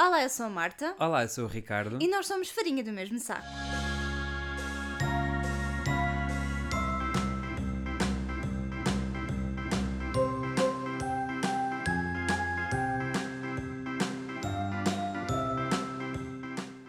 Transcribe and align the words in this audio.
Olá, 0.00 0.22
eu 0.22 0.28
sou 0.28 0.46
a 0.46 0.50
Marta 0.50 0.94
Olá, 0.98 1.24
eu 1.24 1.28
sou 1.28 1.44
o 1.44 1.48
Ricardo. 1.48 1.98
e 2.00 2.08
nós 2.08 2.26
somos 2.26 2.50
farinha 2.50 2.84
do 2.84 2.92
mesmo 2.92 3.18
saco. 3.18 3.46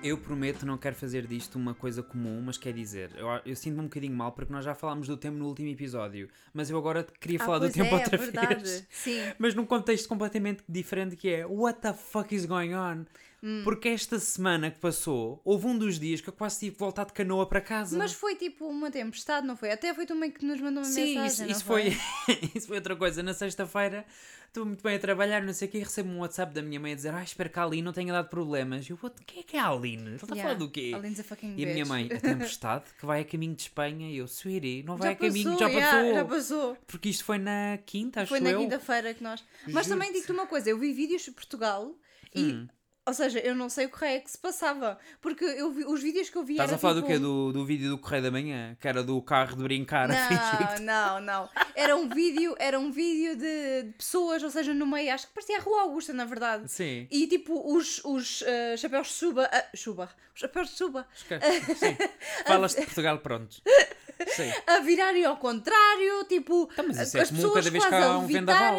Eu 0.09 0.17
prometo 0.17 0.65
não 0.65 0.75
quero 0.75 0.95
fazer 0.95 1.27
disto 1.27 1.55
uma 1.57 1.75
coisa 1.75 2.01
comum, 2.01 2.41
mas 2.43 2.57
quer 2.57 2.73
dizer, 2.73 3.11
eu, 3.15 3.27
eu 3.45 3.55
sinto-me 3.55 3.81
um 3.81 3.83
bocadinho 3.83 4.15
mal 4.15 4.31
porque 4.31 4.51
nós 4.51 4.65
já 4.65 4.73
falámos 4.73 5.07
do 5.07 5.15
tempo 5.15 5.37
no 5.37 5.45
último 5.45 5.67
episódio, 5.69 6.27
mas 6.51 6.67
eu 6.71 6.77
agora 6.79 7.05
queria 7.19 7.37
Ah, 7.39 7.45
falar 7.45 7.59
do 7.59 7.69
tempo 7.69 7.93
é, 7.93 7.99
outra 7.99 8.17
verdade. 8.17 8.63
vez. 8.63 8.87
Sim. 8.89 9.19
Mas 9.37 9.53
num 9.53 9.67
contexto 9.67 10.09
completamente 10.09 10.63
diferente 10.67 11.15
que 11.15 11.29
é 11.29 11.45
What 11.45 11.81
the 11.81 11.93
fuck 11.93 12.33
is 12.33 12.45
going 12.45 12.73
on? 12.73 13.05
Hum. 13.41 13.61
Porque 13.63 13.89
esta 13.89 14.19
semana 14.19 14.69
que 14.69 14.79
passou, 14.79 15.41
houve 15.45 15.65
um 15.67 15.77
dos 15.77 15.97
dias 15.99 16.19
que 16.21 16.27
eu 16.29 16.33
quase 16.33 16.59
tive 16.59 16.73
que 16.73 16.79
voltar 16.79 17.05
de 17.05 17.13
canoa 17.13 17.45
para 17.47 17.61
casa. 17.61 17.97
Mas 17.97 18.11
foi 18.13 18.35
tipo 18.35 18.67
uma 18.67 18.91
tempestade, 18.91 19.47
não 19.47 19.55
foi? 19.55 19.71
Até 19.71 19.93
foi 19.93 20.05
tu 20.05 20.13
meio 20.15 20.33
que 20.33 20.45
nos 20.45 20.59
mandou 20.59 20.83
uma 20.83 20.89
Sim, 20.89 21.15
mensagem. 21.17 21.25
isso, 21.27 21.41
não 21.43 21.49
isso 21.51 21.63
foi, 21.65 21.97
isso 22.55 22.67
foi 22.67 22.77
outra 22.77 22.95
coisa. 22.95 23.23
Na 23.23 23.33
sexta-feira 23.33 24.05
estou 24.47 24.65
muito 24.65 24.81
bem 24.83 24.95
a 24.95 24.99
trabalhar, 24.99 25.41
não 25.43 25.53
sei 25.53 25.67
o 25.67 25.71
quê, 25.71 25.77
e 25.77 25.81
recebo 25.83 26.09
um 26.09 26.19
WhatsApp 26.19 26.53
da 26.53 26.61
minha 26.61 26.79
mãe 26.79 26.91
a 26.91 26.95
dizer: 26.95 27.13
Ah, 27.13 27.23
espero 27.23 27.49
que 27.49 27.59
a 27.59 27.63
Aline 27.63 27.81
não 27.83 27.93
tenha 27.93 28.11
dado 28.11 28.27
problemas. 28.29 28.85
E 28.87 28.91
eu, 28.91 28.99
"What? 29.01 29.15
quem 29.25 29.39
é 29.39 29.43
que 29.43 29.55
é 29.55 29.59
a 29.61 29.69
Aline? 29.69 30.03
Ele 30.03 30.15
está 30.15 30.25
a 30.25 30.29
falar 30.29 30.39
Yeah. 30.39 30.59
do 30.59 30.69
quê? 30.69 30.91
Aline's 30.93 31.19
a 31.19 31.23
fucking 31.23 31.55
E 31.57 31.63
a 31.63 31.67
minha 31.73 31.85
mãe, 31.85 32.09
a 32.11 32.19
tempestade, 32.19 32.85
que 32.99 33.05
vai 33.05 33.21
a 33.21 33.25
caminho 33.25 33.55
de 33.55 33.61
Espanha, 33.61 34.09
e 34.11 34.17
eu, 34.17 34.25
Sweetie, 34.25 34.83
não 34.83 34.97
vai 34.97 35.09
Já 35.09 35.13
a 35.13 35.15
caminho, 35.15 35.43
passou, 35.53 35.59
já 35.59 35.67
yeah, 35.69 35.97
passou. 35.97 36.13
já 36.13 36.25
passou. 36.25 36.77
Porque 36.87 37.09
isto 37.09 37.23
foi 37.23 37.37
na 37.37 37.77
quinta, 37.85 38.21
acho 38.21 38.29
Foi 38.29 38.39
na 38.41 38.53
quinta-feira 38.53 39.13
que 39.13 39.23
nós. 39.23 39.43
Mas 39.67 39.87
também 39.87 40.11
digo-te 40.11 40.31
uma 40.33 40.45
coisa: 40.47 40.69
eu 40.69 40.77
vi 40.77 40.91
vídeos 40.91 41.21
de 41.21 41.31
Portugal 41.31 41.95
e. 42.35 42.41
Hum. 42.43 42.67
Ou 43.09 43.13
seja, 43.13 43.39
eu 43.39 43.55
não 43.55 43.69
sei 43.69 43.87
o 43.87 43.89
que 43.89 44.05
é 44.05 44.19
que 44.19 44.29
se 44.29 44.37
passava. 44.37 44.99
Porque 45.19 45.43
eu 45.43 45.71
vi, 45.71 45.83
os 45.83 45.99
vídeos 45.99 46.29
que 46.29 46.37
eu 46.37 46.43
vi 46.43 46.53
Estás 46.53 46.71
a 46.73 46.77
falar 46.77 46.93
tipo... 46.93 47.07
do 47.07 47.11
quê? 47.11 47.17
Do, 47.17 47.51
do 47.51 47.65
vídeo 47.65 47.89
do 47.89 47.97
Correio 47.97 48.21
da 48.21 48.29
Manhã? 48.29 48.77
Que 48.79 48.87
era 48.87 49.01
do 49.01 49.19
carro 49.19 49.55
de 49.55 49.63
brincar 49.63 50.11
a 50.11 50.27
fingir 50.27 50.75
que 50.75 50.81
Não, 50.83 51.19
não, 51.19 51.21
não. 51.21 51.49
Era 51.75 51.95
um 51.95 52.07
vídeo, 52.07 52.55
era 52.59 52.79
um 52.79 52.91
vídeo 52.91 53.35
de, 53.35 53.83
de 53.83 53.93
pessoas, 53.93 54.43
ou 54.43 54.51
seja, 54.51 54.75
no 54.75 54.85
meio, 54.85 55.11
acho 55.11 55.25
que 55.27 55.33
parecia 55.33 55.57
a 55.57 55.61
Rua 55.61 55.81
Augusta, 55.81 56.13
na 56.13 56.25
verdade. 56.25 56.71
Sim. 56.71 57.07
E 57.09 57.25
tipo, 57.25 57.75
os, 57.75 57.99
os 58.05 58.43
eh, 58.43 58.77
chapéus 58.77 59.07
de 59.07 59.13
chuba. 59.13 59.49
ah, 59.51 59.65
chuba. 59.75 60.09
Os 60.35 60.41
chapéus 60.41 60.69
de. 60.69 60.83
Esque- 61.15 61.39
Sim. 61.75 61.97
Falas 62.45 62.75
de 62.75 62.85
Portugal, 62.85 63.17
prontos. 63.17 63.61
Sim. 64.35 64.51
A 64.67 64.79
virarem 64.81 65.25
ao 65.25 65.37
contrário, 65.37 66.25
tipo. 66.25 66.69
Então, 66.71 66.85
mas 66.87 66.99
isso 66.99 67.17
as 67.17 67.31
é 67.31 67.35
comum 67.35 67.53
cada 67.53 67.71
vez 67.71 67.85
que 67.85 67.95
há 67.95 68.17
um 68.17 68.27
vendaval. 68.27 68.75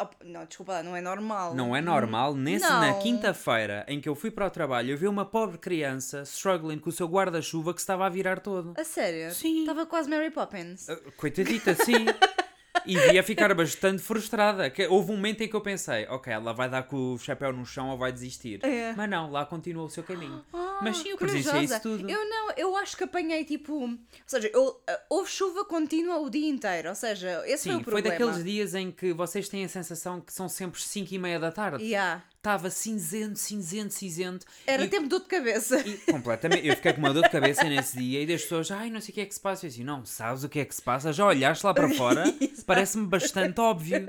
Oh, 0.00 0.06
não, 0.24 0.44
desculpa, 0.46 0.72
lá, 0.72 0.82
não 0.82 0.96
é 0.96 1.00
normal. 1.00 1.54
Não 1.54 1.76
é 1.76 1.80
normal, 1.80 2.34
nesse, 2.34 2.64
Não. 2.68 2.80
na 2.80 2.94
quinta-feira 2.94 3.84
em 3.86 4.00
que 4.00 4.08
eu 4.08 4.14
fui 4.14 4.30
para 4.30 4.46
o 4.46 4.50
trabalho, 4.50 4.90
eu 4.92 4.96
vi 4.96 5.06
uma 5.06 5.24
pobre 5.24 5.58
criança 5.58 6.22
struggling 6.22 6.78
com 6.78 6.88
o 6.88 6.92
seu 6.92 7.06
guarda-chuva 7.06 7.74
que 7.74 7.80
se 7.80 7.84
estava 7.84 8.06
a 8.06 8.08
virar 8.08 8.40
todo. 8.40 8.74
A 8.78 8.84
sério? 8.84 9.32
Sim. 9.34 9.60
Estava 9.60 9.84
quase 9.86 10.08
Mary 10.08 10.30
Poppins. 10.30 10.88
Ah, 10.88 10.96
Coitadita, 11.16 11.74
sim. 11.74 12.06
E 12.84 12.96
via 12.98 13.22
ficar 13.22 13.54
bastante 13.54 14.02
frustrada. 14.02 14.68
Que 14.68 14.86
houve 14.88 15.12
um 15.12 15.16
momento 15.16 15.42
em 15.42 15.48
que 15.48 15.54
eu 15.54 15.60
pensei, 15.60 16.04
ok, 16.08 16.32
ela 16.32 16.52
vai 16.52 16.68
dar 16.68 16.82
com 16.82 17.12
o 17.14 17.18
chapéu 17.18 17.52
no 17.52 17.64
chão 17.64 17.90
ou 17.90 17.98
vai 17.98 18.10
desistir. 18.10 18.58
É. 18.64 18.92
Mas 18.96 19.08
não, 19.08 19.30
lá 19.30 19.44
continua 19.46 19.84
o 19.84 19.88
seu 19.90 20.02
caminho. 20.02 20.42
Ah, 20.52 20.71
Mas 20.82 20.98
sim, 20.98 21.10
eu 21.10 21.16
presenciei 21.16 21.62
isso 21.62 21.80
tudo. 21.80 22.08
Eu 22.08 22.28
não, 22.28 22.50
eu 22.56 22.76
acho 22.76 22.96
que 22.96 23.04
apanhei 23.04 23.44
tipo. 23.44 23.74
Ou 23.74 23.98
seja, 24.26 24.50
eu, 24.52 24.80
ah, 24.88 25.00
houve 25.08 25.30
chuva 25.30 25.64
contínua 25.64 26.18
o 26.18 26.28
dia 26.28 26.48
inteiro. 26.48 26.88
Ou 26.88 26.94
seja, 26.94 27.42
esse 27.46 27.64
foi 27.64 27.72
Sim, 27.72 27.80
o 27.80 27.84
foi 27.84 28.02
problema. 28.02 28.18
daqueles 28.18 28.44
dias 28.44 28.74
em 28.74 28.90
que 28.90 29.12
vocês 29.12 29.48
têm 29.48 29.64
a 29.64 29.68
sensação 29.68 30.20
que 30.20 30.32
são 30.32 30.48
sempre 30.48 30.80
5 30.80 31.14
e 31.14 31.18
meia 31.18 31.38
da 31.38 31.52
tarde. 31.52 31.84
Yeah. 31.84 32.22
Estava 32.36 32.70
cinzento, 32.70 33.38
cinzento, 33.38 33.94
cinzento. 33.94 34.44
Era 34.66 34.84
e, 34.84 34.88
tempo 34.88 35.04
de 35.04 35.10
dor 35.10 35.20
de 35.20 35.26
cabeça. 35.26 35.78
e 35.86 35.96
completamente. 36.10 36.66
Eu 36.66 36.74
fiquei 36.74 36.92
com 36.92 36.98
uma 36.98 37.12
dor 37.14 37.22
de 37.22 37.30
cabeça 37.30 37.62
nesse 37.64 37.96
dia 37.96 38.20
e 38.20 38.26
das 38.26 38.42
pessoas, 38.42 38.70
ai, 38.70 38.90
não 38.90 39.00
sei 39.00 39.12
o 39.12 39.14
que 39.14 39.20
é 39.20 39.26
que 39.26 39.34
se 39.34 39.40
passa. 39.40 39.66
Eu 39.66 39.70
assim, 39.70 39.84
não, 39.84 40.04
sabes 40.04 40.42
o 40.42 40.48
que 40.48 40.58
é 40.58 40.64
que 40.64 40.74
se 40.74 40.82
passa? 40.82 41.12
Já 41.12 41.24
olhaste 41.24 41.64
lá 41.64 41.72
para 41.72 41.88
fora? 41.90 42.24
Parece-me 42.66 43.06
bastante 43.06 43.60
óbvio. 43.60 44.04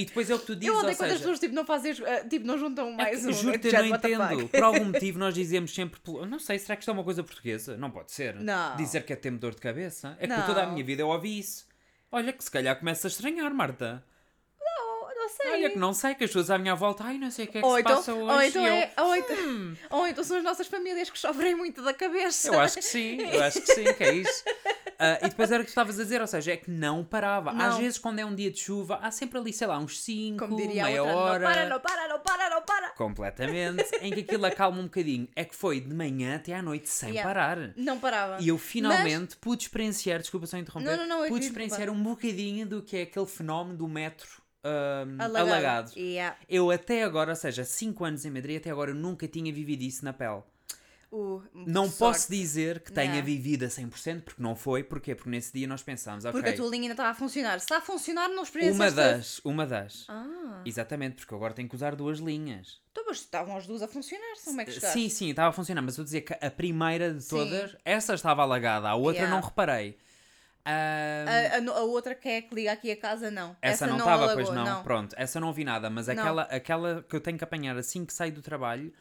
E 0.00 0.04
depois 0.04 0.30
é 0.30 0.34
o 0.34 0.38
que 0.38 0.46
tu 0.46 0.56
dizes, 0.56 0.74
Eu 0.74 0.80
odeio 0.80 0.96
quando 0.96 1.06
as 1.06 1.12
seja, 1.12 1.18
pessoas 1.18 1.40
tipo, 1.40 1.54
não 1.54 1.64
fazem, 1.66 1.92
as- 1.92 2.00
ah, 2.00 2.24
tipo, 2.28 2.46
não 2.46 2.56
juntam 2.58 2.88
É 2.90 2.96
mais 2.96 3.20
que, 3.20 3.26
um. 3.26 3.32
Juro-te, 3.32 3.66
eu 3.66 3.70
Já, 3.72 3.82
não 3.82 3.96
entendo. 3.96 4.48
Por 4.48 4.62
algum 4.62 4.84
motivo 4.92 5.18
nós 5.18 5.34
dizemos 5.34 5.74
sempre. 5.74 6.00
Não 6.28 6.38
sei, 6.38 6.58
será 6.58 6.76
que 6.76 6.82
isto 6.82 6.90
é 6.90 6.92
uma 6.94 7.04
coisa 7.04 7.22
portuguesa? 7.24 7.76
Não 7.76 7.90
pode 7.90 8.12
ser. 8.12 8.34
Não. 8.36 8.76
Dizer 8.76 9.04
que 9.04 9.12
é 9.12 9.16
tempo 9.16 9.34
de 9.36 9.40
dor 9.40 9.54
de 9.54 9.60
cabeça. 9.60 10.16
É 10.18 10.26
que 10.26 10.28
Não. 10.28 10.36
por 10.36 10.46
toda 10.46 10.62
a 10.62 10.66
minha 10.66 10.84
vida 10.84 11.02
eu 11.02 11.08
ouvi 11.08 11.38
isso. 11.38 11.66
Olha 12.10 12.32
que 12.32 12.42
se 12.42 12.50
calhar 12.50 12.78
começa 12.78 13.06
a 13.06 13.10
estranhar, 13.10 13.52
Marta. 13.52 14.02
Não, 15.28 15.36
sei. 15.36 15.52
Olha 15.52 15.70
que 15.70 15.78
não 15.78 15.92
sei, 15.94 16.14
que 16.14 16.24
as 16.24 16.30
pessoas 16.30 16.50
à 16.50 16.58
minha 16.58 16.74
volta, 16.74 17.04
ai, 17.04 17.18
não 17.18 17.30
sei 17.30 17.44
o 17.44 17.48
que 17.48 17.58
é 17.58 17.60
que 17.60 17.66
ou, 17.66 17.74
se 17.74 17.80
então, 17.80 17.96
passa 17.96 18.14
hoje. 18.14 18.32
ou, 18.34 18.42
então 18.42 18.66
eu, 18.66 18.72
é, 18.74 18.92
ou, 18.98 19.16
então, 19.16 19.36
"Hum, 19.36 19.74
ou 19.90 20.06
então 20.06 20.24
são 20.24 20.36
as 20.38 20.44
nossas 20.44 20.66
famílias 20.66 21.10
que 21.10 21.18
sofrem 21.18 21.54
muito 21.54 21.82
da 21.82 21.92
cabeça. 21.94 22.48
Eu 22.48 22.60
acho 22.60 22.76
que 22.76 22.82
sim, 22.84 23.18
eu 23.20 23.42
acho 23.42 23.60
que 23.60 23.72
sim, 23.74 23.92
que 23.94 24.04
é 24.04 24.14
isso. 24.14 24.44
Ah, 25.00 25.16
e 25.22 25.28
depois 25.28 25.48
era 25.52 25.60
o 25.60 25.64
que 25.64 25.68
tu 25.68 25.74
estavas 25.78 25.96
a 26.00 26.02
dizer, 26.02 26.20
ou 26.20 26.26
seja, 26.26 26.50
é 26.54 26.56
que 26.56 26.68
não 26.68 27.04
parava. 27.04 27.52
Às 27.52 27.56
Não. 27.74 27.78
vezes, 27.78 27.98
quando 28.00 28.18
é 28.18 28.24
um 28.24 28.34
dia 28.34 28.50
de 28.50 28.58
chuva, 28.58 28.98
há 29.00 29.12
sempre 29.12 29.38
ali, 29.38 29.52
sei 29.52 29.68
lá, 29.68 29.78
uns 29.78 30.00
5, 30.00 30.44
Como 30.44 30.56
diria 30.56 30.82
a 30.82 30.86
meia 30.88 31.04
outra, 31.04 31.16
hora. 31.16 31.38
não 31.38 31.46
para, 31.48 31.68
não 31.68 31.80
para, 31.80 32.08
não 32.08 32.18
para, 32.18 32.50
não 32.50 32.62
para. 32.62 32.88
Completamente. 32.96 33.84
em 34.00 34.12
que 34.12 34.20
aquilo 34.22 34.44
acalma 34.46 34.80
um 34.80 34.84
bocadinho. 34.84 35.28
É 35.36 35.44
que 35.44 35.54
foi 35.54 35.80
de 35.80 35.94
manhã 35.94 36.34
até 36.34 36.52
à 36.52 36.60
noite 36.60 36.88
sem 36.88 37.10
Yeah. 37.10 37.28
parar. 37.32 37.72
Não 37.76 38.00
parava. 38.00 38.38
E 38.42 38.48
eu 38.48 38.58
finalmente 38.58 39.36
pude 39.36 39.62
experienciar, 39.62 40.18
desculpa 40.18 40.46
só 40.48 40.56
interromper, 40.58 40.96
Não, 40.96 41.06
não, 41.06 41.20
não, 41.22 41.28
pude 41.28 41.46
experienciar 41.46 41.88
um 41.90 42.02
bocadinho 42.02 42.66
do 42.66 42.82
que 42.82 42.96
é 42.96 43.02
aquele 43.02 43.26
fenómeno 43.26 43.76
do 43.78 43.86
metro 43.86 44.42
ahm, 44.64 45.20
Alagado. 45.20 45.48
alagado. 45.50 45.92
Yeah. 45.96 46.36
Eu 46.48 46.70
até 46.70 47.02
agora, 47.02 47.30
ou 47.30 47.36
seja, 47.36 47.64
5 47.64 48.04
anos 48.04 48.24
em 48.24 48.30
Madrid, 48.30 48.58
até 48.58 48.70
agora 48.70 48.90
eu 48.90 48.94
nunca 48.94 49.26
tinha 49.28 49.52
vivido 49.52 49.82
isso 49.82 50.04
na 50.04 50.12
pele. 50.12 50.42
Uh, 51.10 51.42
Não 51.54 51.84
posso 51.84 51.96
sorte. 52.24 52.28
dizer 52.36 52.80
que 52.80 52.92
tenha 52.92 53.06
Yeah. 53.14 53.24
vivido 53.24 53.64
a 53.64 53.68
100%, 53.70 54.20
porque 54.24 54.42
não 54.42 54.54
foi. 54.54 54.84
Porquê? 54.84 55.14
Porque 55.14 55.30
nesse 55.30 55.50
dia 55.54 55.66
nós 55.66 55.82
pensámos, 55.82 56.26
ok, 56.26 56.32
Porque 56.38 56.50
a 56.54 56.56
tua 56.56 56.68
linha 56.68 56.82
ainda 56.82 56.92
estava 56.92 57.08
a 57.08 57.14
funcionar. 57.14 57.58
Se 57.60 57.64
está 57.64 57.78
a 57.78 57.80
funcionar, 57.80 58.28
não 58.28 58.42
experienciaste... 58.42 58.82
uma 58.82 58.90
das, 58.90 59.38
uma 59.42 59.66
das. 59.66 60.04
Ah, 60.06 60.60
Exatamente, 60.66 61.16
porque 61.16 61.34
agora 61.34 61.54
tenho 61.54 61.66
que 61.66 61.74
usar 61.74 61.96
duas 61.96 62.18
linhas. 62.18 62.82
então, 62.92 63.04
mas 63.06 63.20
estavam 63.20 63.56
as 63.56 63.66
duas 63.66 63.80
a 63.80 63.88
funcionar, 63.88 64.22
é 64.60 64.64
que 64.66 64.72
chegaste? 64.72 64.98
Sim, 65.00 65.08
sim, 65.08 65.30
estava 65.30 65.48
a 65.48 65.52
funcionar, 65.52 65.80
mas 65.80 65.96
eu 65.96 66.04
dizer 66.04 66.20
que 66.20 66.34
a 66.44 66.50
primeira 66.50 67.14
de 67.14 67.22
Sim. 67.22 67.30
todas, 67.36 67.74
essa 67.86 68.12
estava 68.12 68.42
alagada, 68.42 68.90
a 68.90 68.94
outra 68.94 69.22
Yeah. 69.22 69.34
não 69.34 69.40
reparei. 69.42 69.96
Ahm, 70.64 71.68
A, 71.68 71.72
a- 71.74 71.78
a 71.78 71.82
outra 71.84 72.14
que 72.14 72.28
é 72.28 72.42
que 72.42 72.54
liga 72.54 72.72
aqui 72.72 72.90
a 72.90 72.96
casa, 72.96 73.30
não. 73.30 73.56
Essa, 73.62 73.86
não 73.86 73.98
estava, 73.98 74.34
pois 74.34 74.50
não. 74.50 74.82
Pronto, 74.82 75.14
essa 75.18 75.40
não 75.40 75.52
vi 75.52 75.64
nada, 75.64 75.88
mas 75.88 76.06
Não. 76.08 76.14
aquela, 76.14 76.42
aquela 76.42 77.02
que 77.08 77.16
eu 77.16 77.20
tenho 77.20 77.38
que 77.38 77.44
apanhar 77.44 77.76
assim 77.76 78.04
que 78.04 78.12
saio 78.12 78.32
do 78.32 78.42
trabalho, 78.42 78.92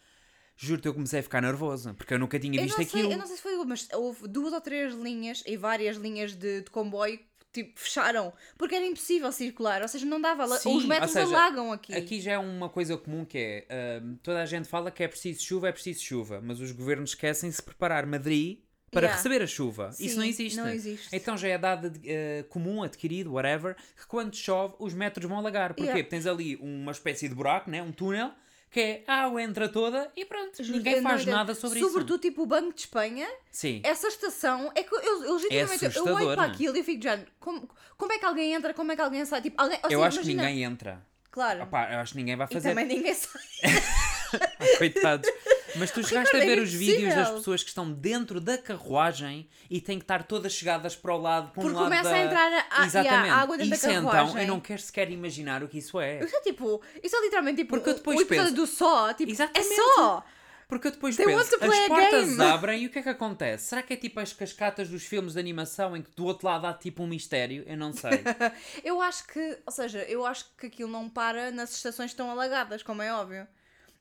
juro-te, 0.55 0.87
eu 0.87 0.93
comecei 0.93 1.19
a 1.19 1.23
ficar 1.23 1.41
nervoso, 1.41 1.93
porque 1.93 2.13
eu 2.13 2.19
nunca 2.19 2.39
tinha 2.39 2.57
Eu 2.59 2.63
visto 2.63 2.77
não, 2.77 2.85
sei, 2.85 2.99
aquilo. 3.01 3.11
eu 3.13 3.17
não 3.17 3.25
sei 3.27 3.35
se 3.35 3.41
foi, 3.41 3.55
mas 3.65 3.87
houve 3.93 4.27
duas 4.27 4.53
ou 4.53 4.61
três 4.61 4.93
linhas 4.93 5.43
e 5.45 5.57
várias 5.57 5.97
linhas 5.97 6.33
de, 6.35 6.61
de 6.61 6.69
comboio 6.69 7.19
tipo, 7.51 7.79
fecharam 7.79 8.31
porque 8.57 8.75
era 8.75 8.85
impossível 8.85 9.31
circular, 9.31 9.81
ou 9.81 9.87
seja, 9.87 10.05
não 10.05 10.21
dava. 10.21 10.47
Sim, 10.57 10.77
Os 10.77 10.85
metros 10.85 11.11
seja, 11.11 11.25
alagam 11.27 11.71
aqui. 11.71 11.93
Aqui 11.93 12.21
já 12.21 12.33
é 12.33 12.37
uma 12.37 12.69
coisa 12.69 12.97
comum 12.97 13.25
que 13.25 13.37
é, 13.69 13.97
ahm, 13.99 14.15
toda 14.21 14.41
a 14.41 14.45
gente 14.45 14.67
fala 14.67 14.91
que 14.91 15.03
é 15.03 15.07
preciso 15.07 15.43
chuva, 15.43 15.69
é 15.69 15.71
preciso 15.71 16.01
chuva, 16.03 16.39
mas 16.41 16.59
os 16.59 16.71
governos 16.71 17.11
esquecem 17.11 17.51
se 17.51 17.61
preparar 17.61 18.05
Madrid 18.05 18.59
para 18.91 19.01
Yeah. 19.07 19.17
receber 19.17 19.41
a 19.43 19.47
chuva. 19.47 19.89
Isso 19.99 20.11
Sim, 20.13 20.15
não 20.17 20.23
existe. 20.25 20.57
não 20.57 20.69
existe. 20.69 21.07
Então 21.11 21.37
já 21.37 21.47
é 21.49 21.57
dado 21.57 21.91
eh, 22.05 22.45
comum, 22.49 22.83
adquirido, 22.83 23.33
whatever, 23.33 23.75
que 23.95 24.07
quando 24.07 24.35
chove 24.35 24.75
os 24.79 24.93
metros 24.93 25.25
vão 25.27 25.37
alagar. 25.37 25.69
Porquê? 25.69 25.83
Yeah. 25.83 25.97
Porque 26.03 26.09
tens 26.09 26.25
ali 26.25 26.55
uma 26.57 26.91
espécie 26.91 27.27
de 27.27 27.35
buraco, 27.35 27.69
né? 27.69 27.81
um 27.81 27.91
túnel, 27.91 28.31
que 28.71 28.79
é 28.79 29.03
a 29.07 29.23
água 29.25 29.41
entra 29.41 29.67
toda 29.69 30.11
e 30.15 30.23
pronto, 30.25 30.61
Juro, 30.63 30.77
ninguém 30.77 31.01
não 31.01 31.09
faz 31.09 31.25
nada 31.25 31.53
sobre 31.55 31.79
isso. 31.79 31.87
Sobretudo, 31.89 32.19
tipo, 32.21 32.43
o 32.43 32.45
Banco 32.45 32.73
de 32.73 32.81
Espanha, 32.81 33.27
Sim. 33.51 33.81
essa 33.83 34.07
estação, 34.07 34.71
é 34.75 34.83
que 34.83 34.93
eu, 34.93 34.99
eu 35.23 35.33
legitimamente, 35.35 35.95
eu 35.97 36.05
olho 36.05 36.35
para 36.35 36.43
aquilo 36.43 36.77
e 36.77 36.83
fico 36.83 37.03
já, 37.03 37.19
como, 37.39 37.69
como 37.97 38.11
é 38.13 38.19
que 38.19 38.25
alguém 38.25 38.53
entra, 38.53 38.73
como 38.73 38.91
é 38.91 38.95
que 38.95 39.01
alguém 39.01 39.25
sai? 39.25 39.41
Tipo, 39.41 39.61
alguém, 39.61 39.79
eu 39.83 39.89
seja, 39.89 40.05
acho 40.05 40.19
que 40.19 40.31
imagina- 40.31 40.43
ninguém 40.49 40.63
entra. 40.63 41.01
Claro. 41.31 41.63
Opá, 41.63 41.91
eu 41.93 41.99
acho 41.99 42.13
que 42.13 42.17
ninguém 42.17 42.35
vai 42.35 42.47
e 42.49 42.53
fazer. 42.53 42.69
também 42.69 42.85
ninguém 42.85 43.13
sai. 43.13 43.41
Coitados. 44.77 45.29
Mas 45.77 45.91
tu 45.91 46.03
chegaste 46.05 46.35
a 46.35 46.39
é 46.39 46.45
ver 46.45 46.59
os 46.59 46.71
vídeos 46.73 47.13
das 47.15 47.29
pessoas 47.29 47.61
que 47.63 47.69
estão 47.69 47.91
dentro 47.91 48.39
da 48.39 48.57
carruagem 48.57 49.47
e 49.69 49.79
têm 49.81 49.97
que 49.99 50.03
estar 50.03 50.23
todas 50.23 50.53
chegadas 50.53 50.95
para 50.95 51.13
o 51.13 51.17
lado, 51.21 51.51
para 51.51 51.59
um 51.61 51.63
Porque 51.63 51.75
lado 51.77 51.85
começa 51.85 52.09
da... 52.09 52.15
a 52.15 52.19
entrar 52.25 52.51
a- 52.69 52.85
Exatamente. 52.85 52.95
yeah, 53.23 53.33
a 53.33 53.41
água 53.41 53.57
dentro 53.57 53.69
da 53.71 53.75
isso 53.75 53.89
então, 53.89 54.09
carruagem. 54.11 54.41
eu 54.41 54.47
não 54.47 54.59
quero 54.59 54.81
sequer 54.81 55.11
imaginar 55.11 55.63
o 55.63 55.67
que 55.67 55.77
isso 55.79 55.99
é. 55.99 56.23
Isso 56.23 56.35
é 56.35 56.41
tipo, 56.41 56.81
isso 57.03 57.15
é 57.15 57.21
literalmente 57.21 57.57
tipo 57.57 57.69
Porque 57.75 57.89
eu 57.89 57.93
depois 57.95 58.21
o 58.21 58.25
penso- 58.25 58.53
do 58.53 58.65
só, 58.67 59.13
tipo, 59.13 59.31
Exatamente. 59.31 59.71
é 59.73 59.75
só. 59.95 60.23
Porque 60.69 60.87
eu 60.87 60.91
depois 60.91 61.15
They 61.15 61.25
penso, 61.25 61.55
as 61.55 61.87
portas 61.87 62.27
game. 62.27 62.41
abrem 62.43 62.83
e 62.83 62.87
o 62.87 62.89
que 62.89 62.99
é 62.99 63.01
que 63.01 63.07
acontece? 63.07 63.67
Será 63.67 63.81
que 63.81 63.93
é 63.93 63.95
tipo 63.95 64.19
as 64.19 64.33
cascatas 64.33 64.89
dos 64.89 65.01
filmes 65.05 65.31
de 65.35 65.39
animação 65.39 65.95
em 65.95 66.01
que 66.01 66.11
do 66.13 66.25
outro 66.25 66.45
lado 66.45 66.67
há 66.67 66.73
tipo 66.73 67.03
um 67.03 67.07
mistério? 67.07 67.63
Eu 67.65 67.77
não 67.77 67.93
sei. 67.93 68.11
Eu 68.83 69.01
acho 69.01 69.25
que, 69.27 69.57
ou 69.65 69.71
seja, 69.71 69.99
eu 70.09 70.25
acho 70.25 70.45
que 70.57 70.67
aquilo 70.67 70.91
não 70.91 71.07
para 71.09 71.51
nas 71.51 71.73
estações 71.73 72.11
estão 72.11 72.29
alagadas, 72.29 72.83
como 72.83 73.01
é 73.01 73.13
óbvio. 73.13 73.47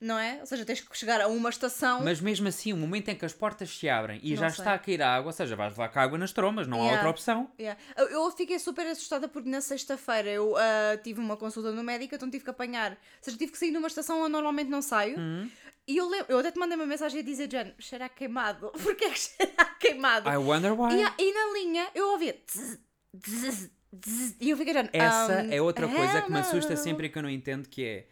Não 0.00 0.19
é? 0.19 0.38
Ou 0.40 0.46
seja, 0.46 0.64
tens 0.64 0.81
que 0.81 0.96
chegar 0.96 1.20
a 1.20 1.26
uma 1.28 1.48
estação. 1.48 2.02
Mas 2.04 2.20
mesmo 2.20 2.46
assim, 2.48 2.72
o 2.72 2.76
momento 2.76 3.08
em 3.08 3.14
que 3.16 3.25
as 3.25 3.32
portas 3.32 3.70
se 3.70 3.88
abrem 3.88 4.20
e 4.22 4.31
Não 4.31 4.37
já 4.37 4.50
sei. 4.50 4.58
está 4.62 4.75
a 4.75 4.78
cair 4.78 5.00
a 5.02 5.14
água, 5.16 5.28
ou 5.28 5.32
seja, 5.32 5.56
vais 5.56 5.72
levar 5.72 5.88
com 5.88 5.98
a 5.98 6.02
água 6.02 6.19
nas 6.19 6.32
trombas, 6.32 6.66
não 6.66 6.78
há 6.78 6.82
Yeah. 6.82 6.96
outra 6.98 7.10
opção. 7.10 7.50
Yeah. 7.58 7.81
Eu- 7.96 8.31
fiquei 8.32 8.58
super 8.58 8.87
assustada 8.87 9.26
porque 9.28 9.48
na 9.48 9.60
sexta-feira 9.62 10.28
eu 10.31 10.54
ah, 10.56 10.96
tive 11.02 11.20
uma 11.20 11.37
consulta 11.37 11.72
no 11.72 11.82
médico, 11.82 12.14
então 12.14 12.31
tive 12.31 12.44
que 12.44 12.50
apanhar. 12.50 12.93
Ou 12.93 12.96
seja, 13.22 13.37
tive 13.38 13.52
que 13.52 13.58
sair 13.58 13.70
numa 13.70 13.87
estação 13.88 14.20
onde 14.20 14.32
normalmente 14.32 14.69
não 14.69 14.82
saio. 14.82 15.19
Hum. 15.19 15.48
E 15.88 15.96
eu, 15.96 16.08
lembro, 16.08 16.26
eu 16.28 16.38
até 16.40 16.50
te 16.50 16.58
mandei 16.58 16.76
uma 16.76 16.84
mensagem 16.84 17.20
a 17.20 17.22
dizer, 17.22 17.48
Jen, 17.50 17.72
cheira 17.78 18.08
queimado. 18.08 18.70
Porquê 18.82 19.08
que 19.08 19.19
cheira 19.19 19.64
queimado? 19.81 20.28
I 20.28 20.37
wonder 20.37 20.72
why. 20.78 20.93
E, 20.94 21.22
e 21.22 21.32
na 21.32 21.52
linha 21.58 21.88
eu 21.94 22.08
ouvia. 22.10 22.34
tz, 22.44 22.78
tz, 23.22 23.70
tz, 24.00 24.37
e 24.40 24.50
eu 24.50 24.56
fiquei, 24.56 24.75
Jen, 24.75 24.90
Essa 24.93 25.43
um, 25.44 25.52
é 25.52 25.62
outra 25.62 25.88
coisa 25.88 26.22
que 26.22 26.31
me 26.32 26.40
assusta 26.40 26.76
sempre 26.76 27.06
e 27.06 27.08
que 27.10 27.16
eu 27.16 27.22
não 27.22 27.31
entendo, 27.31 27.69
que 27.69 27.84
é... 27.84 28.06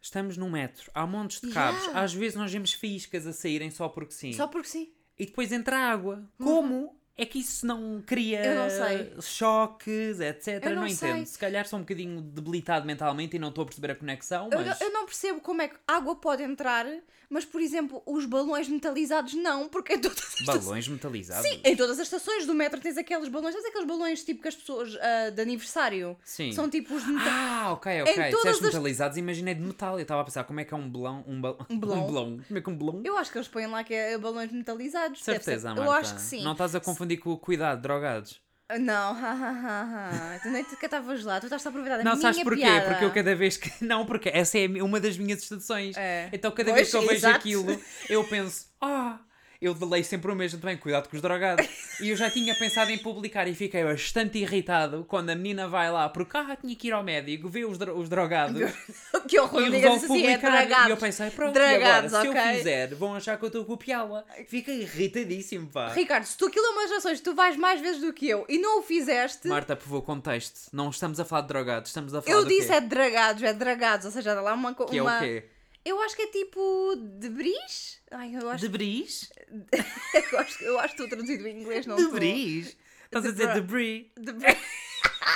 Estamos 0.00 0.36
num 0.36 0.50
metro, 0.50 0.90
há 0.94 1.06
montes 1.06 1.40
de 1.40 1.48
Yeah. 1.48 1.72
cabos, 1.78 1.96
às 1.96 2.14
vezes 2.14 2.34
nós 2.36 2.50
vemos 2.52 2.72
faíscas 2.72 3.26
a 3.26 3.32
saírem 3.32 3.70
só 3.70 3.88
porque 3.88 4.12
sim. 4.14 4.32
Só 4.32 4.46
porque 4.46 4.68
sim. 4.68 4.92
E 5.18 5.26
depois 5.26 5.52
entra 5.52 5.76
água. 5.76 6.26
Como 6.38 6.98
é 7.16 7.26
que 7.26 7.38
isso 7.38 7.66
não 7.66 8.02
cria 8.04 8.44
Eu 8.44 8.54
não 8.54 9.20
choques, 9.20 10.20
etc? 10.20 10.64
Eu 10.64 10.76
não 10.76 10.86
entendo. 10.86 11.16
sei. 11.16 11.26
Se 11.26 11.38
calhar 11.38 11.66
sou 11.66 11.78
um 11.78 11.82
bocadinho 11.82 12.20
debilitado 12.20 12.86
mentalmente 12.86 13.36
e 13.36 13.38
não 13.38 13.48
estou 13.48 13.62
a 13.62 13.66
perceber 13.66 13.92
a 13.92 13.94
conexão, 13.94 14.48
Eu, 14.50 14.58
mas... 14.60 14.80
eu 14.80 14.92
não 14.92 15.04
percebo 15.06 15.40
como 15.40 15.62
é 15.62 15.68
que 15.68 15.76
água 15.86 16.16
pode 16.16 16.42
entrar, 16.42 16.86
mas, 17.28 17.44
por 17.44 17.60
exemplo, 17.60 18.02
os 18.06 18.24
balões 18.26 18.68
metalizados 18.68 19.34
não, 19.34 19.68
porque 19.68 19.94
em 19.94 20.00
todas 20.00 20.18
as. 20.40 20.46
Balões 20.46 20.88
metalizados? 20.88 21.48
Sim, 21.48 21.60
em 21.64 21.76
todas 21.76 21.98
as 22.00 22.06
estações 22.06 22.46
do 22.46 22.54
metro 22.54 22.80
tens 22.80 22.96
aqueles 22.96 23.28
balões, 23.28 23.54
sabes 23.54 23.68
aqueles 23.68 23.86
balões 23.86 24.24
tipo 24.24 24.42
que 24.42 24.48
as 24.48 24.54
pessoas 24.56 24.96
ah, 25.00 25.30
de 25.30 25.40
aniversário 25.40 26.16
Sim. 26.24 26.52
são 26.52 26.68
tipo 26.68 26.94
os 26.94 27.06
metal. 27.06 27.28
Ah, 27.28 27.72
ok, 27.72 28.02
ok. 28.02 28.14
todas 28.14 28.30
Disseste 28.30 28.48
as- 28.48 28.60
metalizados, 28.74 29.16
imaginei 29.18 29.54
de 29.54 29.60
metal. 29.60 29.96
Eu 29.98 30.02
estava 30.02 30.22
a 30.22 30.24
pensar 30.24 30.44
como 30.44 30.58
é 30.60 30.64
que 30.64 30.74
é 30.74 30.76
um 30.76 30.90
belão. 30.90 31.24
Um, 31.26 31.40
bal... 31.40 31.58
Um 31.68 31.78
belão. 31.78 32.40
Como 32.50 32.58
é 32.58 32.62
que 32.62 32.68
é 32.68 32.72
um 32.72 32.76
belão? 32.76 33.00
Eu 33.04 33.16
acho 33.18 33.30
que 33.30 33.38
eles 33.38 33.48
põem 33.48 33.66
lá 33.66 33.84
que 33.84 33.94
é 33.94 34.16
balões 34.18 34.50
metalizados. 34.50 35.22
Certeza, 35.22 35.68
Eu 35.70 35.76
Marta. 35.76 35.92
acho 36.00 36.14
que 36.16 36.20
sim. 36.22 36.42
Não 36.42 36.52
estás 36.52 36.74
a 36.74 36.80
confundir 36.80 37.09
com 37.16 37.30
o 37.30 37.38
cuidado, 37.38 37.80
drogados. 37.82 38.40
Não, 38.78 39.14
ha, 39.18 39.32
ha, 39.32 40.34
ha, 40.34 40.38
tu 40.40 40.48
nem 40.48 40.62
te 40.62 40.76
catavas 40.76 41.24
lá, 41.24 41.40
tu 41.40 41.46
estás 41.46 41.66
a 41.66 41.68
aproveitar 41.70 41.98
a 42.00 42.04
Não, 42.04 42.12
minha 42.12 42.22
sabes 42.22 42.42
porquê? 42.42 42.60
piada. 42.62 42.86
Porque 42.90 43.04
eu 43.04 43.12
cada 43.12 43.34
vez 43.34 43.56
que. 43.56 43.72
Não, 43.84 44.06
porque 44.06 44.28
essa 44.28 44.58
é 44.58 44.66
uma 44.82 45.00
das 45.00 45.18
minhas 45.18 45.42
estações. 45.42 45.96
É. 45.96 46.28
Então 46.32 46.52
cada 46.52 46.70
Pois, 46.70 46.76
vez 46.76 46.90
que 46.90 46.96
eu 46.96 47.00
vejo 47.02 47.14
exato. 47.14 47.36
aquilo, 47.36 47.80
eu 48.08 48.22
penso, 48.24 48.66
ah, 48.80 49.18
eu 49.60 49.76
leio 49.80 50.04
sempre 50.04 50.30
o 50.32 50.34
mesmo 50.34 50.58
também, 50.58 50.76
cuidado 50.76 51.08
com 51.08 51.16
os 51.16 51.22
drogados. 51.22 51.66
e 52.00 52.08
eu 52.10 52.16
já 52.16 52.30
tinha 52.30 52.54
pensado 52.54 52.90
em 52.90 52.98
publicar 52.98 53.46
e 53.46 53.54
fiquei 53.54 53.84
bastante 53.84 54.38
irritado 54.38 55.04
quando 55.06 55.30
a 55.30 55.34
menina 55.34 55.68
vai 55.68 55.90
lá, 55.90 56.08
porque 56.08 56.36
ah, 56.36 56.56
tinha 56.60 56.74
que 56.74 56.88
ir 56.88 56.92
ao 56.92 57.02
médico, 57.02 57.48
ver 57.48 57.66
os, 57.66 57.76
dro- 57.76 57.98
os 57.98 58.08
drogados. 58.08 58.60
que 59.28 59.38
horror, 59.38 59.60
E 59.62 59.64
digas 59.66 59.82
resolve 59.82 60.04
assim, 60.06 60.26
é 60.26 60.38
publicar. 60.38 60.88
e 60.88 60.90
eu 60.90 60.96
pensei, 60.96 61.30
pronto, 61.30 61.52
Dragados, 61.52 62.14
agora, 62.14 62.32
se 62.32 62.38
ok. 62.38 62.50
eu 62.52 62.56
fizer, 62.56 62.94
vão 62.94 63.14
achar 63.14 63.36
que 63.36 63.44
eu 63.44 63.48
estou 63.48 63.62
a 63.62 63.64
copiá-la. 63.66 64.24
Fiquei 64.48 64.82
irritadíssimo, 64.82 65.66
pá. 65.68 65.88
Ricardo, 65.92 66.24
se 66.24 66.36
tu 66.36 66.46
aquilo 66.46 66.64
é 66.66 66.70
umas 66.70 66.92
ações, 66.92 67.20
tu 67.20 67.34
vais 67.34 67.56
mais 67.56 67.80
vezes 67.80 68.00
do 68.00 68.12
que 68.12 68.28
eu 68.28 68.44
e 68.48 68.58
não 68.58 68.80
o 68.80 68.82
fizeste, 68.82 69.46
Marta, 69.48 69.76
por 69.76 69.84
favor, 69.84 70.02
contexto. 70.02 70.70
Não 70.72 70.90
estamos 70.90 71.20
a 71.20 71.24
falar 71.24 71.42
de 71.42 71.48
drogados, 71.48 71.90
estamos 71.90 72.14
a 72.14 72.22
falar 72.22 72.36
eu 72.36 72.44
disse 72.44 72.68
quê? 72.68 72.72
é 72.74 72.80
dragados, 72.80 73.42
é 73.42 73.52
dragados, 73.52 74.06
ou 74.06 74.12
seja, 74.12 74.34
dá 74.34 74.40
lá 74.40 74.54
uma... 74.54 74.74
Que 74.74 74.98
é 74.98 75.02
uma... 75.02 75.18
o 75.18 75.20
quê? 75.20 75.44
Eu 75.84 76.00
acho 76.02 76.14
que 76.14 76.22
é 76.22 76.26
tipo 76.26 76.94
debris? 77.18 78.00
Ai, 78.10 78.34
eu 78.36 78.48
acho, 78.50 78.60
Debris? 78.62 79.30
eu 80.32 80.38
acho, 80.38 80.62
eu 80.64 80.78
acho 80.78 80.94
que 80.94 81.02
estou 81.02 81.08
traduzido 81.08 81.46
em 81.48 81.60
inglês, 81.60 81.86
não 81.86 81.96
estou. 81.96 82.12
Debris? 82.12 82.76
Estás 83.06 83.24
a 83.26 83.30
dizer 83.30 83.54
debris? 83.54 84.06
Debris. 84.16 84.56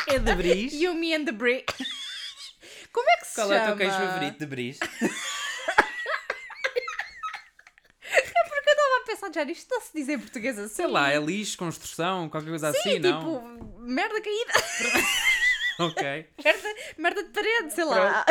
É 0.06 0.18
debris? 0.18 0.72
You, 0.74 0.94
me 0.94 1.14
and 1.14 1.24
debris. 1.24 1.64
Como 2.92 3.08
é 3.10 3.16
que 3.16 3.24
se 3.26 3.34
Qual 3.36 3.48
chama? 3.48 3.60
é 3.60 3.62
o 3.62 3.66
teu 3.68 3.76
queijo 3.78 3.96
favorito? 3.96 4.38
Debris? 4.38 4.78
Porque 4.78 5.04
eu 8.70 8.72
estava 8.72 9.02
a 9.02 9.06
pensar, 9.06 9.32
já 9.32 9.42
isto 9.50 9.72
está-se 9.74 9.92
dizer 9.94 10.12
em 10.14 10.18
português 10.18 10.58
assim. 10.58 10.74
Sei 10.74 10.86
lá, 10.86 11.10
é 11.10 11.18
lixo, 11.18 11.56
construção, 11.58 12.28
qualquer 12.28 12.50
coisa 12.50 12.68
assim, 12.68 12.82
Sim, 12.94 12.98
não? 12.98 13.18
tipo, 13.18 13.40
merda 13.80 14.20
caída, 14.20 14.52
Ok. 15.80 16.26
merda, 16.44 16.74
merda 16.98 17.22
de 17.24 17.30
parede, 17.30 17.74
sei 17.74 17.84
lá. 17.84 18.24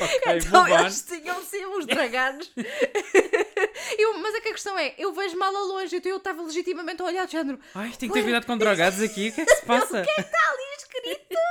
Ok, 0.00 0.36
Então 0.36 0.60
move 0.60 0.72
on. 0.72 0.78
eles 0.80 1.02
tinham 1.02 1.42
sim 1.42 1.66
uns 1.66 1.86
dragados. 1.86 2.50
eu, 3.98 4.18
mas 4.18 4.34
é 4.34 4.40
que 4.40 4.48
a 4.48 4.52
questão 4.52 4.78
é, 4.78 4.94
eu 4.98 5.12
vejo 5.12 5.36
mal 5.36 5.54
ao 5.54 5.64
longe, 5.64 5.96
então 5.96 6.10
eu 6.10 6.18
estava 6.18 6.42
legitimamente 6.42 7.02
a 7.02 7.04
olhar 7.04 7.26
de 7.26 7.32
género. 7.32 7.58
Ai, 7.74 7.90
tenho 7.98 8.12
que 8.12 8.18
ter 8.18 8.22
cuidado 8.24 8.46
com 8.46 8.56
drogados 8.56 9.00
aqui. 9.02 9.28
O 9.28 9.32
que 9.32 9.40
é 9.40 9.44
que 9.46 9.54
se 9.56 9.64
passa? 9.66 10.00
Está 10.00 10.50
ali 10.50 10.76
escrito! 10.78 11.38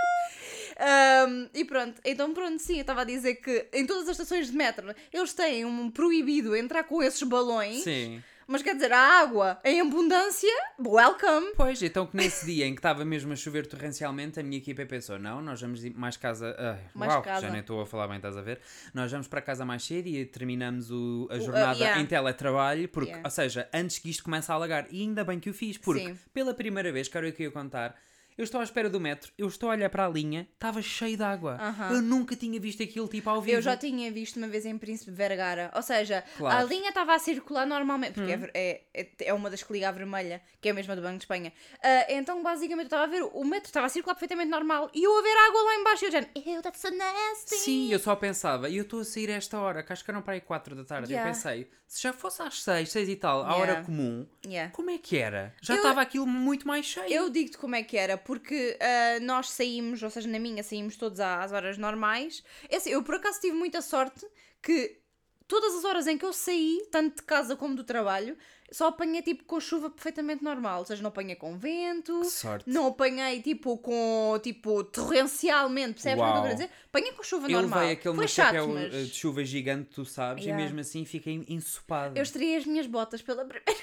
Ahm, 0.79 1.49
e 1.55 1.65
pronto, 1.65 1.99
então 2.05 2.31
pronto, 2.35 2.59
sim, 2.61 2.75
eu 2.75 2.81
estava 2.81 3.01
a 3.01 3.03
dizer 3.03 3.35
que 3.37 3.65
em 3.73 3.83
todas 3.87 4.03
as 4.03 4.09
estações 4.11 4.51
de 4.51 4.55
metro 4.55 4.93
eles 5.11 5.33
têm 5.33 5.65
um 5.65 5.89
proibido 5.89 6.55
entrar 6.55 6.83
com 6.83 7.01
esses 7.01 7.23
balões, 7.23 7.83
Sim. 7.83 8.21
Mas 8.47 8.61
quer 8.63 8.73
dizer, 8.75 8.91
a 8.93 8.97
água 9.21 9.59
em 9.63 9.81
abundância, 9.81 10.49
welcome! 10.79 11.53
Pois, 11.55 11.81
então 11.81 12.07
que 12.07 12.15
nesse 12.15 12.45
dia 12.45 12.65
em 12.65 12.73
que 12.73 12.79
estava 12.79 13.03
mesmo 13.03 13.33
a 13.33 13.35
chover 13.35 13.67
torrencialmente, 13.67 14.39
a 14.39 14.43
minha 14.43 14.57
equipa 14.57 14.85
pensou: 14.85 15.19
não, 15.19 15.41
nós 15.41 15.59
vamos 15.61 15.83
mais 15.89 16.15
casa. 16.17 16.55
Ai, 16.57 16.79
Mais 16.95 17.11
uau, 17.13 17.21
casa. 17.21 17.41
já 17.41 17.49
nem 17.51 17.59
estou 17.61 17.81
a 17.81 17.85
falar 17.85 18.07
bem, 18.07 18.17
estás 18.17 18.37
a 18.37 18.41
ver? 18.41 18.59
Nós 18.93 19.11
vamos 19.11 19.27
para 19.27 19.41
casa 19.41 19.65
mais 19.65 19.83
cedo 19.83 20.07
e 20.07 20.25
terminamos 20.25 20.89
o- 20.91 21.27
a 21.29 21.37
jornada 21.39 21.77
yeah. 21.77 22.01
em 22.01 22.05
teletrabalho, 22.05 22.87
porque, 22.89 23.09
Yeah. 23.09 23.27
ou 23.27 23.31
seja, 23.31 23.69
antes 23.73 23.99
que 23.99 24.09
isto 24.09 24.23
comece 24.23 24.51
a 24.51 24.55
alagar. 24.55 24.87
E 24.91 25.01
ainda 25.01 25.23
bem 25.23 25.39
que 25.39 25.49
o 25.49 25.53
fiz, 25.53 25.77
porque 25.77 26.05
Sim. 26.07 26.17
pela 26.33 26.53
primeira 26.53 26.91
vez, 26.91 27.07
quero 27.07 27.27
eu 27.27 27.33
que 27.33 27.43
eu 27.43 27.51
contar. 27.51 27.95
Eu 28.37 28.43
estou 28.43 28.61
à 28.61 28.63
espera 28.63 28.87
do 28.89 28.99
metro, 28.99 29.31
eu 29.37 29.47
estou 29.47 29.69
a 29.69 29.71
olhar 29.73 29.89
para 29.89 30.05
a 30.05 30.09
linha, 30.09 30.47
estava 30.53 30.79
cheio 30.81 31.17
de 31.17 31.23
água. 31.23 31.57
Aham. 31.59 31.91
Eu 31.95 32.01
nunca 32.03 32.35
tinha 32.35 32.59
visto 32.59 32.83
aquilo 32.83 33.07
tipo 33.07 33.27
ao 33.29 33.41
vivo. 33.41 33.57
Eu 33.57 33.61
já 33.63 33.75
tinha 33.75 34.11
visto 34.11 34.37
uma 34.37 34.47
vez 34.47 34.63
em 34.65 34.77
Príncipe 34.77 35.09
Vergara. 35.11 35.71
Ou 35.75 35.81
seja, 35.81 36.23
Claro. 36.37 36.55
a 36.59 36.63
linha 36.63 36.89
estava 36.89 37.15
a 37.15 37.19
circular 37.19 37.65
normalmente, 37.65 38.13
porque 38.13 38.31
é 38.31 38.37
ver- 38.37 38.51
é, 38.53 38.81
é, 38.93 39.09
é 39.25 39.33
uma 39.33 39.49
das 39.49 39.63
que 39.63 39.73
liga 39.73 39.89
à 39.89 39.91
vermelha, 39.91 40.39
que 40.61 40.67
é 40.67 40.71
a 40.71 40.73
mesma 40.75 40.95
do 40.95 41.01
Banco 41.01 41.17
de 41.17 41.23
Espanha. 41.23 41.51
Ah, 41.83 42.05
então, 42.09 42.43
basicamente, 42.43 42.83
eu 42.83 42.87
estava 42.87 43.03
a 43.05 43.07
ver, 43.07 43.23
o 43.23 43.43
metro 43.43 43.67
estava 43.69 43.87
a 43.87 43.89
circular 43.89 44.13
perfeitamente 44.13 44.51
normal 44.51 44.89
e 44.93 45.03
eu 45.03 45.17
a 45.17 45.21
ver 45.23 45.35
água 45.49 45.61
lá 45.63 45.75
embaixo. 45.75 46.05
E 46.05 46.07
eu 46.07 46.11
já, 46.11 46.19
ew, 46.19 46.61
that's 46.61 46.79
so 46.79 46.91
nasty. 46.91 47.55
Sim, 47.55 47.91
eu 47.91 47.97
só 47.97 48.15
pensava, 48.15 48.69
e 48.69 48.77
eu 48.77 48.83
estou 48.83 48.99
a 48.99 49.03
sair 49.03 49.31
a 49.31 49.33
esta 49.33 49.57
hora, 49.59 49.81
que 49.81 49.91
acho 49.91 50.03
que 50.05 50.11
eram 50.11 50.21
para 50.21 50.33
aí 50.33 50.41
4 50.41 50.75
da 50.75 50.83
tarde. 50.83 51.11
Yeah. 51.11 51.27
Eu 51.27 51.33
pensei, 51.33 51.67
se 51.87 52.03
já 52.03 52.13
fosse 52.13 52.41
às 52.43 52.61
6, 52.61 52.91
6 52.91 53.09
e 53.09 53.15
tal, 53.15 53.39
à 53.43 53.53
Yeah. 53.53 53.57
hora 53.73 53.83
comum, 53.83 54.27
Yeah. 54.45 54.71
como 54.73 54.91
é 54.91 54.99
que 54.99 55.17
era? 55.17 55.55
Já 55.61 55.73
Eu- 55.73 55.77
estava 55.77 56.01
aquilo 56.01 56.27
muito 56.27 56.67
mais 56.67 56.85
cheio. 56.85 57.11
Eu 57.11 57.29
digo-te 57.31 57.57
como 57.57 57.75
é 57.75 57.81
que 57.81 57.97
era, 57.97 58.15
porque 58.27 58.77
ah, 58.81 59.19
nós 59.21 59.49
saímos, 59.49 60.03
ou 60.03 60.09
seja, 60.09 60.27
na 60.27 60.37
minha 60.37 60.61
saímos 60.61 60.97
todos 60.97 61.19
às 61.21 61.53
horas 61.53 61.77
normais. 61.77 62.43
É 62.69 62.75
assim, 62.75 62.89
eu 62.91 63.01
por 63.01 63.15
acaso 63.15 63.39
tive 63.39 63.55
muita 63.55 63.81
sorte 63.81 64.27
que 64.61 64.99
todas 65.47 65.73
as 65.75 65.85
horas 65.85 66.05
em 66.07 66.17
que 66.17 66.25
eu 66.25 66.33
saí, 66.33 66.85
tanto 66.91 67.15
de 67.15 67.21
casa 67.23 67.55
como 67.55 67.73
do 67.73 67.85
trabalho, 67.85 68.37
só 68.69 68.87
apanhei 68.87 69.21
tipo 69.21 69.45
com 69.45 69.61
chuva 69.61 69.89
perfeitamente 69.89 70.43
normal. 70.43 70.79
Ou 70.79 70.85
seja, 70.85 71.01
não 71.01 71.07
apanhei 71.07 71.37
com 71.37 71.57
vento, 71.57 72.19
não 72.65 72.87
apanhei 72.87 73.41
tipo 73.41 73.77
com 73.77 74.37
tipo 74.43 74.83
torrencialmente, 74.83 75.93
percebes 75.93 76.19
o 76.19 76.23
que 76.23 76.27
eu 76.27 76.27
estou 76.27 76.43
a 76.43 76.47
Uau. 76.47 76.53
dizer? 76.55 76.69
Apanhei 76.87 77.11
com 77.13 77.23
chuva 77.23 77.47
Eu 77.49 77.61
normal. 77.61 77.79
levei 77.79 77.93
aquele 77.93 78.15
Foi 78.15 78.27
chato, 78.27 78.47
chapéu 78.47 78.67
mas 78.67 78.93
eh, 78.93 79.03
de 79.03 79.13
chuva 79.13 79.45
gigante, 79.45 79.89
tu 79.91 80.03
sabes, 80.03 80.43
Yeah. 80.43 80.61
e 80.61 80.65
mesmo 80.65 80.81
assim 80.81 81.05
fiquei 81.05 81.45
ensopado. 81.47 82.17
eu 82.17 82.23
estrei 82.23 82.57
as 82.57 82.65
minhas 82.65 82.85
botas 82.87 83.21
pela 83.21 83.45
primeira 83.45 83.81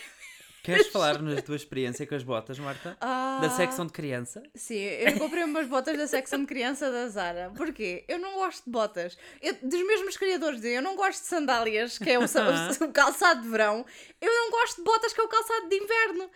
Queres 0.64 0.86
falar 0.90 1.20
na 1.22 1.40
tua 1.42 1.54
experiência 1.56 2.06
com 2.06 2.14
as 2.14 2.22
botas, 2.24 2.58
Marta? 2.58 2.96
Ah. 3.00 3.38
Da 3.40 3.50
secção 3.50 3.86
de 3.86 3.92
criança? 3.92 4.42
Sim, 4.54 4.78
eu 4.80 5.18
comprei 5.18 5.44
umas 5.44 5.68
botas 5.68 5.96
da 5.96 6.06
secção 6.08 6.40
de 6.40 6.46
criança 6.46 6.90
da 6.90 7.06
Zara. 7.08 7.52
Porquê? 7.56 8.04
Eu 8.08 8.18
não 8.18 8.34
gosto 8.34 8.64
de 8.64 8.70
botas. 8.70 9.16
Eu- 9.42 9.54
dos 9.62 9.86
mesmos 9.86 10.16
criadores 10.16 10.56
dizem, 10.60 10.74
eu 10.76 10.82
não 10.82 10.96
gosto 10.96 11.20
de 11.20 11.26
sandálias, 11.28 11.98
que 11.98 12.10
é 12.10 12.18
o, 12.18 12.26
sa- 12.26 12.42
o 12.80 12.92
calçado 12.92 13.42
de 13.42 13.48
verão. 13.48 13.84
Eu 14.20 14.32
não 14.32 14.50
gosto 14.50 14.76
de 14.78 14.82
botas, 14.82 15.12
que 15.12 15.20
é 15.20 15.24
o 15.24 15.28
calçado 15.28 15.68
de 15.68 15.76
inverno. 15.76 16.30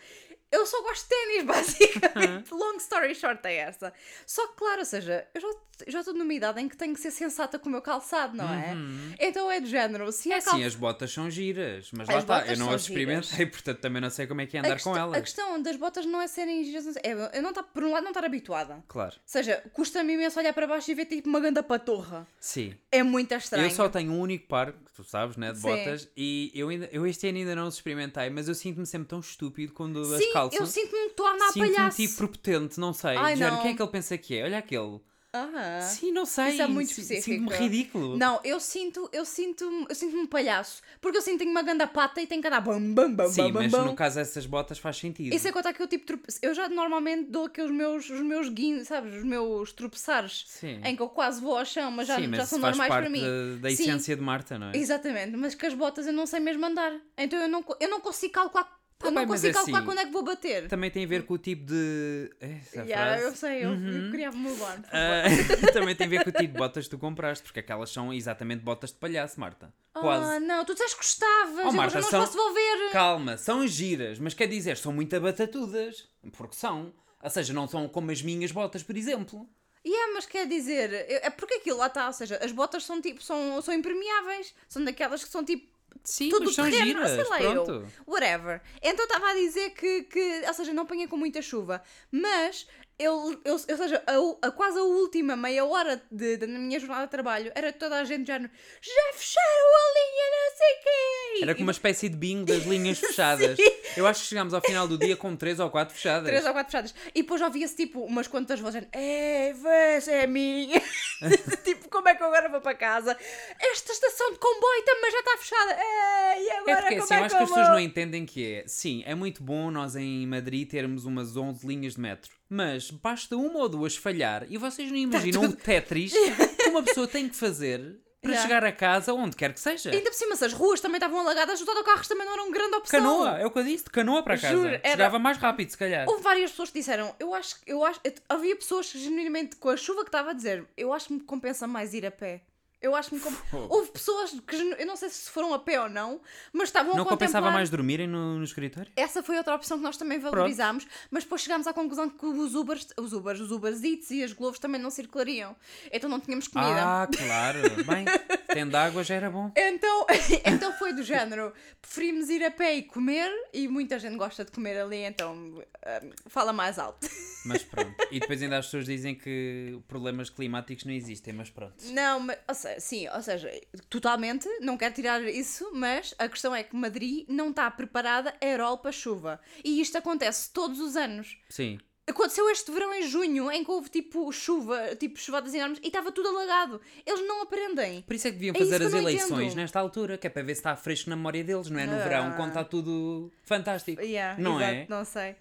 Eu 0.52 0.64
só 0.66 0.80
gosto 0.82 1.02
de 1.02 1.08
ténis, 1.08 1.44
basicamente. 1.48 2.52
Long 2.54 2.76
story 2.76 3.14
short 3.14 3.46
é 3.46 3.56
essa. 3.56 3.92
Só 4.26 4.46
que, 4.48 4.56
claro, 4.56 4.78
ou 4.80 4.84
seja, 4.86 5.26
eu 5.34 5.40
já, 5.40 5.48
eu 5.86 5.92
já 5.92 6.00
estou 6.00 6.14
numa 6.14 6.32
idade 6.32 6.60
em 6.60 6.68
que 6.68 6.76
tenho 6.76 6.94
que 6.94 7.00
ser 7.00 7.10
sensata 7.10 7.58
com 7.58 7.68
o 7.68 7.72
meu 7.72 7.82
calçado, 7.82 8.36
não 8.36 8.48
é? 8.52 8.74
Então 9.18 9.50
é 9.50 9.60
do 9.60 9.66
género. 9.66 10.10
Se 10.12 10.30
É 10.30 10.34
é 10.34 10.38
assim, 10.38 10.44
calçado. 10.50 10.66
as 10.66 10.74
botas 10.74 11.12
são 11.12 11.30
giras, 11.30 11.90
mas 11.92 12.08
As 12.08 12.14
lá 12.14 12.20
está, 12.40 12.52
eu 12.52 12.56
não 12.58 12.70
as 12.70 12.82
experimentei, 12.82 13.46
portanto 13.46 13.78
também 13.78 14.00
não 14.02 14.10
sei 14.10 14.26
como 14.26 14.40
é 14.40 14.46
que 14.46 14.56
é 14.56 14.60
A 14.60 14.62
andar 14.64 14.74
questão, 14.74 14.92
com 14.92 14.98
a 14.98 15.02
elas. 15.02 15.20
questão 15.22 15.62
das 15.62 15.76
botas 15.76 16.06
não 16.06 16.20
é 16.20 16.26
serem 16.26 16.64
giras, 16.64 16.96
é 16.96 17.12
eu 17.38 17.42
não 17.42 17.52
tá, 17.52 17.62
por 17.62 17.84
um 17.84 17.92
lado 17.92 18.02
não 18.02 18.10
estar 18.10 18.24
habituada. 18.24 18.82
Claro, 18.88 19.14
Ou 19.14 19.20
seja, 19.24 19.62
custa-me 19.72 20.14
imenso 20.14 20.38
olhar 20.38 20.52
para 20.52 20.66
baixo 20.66 20.90
e 20.90 20.94
ver 20.94 21.06
tipo 21.06 21.28
uma 21.28 21.40
ganda 21.40 21.62
patorra. 21.62 22.26
sim. 22.40 22.74
É 22.90 23.02
muito 23.02 23.32
estranho. 23.34 23.66
Eu 23.66 23.70
só 23.70 23.88
tenho 23.88 24.10
um 24.12 24.18
único 24.20 24.46
par, 24.48 24.72
que 24.72 24.92
tu 24.96 25.04
sabes, 25.04 25.36
né, 25.36 25.52
de 25.52 25.58
Sim. 25.58 25.68
botas, 25.68 26.08
e 26.16 26.50
eu, 26.54 26.70
ainda, 26.70 26.88
eu 26.90 27.06
este 27.06 27.28
ano 27.28 27.36
ainda 27.38 27.54
não 27.54 27.66
os 27.68 27.74
experimentei, 27.74 28.30
mas 28.30 28.48
eu 28.48 28.54
sinto-me 28.54 28.86
sempre 28.86 29.06
tão 29.08 29.20
estúpido 29.20 29.72
quando 29.74 30.00
as 30.00 30.22
Sim, 30.22 30.32
calço. 30.32 30.56
eu 30.56 30.66
sinto-me 30.66 30.98
estou 31.08 31.26
a 31.26 31.32
andar 31.32 31.48
a 31.48 31.52
Sinto-me 31.52 31.74
palhaço. 31.74 31.96
tipo 31.98 32.16
propotente, 32.16 32.80
não 32.80 32.92
sei. 32.94 33.16
Ai, 33.16 33.36
Género, 33.36 33.56
não. 33.56 33.62
quem 33.62 33.72
é 33.72 33.74
que 33.76 33.82
ele 33.82 33.90
pensa 33.90 34.16
que 34.16 34.36
é? 34.38 34.44
Olha 34.44 34.58
aquele. 34.58 35.00
Aham. 35.34 35.82
Sim, 35.82 36.10
não 36.12 36.24
sei. 36.24 36.52
Isso 36.52 36.62
é 36.62 36.66
muito 36.66 36.90
específico. 36.90 37.22
Sinto-me 37.24 37.56
ridículo. 37.56 38.16
Não, 38.16 38.40
eu 38.42 38.58
sinto, 38.58 39.10
eu 39.12 39.26
sinto, 39.26 39.86
eu 39.86 39.94
sinto-me 39.94 40.22
um 40.22 40.26
palhaço. 40.26 40.80
Porque 41.02 41.18
eu 41.18 41.22
sinto 41.22 41.34
que 41.34 41.38
tenho 41.40 41.50
uma 41.50 41.62
ganda 41.62 41.86
pata 41.86 42.22
e 42.22 42.26
tenho 42.26 42.40
que 42.40 42.48
andar 42.48 42.62
bam 42.62 42.80
bam 42.94 43.12
bam 43.12 43.28
Sim, 43.28 43.52
bam 43.52 43.62
mas 43.64 43.70
bam. 43.72 43.84
no 43.84 43.94
caso 43.94 44.16
dessas 44.16 44.46
botas 44.46 44.78
faz 44.78 44.96
sentido. 44.96 45.34
E 45.34 45.38
sem 45.38 45.52
contar 45.52 45.74
que 45.74 45.82
eu 45.82 45.86
tipo 45.86 46.06
trope... 46.06 46.24
eu 46.40 46.54
já 46.54 46.68
normalmente 46.70 47.30
dou 47.30 47.44
aqueles 47.44 47.70
meus 47.70 48.08
os 48.08 48.20
meus 48.22 48.48
guin, 48.48 48.82
sabes, 48.84 49.14
os 49.14 49.22
meus 49.24 49.72
tropeçares 49.72 50.44
Sim. 50.46 50.80
em 50.82 50.96
que 50.96 51.02
eu 51.02 51.08
quase 51.10 51.42
vou 51.42 51.58
ao 51.58 51.64
chão, 51.64 51.90
mas 51.90 52.08
já, 52.08 52.16
Sim, 52.16 52.28
mas 52.28 52.36
já 52.38 52.42
isso 52.44 52.50
são 52.50 52.58
normais 52.58 52.88
para 52.88 53.10
mim. 53.10 53.20
da, 53.20 53.68
da 53.68 53.68
Sim. 53.68 53.82
essência 53.82 54.16
de 54.16 54.22
Marta, 54.22 54.58
não 54.58 54.70
é? 54.70 54.76
Exatamente, 54.76 55.36
mas 55.36 55.54
com 55.54 55.66
as 55.66 55.74
botas 55.74 56.06
eu 56.06 56.12
não 56.12 56.24
sei 56.26 56.40
mesmo 56.40 56.64
andar. 56.64 56.98
Então 57.18 57.38
eu 57.38 57.48
não, 57.48 57.62
eu 57.78 57.90
não 57.90 58.00
consigo 58.00 58.32
calcular 58.32 58.77
eu 59.06 59.10
não 59.12 59.20
bem, 59.22 59.26
consigo 59.28 59.48
é 59.48 59.52
calcular 59.52 59.78
assim, 59.78 59.86
quando 59.86 59.98
é 59.98 60.04
que 60.06 60.10
vou 60.12 60.22
bater. 60.24 60.68
Também 60.68 60.90
tem 60.90 61.04
a 61.04 61.06
ver 61.08 61.24
com 61.24 61.34
o 61.34 61.38
tipo 61.38 61.64
de. 61.66 62.30
Essa 62.40 62.82
Yeah, 62.82 63.06
frase. 63.12 63.22
eu 63.24 63.36
sei, 63.36 63.64
eu, 63.64 63.70
Uhum. 63.70 64.04
eu 64.06 64.10
queria 64.10 64.30
move 64.32 64.60
on. 64.60 64.82
Ah, 64.90 65.22
também 65.72 65.94
tem 65.94 66.06
a 66.06 66.10
ver 66.10 66.24
com 66.24 66.30
o 66.30 66.32
tipo 66.32 66.52
de 66.52 66.58
botas 66.58 66.84
que 66.84 66.90
tu 66.90 66.98
compraste, 66.98 67.44
porque 67.44 67.60
aquelas 67.60 67.90
são 67.90 68.12
exatamente 68.12 68.62
botas 68.64 68.90
de 68.90 68.96
palhaço, 68.96 69.38
Marta. 69.38 69.72
Quase. 69.92 70.24
Ah, 70.36 70.40
não, 70.40 70.64
tu 70.64 70.72
disseste 70.74 70.96
que 70.96 71.02
gostavas, 71.02 71.64
Oh, 71.64 71.68
eu 71.68 71.72
Marta, 71.72 71.94
já 71.94 72.00
não 72.00 72.08
são- 72.10 72.22
os 72.22 72.30
posso 72.30 72.38
devolver. 72.38 72.90
Calma, 72.92 73.36
são 73.36 73.66
giras, 73.66 74.18
mas 74.18 74.34
quer 74.34 74.46
dizer, 74.48 74.76
são 74.76 74.92
muito 74.92 75.14
abatatudas. 75.14 76.08
Porque 76.32 76.54
são. 76.56 76.92
Ou 77.22 77.30
seja, 77.30 77.52
não 77.52 77.66
são 77.66 77.88
como 77.88 78.10
as 78.10 78.22
minhas 78.22 78.52
botas, 78.52 78.82
por 78.82 78.96
exemplo. 78.96 79.48
Yeah, 79.86 80.12
mas 80.14 80.26
quer 80.26 80.46
dizer, 80.46 80.92
eu- 81.08 81.20
é 81.22 81.30
porque 81.30 81.54
aquilo 81.54 81.78
lá 81.78 81.86
está, 81.86 82.06
ou 82.08 82.12
seja, 82.12 82.36
as 82.42 82.52
botas 82.52 82.84
são 82.84 83.00
tipo, 83.00 83.22
são, 83.22 83.62
são 83.62 83.72
impermeáveis, 83.72 84.52
são 84.68 84.84
daquelas 84.84 85.22
que 85.24 85.30
são 85.30 85.44
tipo 85.44 85.66
Sim, 86.04 86.30
tudo 86.30 86.46
mas 86.46 86.54
são 86.54 86.64
terreno, 86.64 86.86
giras. 86.86 87.10
sei 87.10 87.24
lá 87.24 87.38
pronto. 87.38 87.70
eu. 87.70 87.86
Whatever. 88.06 88.62
Então 88.82 89.04
estava 89.04 89.30
a 89.30 89.34
dizer 89.34 89.70
que, 89.70 90.04
que, 90.04 90.42
ou 90.46 90.54
seja, 90.54 90.72
não 90.72 90.82
apanhei 90.84 91.06
com 91.06 91.16
muita 91.16 91.42
chuva, 91.42 91.82
mas 92.10 92.66
eu, 92.98 93.40
eu, 93.44 93.52
ou 93.52 93.58
seja, 93.58 94.02
a, 94.06 94.48
a 94.48 94.50
quase 94.50 94.76
a 94.76 94.82
última 94.82 95.36
meia 95.36 95.64
hora 95.64 96.02
de, 96.10 96.36
na 96.46 96.58
minha 96.58 96.80
jornada 96.80 97.04
de 97.04 97.10
trabalho 97.10 97.52
era 97.54 97.72
toda 97.72 97.96
a 98.00 98.04
gente 98.04 98.26
já 98.26 98.40
no 98.40 98.48
já 98.48 99.12
fecharam 99.14 99.46
a 99.46 99.92
linha, 99.94 100.30
não 100.30 100.56
sei 100.56 100.74
quê. 100.82 101.42
Era 101.42 101.54
como 101.54 101.66
uma 101.66 101.72
espécie 101.72 102.08
de 102.08 102.16
bingo 102.16 102.44
das 102.44 102.64
linhas 102.64 102.98
fechadas. 103.00 103.56
Eu 103.96 104.04
acho 104.04 104.22
que 104.22 104.26
chegámos 104.26 104.52
ao 104.52 104.60
final 104.60 104.88
do 104.88 104.98
dia 104.98 105.16
com 105.16 105.36
três 105.36 105.60
ou 105.60 105.70
quatro 105.70 105.94
fechadas. 105.94 106.28
Três 106.28 106.44
ou 106.44 106.52
quatro 106.52 106.72
fechadas. 106.72 106.94
E 107.14 107.22
depois 107.22 107.40
ouvia-se 107.40 107.76
tipo 107.76 108.00
umas 108.00 108.26
quantas 108.26 108.58
vozes. 108.58 108.82
É, 108.90 109.52
vês, 109.52 110.08
é 110.08 110.26
minha. 110.26 110.82
tipo, 111.64 111.88
como 111.88 112.08
é 112.08 112.16
que 112.16 112.22
eu 112.22 112.26
agora 112.26 112.48
vou 112.48 112.60
para 112.60 112.74
casa? 112.74 113.16
Esta 113.60 113.92
estação 113.92 114.32
de 114.32 114.38
comboio 114.38 114.82
também 114.84 115.10
já 115.12 115.18
está 115.20 115.36
fechada. 115.38 115.72
É, 115.72 116.42
e 116.42 116.50
agora 116.50 116.72
É 116.72 116.80
porque 116.80 116.94
como 116.96 117.04
assim, 117.04 117.14
é 117.14 117.18
eu 117.18 117.24
acho 117.24 117.36
que 117.36 117.42
as 117.42 117.48
pessoas 117.48 117.68
não 117.68 117.80
entendem 117.80 118.26
que 118.26 118.54
é. 118.54 118.64
Sim, 118.66 119.04
é 119.06 119.14
muito 119.14 119.42
bom 119.42 119.70
nós 119.70 119.94
em 119.94 120.26
Madrid 120.26 120.68
termos 120.68 121.04
umas 121.04 121.36
11 121.36 121.64
linhas 121.64 121.94
de 121.94 122.00
metro. 122.00 122.37
Mas 122.48 122.90
basta 122.90 123.36
uma 123.36 123.58
ou 123.60 123.68
duas 123.68 123.96
falhar 123.96 124.46
e 124.48 124.56
vocês 124.56 124.90
não 124.90 124.96
imaginam 124.96 125.42
o 125.44 125.52
Tetris 125.52 126.12
que 126.12 126.68
uma 126.70 126.82
pessoa 126.82 127.06
tem 127.06 127.28
que 127.28 127.36
fazer 127.36 128.00
para 128.20 128.30
Yeah. 128.32 128.42
chegar 128.48 128.64
a 128.64 128.72
casa, 128.72 129.14
onde 129.14 129.36
quer 129.36 129.52
que 129.54 129.60
seja. 129.60 129.90
Ainda 129.92 130.10
por 130.10 130.16
cima, 130.16 130.34
se 130.34 130.44
as 130.44 130.52
ruas 130.52 130.80
também 130.80 130.96
estavam 130.96 131.20
alagadas, 131.20 131.60
os 131.60 131.68
autocarros 131.68 132.08
também 132.08 132.26
não 132.26 132.32
eram 132.32 132.50
grande 132.50 132.74
opção. 132.74 133.00
Canoa, 133.00 133.38
é 133.38 133.46
o 133.46 133.50
que 133.50 133.58
eu 133.60 133.62
disse, 133.62 133.84
de 133.84 133.90
canoa 133.90 134.24
para 134.24 134.36
casa. 134.36 134.54
Juro, 134.56 134.68
era- 134.68 134.90
Chegava 134.90 135.18
mais 135.20 135.36
rápido, 135.38 135.70
se 135.70 135.78
calhar. 135.78 136.08
Houve 136.08 136.22
várias 136.22 136.50
pessoas 136.50 136.70
que 136.70 136.78
disseram, 136.80 137.14
eu 137.20 137.32
acho, 137.32 137.56
eu 137.64 137.84
acho, 137.84 138.00
havia 138.28 138.56
pessoas 138.56 138.90
que 138.90 138.98
genuinamente 138.98 139.54
com 139.56 139.68
a 139.68 139.76
chuva 139.76 140.00
que 140.02 140.08
estava 140.08 140.30
a 140.30 140.32
dizer, 140.32 140.66
eu 140.76 140.92
acho 140.92 141.06
que 141.06 141.12
me 141.14 141.20
compensa 141.20 141.68
mais 141.68 141.94
ir 141.94 142.04
a 142.06 142.10
pé. 142.10 142.42
Eu 142.80 142.94
acho 142.94 143.08
que 143.08 143.16
me 143.16 143.20
comp... 143.20 143.34
Houve 143.52 143.90
pessoas 143.90 144.30
que, 144.46 144.56
eu 144.56 144.86
não 144.86 144.96
sei 144.96 145.08
se 145.08 145.28
foram 145.30 145.52
a 145.52 145.58
pé 145.58 145.80
ou 145.80 145.88
não, 145.88 146.20
mas 146.52 146.68
estavam 146.68 146.94
Não 146.94 147.02
a 147.02 147.06
compensava 147.06 147.46
contemplar... 147.46 147.52
mais 147.52 147.70
dormirem 147.70 148.06
no, 148.06 148.38
no 148.38 148.44
escritório? 148.44 148.90
Essa 148.94 149.20
foi 149.20 149.36
outra 149.36 149.54
opção 149.54 149.78
que 149.78 149.82
nós 149.82 149.96
também 149.96 150.18
valorizámos, 150.20 150.86
mas 151.10 151.24
depois 151.24 151.42
chegámos 151.42 151.66
à 151.66 151.72
conclusão 151.72 152.08
que 152.08 152.24
os 152.24 152.54
Ubers, 152.54 152.88
os 152.96 153.12
Ubers, 153.12 153.40
os 153.40 153.50
Ubers 153.50 153.82
Eats 153.82 154.10
e 154.12 154.22
as 154.22 154.32
Globos 154.32 154.60
também 154.60 154.80
não 154.80 154.90
circulariam. 154.90 155.56
Então 155.90 156.08
não 156.08 156.20
tínhamos 156.20 156.46
comida. 156.46 156.82
Ah, 156.82 157.08
claro. 157.08 157.58
Bem, 157.84 158.04
tendo 158.46 158.76
água 158.76 159.02
já 159.02 159.16
era 159.16 159.28
bom. 159.28 159.50
Então, 159.56 160.06
então 160.46 160.72
foi 160.74 160.92
do 160.92 161.02
género, 161.02 161.52
preferimos 161.82 162.28
ir 162.30 162.44
a 162.44 162.50
pé 162.50 162.76
e 162.76 162.82
comer, 162.82 163.28
e 163.52 163.66
muita 163.66 163.98
gente 163.98 164.16
gosta 164.16 164.44
de 164.44 164.52
comer 164.52 164.78
ali, 164.78 164.98
então 164.98 165.60
ah, 165.84 166.00
fala 166.26 166.52
mais 166.52 166.78
alto. 166.78 167.08
Mas 167.44 167.62
pronto. 167.62 167.94
E 168.10 168.20
depois 168.20 168.42
ainda 168.42 168.58
as 168.58 168.66
pessoas 168.66 168.84
dizem 168.84 169.14
que 169.14 169.78
problemas 169.88 170.28
climáticos 170.30 170.84
não 170.84 170.92
existem, 170.92 171.32
mas 171.32 171.50
pronto. 171.50 171.74
Não, 171.90 172.20
mas, 172.20 172.38
ou 172.46 172.54
seja, 172.54 172.67
sim, 172.78 173.08
ou 173.08 173.22
seja, 173.22 173.50
totalmente, 173.88 174.48
não 174.60 174.76
quero 174.76 174.94
tirar 174.94 175.22
isso, 175.22 175.70
mas 175.74 176.14
a 176.18 176.28
questão 176.28 176.54
é 176.54 176.62
que 176.62 176.76
Madrid 176.76 177.26
não 177.28 177.50
está 177.50 177.70
preparada 177.70 178.34
a 178.40 178.44
aerol 178.44 178.78
para 178.78 178.92
chuva. 178.92 179.40
E 179.64 179.80
isto 179.80 179.96
acontece 179.96 180.52
todos 180.52 180.80
os 180.80 180.96
anos. 180.96 181.36
Sim. 181.48 181.78
Aconteceu 182.08 182.48
este 182.48 182.70
verão 182.72 182.94
em 182.94 183.02
junho, 183.02 183.52
em 183.52 183.62
que 183.62 183.70
houve 183.70 183.90
tipo 183.90 184.32
chuva, 184.32 184.96
tipo 184.96 185.18
chuvadas 185.18 185.52
enormes, 185.52 185.78
e 185.82 185.88
estava 185.88 186.10
tudo 186.10 186.30
alagado. 186.30 186.80
Eles 187.04 187.20
não 187.28 187.42
aprendem. 187.42 188.00
Por 188.00 188.14
isso 188.14 188.28
é 188.28 188.30
que 188.30 188.38
deviam 188.38 188.54
É 188.56 188.58
fazer 188.58 188.82
as 188.82 188.94
eleições 188.94 189.46
entendo. 189.48 189.56
nesta 189.56 189.78
altura, 189.78 190.16
que 190.16 190.26
é 190.26 190.30
para 190.30 190.42
ver 190.42 190.54
se 190.54 190.60
está 190.60 190.74
fresco 190.74 191.10
na 191.10 191.16
memória 191.16 191.44
deles, 191.44 191.68
não 191.68 191.78
é? 191.78 191.84
No 191.86 191.98
verão, 191.98 192.32
quando 192.34 192.48
está 192.48 192.64
tudo 192.64 193.30
fantástico. 193.44 194.00
Yeah, 194.00 194.40
não 194.42 194.56
exato, 194.58 194.74
é? 194.74 194.86
Não 194.88 195.04
sei. 195.04 195.36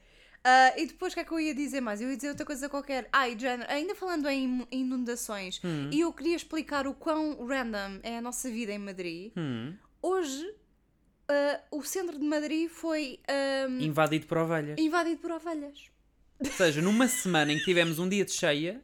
Ah, 0.50 0.74
e 0.78 0.86
depois 0.86 1.12
o 1.12 1.16
que 1.16 1.20
é 1.20 1.24
que 1.26 1.32
eu 1.34 1.40
ia 1.42 1.54
dizer 1.54 1.82
mais? 1.82 2.00
Eu 2.00 2.10
ia 2.10 2.16
dizer 2.16 2.30
outra 2.30 2.46
coisa 2.46 2.70
qualquer. 2.70 3.10
Ah, 3.12 3.28
e 3.28 3.36
de 3.36 3.42
género, 3.42 3.70
ainda 3.70 3.94
falando 3.96 4.30
em 4.30 4.66
inundações, 4.72 5.60
Hum. 5.62 5.90
e 5.92 6.00
eu 6.00 6.14
queria 6.14 6.36
explicar 6.38 6.88
o 6.88 6.94
quão 6.94 7.46
random 7.46 8.00
é 8.02 8.18
a 8.18 8.22
nossa 8.22 8.50
vida 8.50 8.72
em 8.72 8.78
Madrid. 8.80 9.34
Hum. 9.36 9.74
Hoje, 10.02 10.50
ah, 11.28 11.60
o 11.70 11.84
centro 11.84 12.18
de 12.18 12.24
Madrid 12.26 12.70
foi 12.70 13.20
ah, 13.28 13.68
Invadido 13.80 14.26
por 14.26 14.38
ovelhas. 14.38 14.80
invadido 14.80 15.20
por 15.20 15.32
ovelhas. 15.32 15.90
Ou 16.40 16.52
seja, 16.52 16.82
numa 16.82 17.08
semana 17.10 17.52
em 17.52 17.58
que 17.58 17.66
tivemos 17.66 18.00
um 18.00 18.08
dia 18.08 18.24
de 18.24 18.32
cheia, 18.32 18.80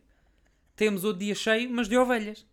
temos 0.75 1.03
outro 1.05 1.20
dia 1.24 1.36
cheio, 1.36 1.70
mas 1.70 1.88
de 1.88 1.96
ovelhas. 1.98 2.46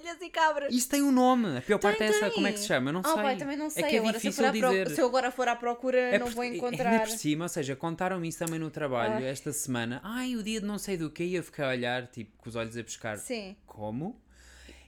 Ovelhas 0.00 0.20
e 0.22 0.30
cabras. 0.30 0.74
Isso 0.74 0.88
tem 0.88 1.02
um 1.02 1.12
nome. 1.12 1.58
A 1.58 1.60
pior 1.62 1.78
parte 1.78 1.98
Tem, 1.98 2.06
é 2.06 2.10
essa. 2.10 2.20
tem. 2.26 2.30
Como 2.32 2.46
é 2.46 2.52
que 2.52 2.58
se 2.58 2.66
chama? 2.66 2.88
Eu 2.88 2.92
não 2.94 3.00
Ah, 3.04 3.12
sei. 3.14 3.22
pai, 3.22 3.36
também 3.36 3.56
não 3.56 3.70
sei. 3.70 3.84
É 3.84 3.88
que 3.88 3.96
é 3.96 3.98
agora, 3.98 4.18
se, 4.18 4.28
difícil 4.28 4.44
pro- 4.52 4.52
dizer. 4.70 4.90
se 4.90 5.00
eu 5.00 5.06
agora 5.06 5.30
for 5.30 5.46
à 5.48 5.54
procura, 5.56 5.98
É 5.98 6.18
não 6.18 6.26
por- 6.26 6.34
vou 6.34 6.42
Ainda 6.42 6.56
encontrar. 6.56 7.00
por 7.00 7.08
cima, 7.10 7.44
ou 7.44 7.48
seja, 7.48 7.76
contaram-me 7.76 8.28
isso 8.28 8.38
também 8.38 8.58
no 8.58 8.70
trabalho 8.70 9.14
Ai. 9.14 9.26
esta 9.28 9.52
semana. 9.52 10.00
Ai, 10.02 10.36
o 10.36 10.42
dia 10.42 10.60
de 10.60 10.66
não 10.66 10.78
sei 10.78 10.96
do 10.96 11.10
que, 11.10 11.22
e 11.24 11.34
eu 11.34 11.42
fiquei 11.42 11.64
a 11.64 11.68
olhar, 11.68 12.06
tipo, 12.06 12.36
com 12.38 12.48
os 12.48 12.56
olhos 12.56 12.76
a 12.76 12.82
pescar. 12.82 13.18
Sim. 13.18 13.56
Como? 13.66 14.20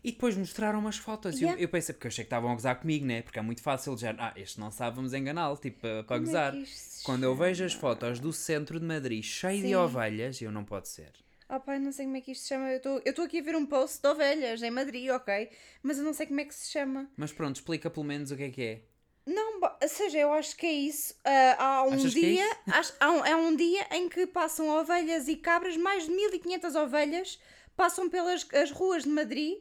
E 0.05 0.11
depois 0.11 0.37
mostraram 0.37 0.81
umas 0.81 0.97
fotos. 0.97 1.37
E 1.37 1.43
Yeah. 1.45 1.61
eu, 1.61 1.65
eu 1.65 1.69
pensei, 1.69 1.93
porque 1.95 2.07
eu 2.07 2.11
achei 2.11 2.25
que 2.25 2.27
estavam 2.27 2.51
a 2.51 2.55
gozar 2.55 2.75
comigo, 2.81 3.07
né? 3.07 3.23
Porque 3.23 3.39
é 3.39 3.43
muito 3.43 3.63
fácil 3.63 3.97
já. 3.97 4.13
Ah, 4.19 4.33
este 4.35 4.59
não 4.59 4.71
sabe, 4.73 4.97
vamos 4.97 5.13
enganá-lo, 5.15 5.57
tipo, 5.57 5.79
para, 5.81 6.03
Como 6.05 6.21
é 6.23 6.25
gozar. 6.25 6.55
se 6.67 7.05
Quando 7.05 7.23
eu 7.23 7.37
vejo 7.37 7.65
as 7.65 7.73
fotos 7.73 8.19
do 8.19 8.33
centro 8.33 8.81
de 8.81 8.87
Madrid 8.87 9.23
cheio 9.23 9.63
de 9.63 9.69
Sim. 9.69 9.75
ovelhas, 9.77 10.41
eu 10.43 10.51
não 10.51 10.65
pode 10.65 10.89
ser. 10.89 11.13
Oh 11.55 11.61
pai, 11.61 11.79
não 11.79 11.93
sei 11.93 12.07
como 12.07 12.17
é 12.17 12.23
que 12.23 12.33
isto 12.33 12.45
se 12.45 12.49
chama. 12.49 12.71
Eu 12.71 13.03
estou- 13.05 13.25
aqui 13.27 13.41
a 13.41 13.43
ver 13.43 13.55
um 13.55 13.67
post 13.67 14.01
de 14.01 14.09
ovelhas 14.09 14.63
em 14.63 14.71
Madrid, 14.71 15.11
ok? 15.11 15.51
Mas 15.83 15.99
eu 15.99 16.05
não 16.05 16.15
sei 16.15 16.27
como 16.27 16.41
é 16.41 16.47
que 16.47 16.55
se 16.55 16.71
chama. 16.71 17.11
Mas 17.15 17.31
pronto, 17.31 17.57
explica 17.57 17.91
pelo 17.91 18.07
menos 18.07 18.31
o 18.31 18.37
que 18.39 18.43
é 18.45 18.51
que 18.51 18.63
é. 18.63 18.81
Não, 19.27 19.61
ou 19.61 19.89
seja, 19.89 20.19
eu 20.19 20.33
acho 20.33 20.57
que 20.57 20.65
é 20.65 20.73
isso. 20.73 21.15
Ah, 21.23 21.57
há 21.59 21.83
um 21.83 21.93
Achas 21.93 22.17
é 22.17 22.21
dia, 22.21 22.47
isso? 22.47 22.57
acho- 22.73 22.95
há 22.99 23.11
um, 23.11 23.25
é 23.27 23.37
um 23.37 23.55
dia 23.55 23.87
em 23.93 24.09
que 24.09 24.27
passam 24.27 24.67
ovelhas 24.71 25.29
e 25.29 25.37
cabras, 25.37 25.77
mais 25.77 26.07
de 26.07 26.11
1500 26.11 26.75
ovelhas 26.75 27.39
passam 27.77 28.09
pelas 28.09 28.47
as 28.55 28.71
ruas 28.71 29.03
de 29.03 29.11
Madrid 29.11 29.59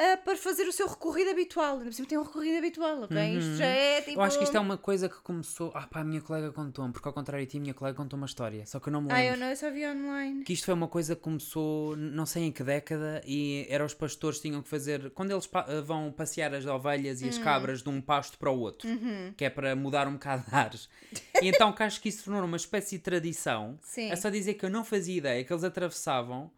ah, 0.00 0.16
para 0.24 0.36
fazer 0.36 0.62
o 0.68 0.72
seu 0.72 0.86
recorrido 0.86 1.30
habitual. 1.30 1.80
Ainda 1.80 2.04
tem 2.06 2.16
um 2.18 2.22
recorrido 2.22 2.58
habitual, 2.58 3.02
ok? 3.02 3.38
Isto 3.38 3.56
já 3.56 3.64
é 3.66 3.98
tipo. 4.00 4.10
Uhum. 4.12 4.16
Eu 4.18 4.22
acho 4.22 4.38
que 4.38 4.44
isto 4.44 4.56
é 4.56 4.60
uma 4.60 4.76
coisa 4.78 5.08
que 5.08 5.16
começou. 5.22 5.72
Ah, 5.74 5.86
pá, 5.86 6.00
a 6.00 6.04
minha 6.04 6.20
colega 6.20 6.52
contou-me, 6.52 6.92
porque 6.92 7.08
ao 7.08 7.12
contrário 7.14 7.44
de 7.44 7.50
ti, 7.50 7.58
a 7.58 7.60
minha 7.60 7.74
colega 7.74 7.96
contou 7.96 8.16
uma 8.16 8.26
história. 8.26 8.64
Só 8.66 8.78
que 8.78 8.88
eu 8.88 8.92
não 8.92 9.00
me 9.02 9.10
Ah, 9.10 9.16
lembro. 9.16 9.34
eu 9.34 9.38
não, 9.40 9.46
eu 9.48 9.56
só 9.56 9.70
vi 9.70 9.86
online. 9.86 10.44
que 10.44 10.52
isto 10.52 10.64
foi 10.66 10.74
uma 10.74 10.88
coisa 10.88 11.16
que 11.16 11.22
começou, 11.22 11.96
não 11.96 12.24
sei 12.26 12.44
em 12.44 12.52
que 12.52 12.62
década, 12.62 13.20
e 13.26 13.66
era 13.68 13.84
os 13.84 13.94
pastores 13.94 14.38
que 14.38 14.48
tinham 14.48 14.62
que 14.62 14.68
fazer, 14.68 15.10
quando 15.10 15.30
eles 15.32 15.46
pa- 15.46 15.66
eh, 15.68 15.80
vão 15.80 16.12
passear 16.12 16.54
as 16.54 16.64
ovelhas 16.66 17.20
Hum. 17.22 17.26
e 17.26 17.28
as 17.28 17.38
cabras 17.38 17.82
de 17.82 17.88
um 17.88 18.00
pasto 18.00 18.38
para 18.38 18.50
o 18.50 18.58
outro, 18.58 18.88
Uhum. 18.88 19.32
que 19.36 19.44
é 19.44 19.50
para 19.50 19.74
mudar 19.74 20.06
um 20.06 20.12
bocado 20.12 20.44
de 20.48 20.54
ares. 20.54 20.88
E 21.42 21.48
então 21.48 21.72
que 21.72 21.82
acho 21.82 22.00
que 22.00 22.08
isso 22.08 22.24
tornou 22.24 22.44
uma 22.44 22.56
espécie 22.56 22.96
de 22.98 23.02
tradição. 23.02 23.78
Sim. 23.82 24.10
É 24.10 24.16
só 24.16 24.30
dizer 24.30 24.54
que 24.54 24.64
eu 24.64 24.70
não 24.70 24.84
fazia 24.84 25.16
ideia 25.16 25.42
que 25.44 25.52
eles 25.52 25.64
atravessavam 25.64 26.50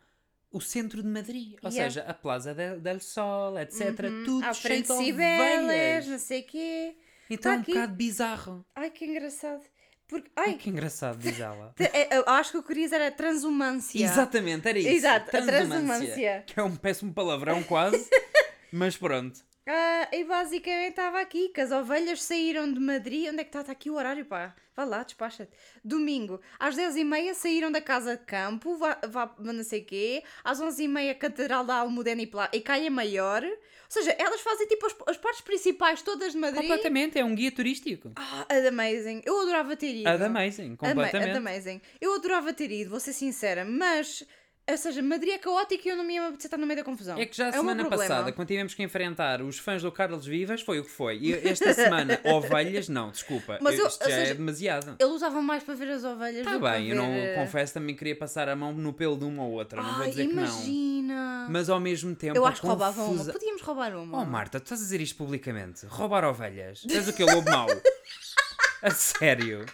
o 0.52 0.60
centro 0.60 1.02
de 1.02 1.08
Madrid, 1.08 1.56
ou 1.62 1.70
Yeah. 1.70 1.90
seja, 1.92 2.06
a 2.08 2.14
Plaza 2.14 2.54
del, 2.54 2.80
del 2.80 3.00
Sol, 3.00 3.58
etc. 3.58 3.96
Tudo 4.24 4.44
À 4.44 4.52
cheio 4.52 4.84
frente 4.84 4.86
de 4.88 5.04
Cibeles, 5.04 6.06
não 6.08 6.18
sei 6.18 6.40
o 6.40 6.44
quê. 6.44 6.96
Então 7.30 7.52
é 7.52 7.56
um 7.58 7.62
bocado 7.62 7.94
bizarro. 7.94 8.66
Ai, 8.74 8.90
que 8.90 9.04
engraçado. 9.04 9.62
Porque, 10.08 10.28
Ai, 10.34 10.54
que 10.54 10.68
engraçado, 10.68 11.18
diz 11.18 11.38
ela. 11.38 11.72
é, 11.78 12.16
eu 12.18 12.24
acho 12.26 12.50
que 12.50 12.58
o 12.58 12.62
que 12.62 12.68
querias 12.68 12.90
era 12.92 13.12
transumância. 13.12 14.02
Exatamente, 14.02 14.66
era 14.68 14.76
isso. 14.76 14.88
Exato, 14.88 15.30
Transumância. 15.30 15.66
transumância. 15.68 16.44
Que 16.48 16.58
é 16.58 16.62
um 16.64 16.74
péssimo 16.74 17.14
palavrão 17.14 17.62
quase, 17.62 18.08
mas 18.72 18.96
pronto. 18.96 19.38
Ah, 19.72 20.08
e 20.12 20.24
basicamente 20.24 20.90
estava 20.90 21.20
aqui, 21.20 21.48
que 21.50 21.60
as 21.60 21.70
ovelhas 21.70 22.20
saíram 22.22 22.72
de 22.72 22.80
Madrid. 22.80 23.28
Onde 23.28 23.40
é 23.40 23.44
que 23.44 23.50
está? 23.50 23.60
Está 23.60 23.70
aqui 23.70 23.88
o 23.88 23.94
horário, 23.94 24.24
pá. 24.24 24.52
Vá 24.74 24.84
lá, 24.84 25.02
despacha-te. 25.04 25.52
Domingo, 25.84 26.40
às 26.58 26.74
10h30 26.76 27.34
saíram 27.34 27.70
da 27.70 27.80
casa 27.80 28.16
de 28.16 28.24
campo, 28.24 28.76
vá, 28.76 28.98
vá 29.08 29.32
não 29.38 29.62
sei 29.62 29.82
quê. 29.82 30.24
Às 30.42 30.60
11h30, 30.60 31.14
Catedral 31.18 31.64
da 31.64 31.76
Almudena 31.76 32.20
e, 32.22 32.26
Pla- 32.26 32.50
e 32.52 32.60
Calha 32.60 32.90
Maior. 32.90 33.44
Ou 33.44 33.50
seja, 33.88 34.10
elas 34.18 34.40
fazem 34.40 34.66
tipo 34.66 34.86
as, 34.86 34.94
as 35.06 35.16
partes 35.16 35.40
principais 35.42 36.02
todas 36.02 36.32
de 36.32 36.38
Madrid. 36.38 36.62
Completamente, 36.62 37.18
é 37.18 37.24
um 37.24 37.34
guia 37.34 37.52
turístico. 37.52 38.10
Ah, 38.16 38.46
ad 38.48 38.66
amazing. 38.66 39.20
Eu 39.24 39.40
adorava 39.40 39.76
ter 39.76 39.94
ido. 39.94 40.08
Ad 40.08 40.24
amazing, 40.24 40.66
Ama- 40.66 40.76
completamente. 40.76 41.30
Ad 41.30 41.38
amazing. 41.38 41.80
Eu 42.00 42.14
adorava 42.14 42.52
ter 42.52 42.70
ido, 42.72 42.90
vou 42.90 42.98
ser 43.00 43.12
sincera, 43.12 43.64
mas. 43.64 44.24
Ou 44.70 44.76
seja, 44.78 45.02
Madrid 45.02 45.34
é 45.34 45.38
caótico 45.38 45.86
e 45.86 45.90
eu 45.90 45.96
não 45.96 46.04
me 46.04 46.14
ia 46.14 46.22
apetecer 46.28 46.48
estar 46.48 46.56
no 46.58 46.66
meio 46.66 46.78
da 46.78 46.84
confusão. 46.84 47.18
É 47.18 47.26
que 47.26 47.36
já 47.36 47.48
a 47.48 47.50
meu 47.52 47.60
semana 47.60 47.88
passada, 47.88 48.32
quando 48.32 48.48
tivemos 48.48 48.74
que 48.74 48.82
enfrentar 48.82 49.42
os 49.42 49.58
fãs 49.58 49.82
do 49.82 49.90
Carlos 49.92 50.26
Vivas, 50.26 50.60
foi 50.62 50.80
o 50.80 50.84
que 50.84 50.90
foi. 50.90 51.18
E 51.18 51.34
esta 51.48 51.72
semana, 51.74 52.20
ovelhas, 52.24 52.88
não, 52.88 53.10
desculpa. 53.10 53.58
Mas 53.60 53.78
eu- 53.78 53.86
Isto 53.86 54.04
já 54.08 54.10
é 54.16 54.20
seja, 54.20 54.34
demasiado. 54.34 54.96
Ele 54.98 55.10
usava 55.10 55.40
mais 55.42 55.62
para 55.62 55.74
ver 55.74 55.90
as 55.90 56.04
ovelhas. 56.04 56.46
Está 56.46 56.58
bem, 56.58 56.88
eu 56.88 56.96
não 56.96 57.10
ver, 57.12 57.34
confesso, 57.34 57.74
também 57.74 57.94
queria 57.96 58.16
passar 58.16 58.48
a 58.48 58.56
mão 58.56 58.72
no 58.72 58.92
pelo 58.92 59.16
de 59.16 59.24
uma 59.24 59.42
ou 59.44 59.52
outra, 59.52 59.82
não 59.82 59.94
vou 59.94 60.02
Ai, 60.04 60.10
dizer 60.10 60.26
que 60.28 60.34
não. 60.34 60.42
imagina. 60.44 61.46
Mas 61.50 61.68
ao 61.68 61.80
mesmo 61.80 62.14
tempo, 62.14 62.36
Eu 62.36 62.46
acho 62.46 62.60
que 62.60 62.66
roubavam 62.66 63.12
uma. 63.12 63.24
Podíamos 63.24 63.62
roubar 63.62 63.94
uma. 63.96 64.20
Oh 64.22 64.24
Marta, 64.24 64.60
tu 64.60 64.64
estás 64.64 64.80
a 64.80 64.84
dizer 64.84 65.00
isto 65.00 65.16
publicamente? 65.16 65.86
Roubar 65.86 66.24
ovelhas? 66.24 66.84
És 66.88 67.08
o 67.08 67.12
que, 67.12 67.24
lobo 67.24 67.50
mau? 67.50 67.66
A 68.82 68.90
sério? 68.90 69.66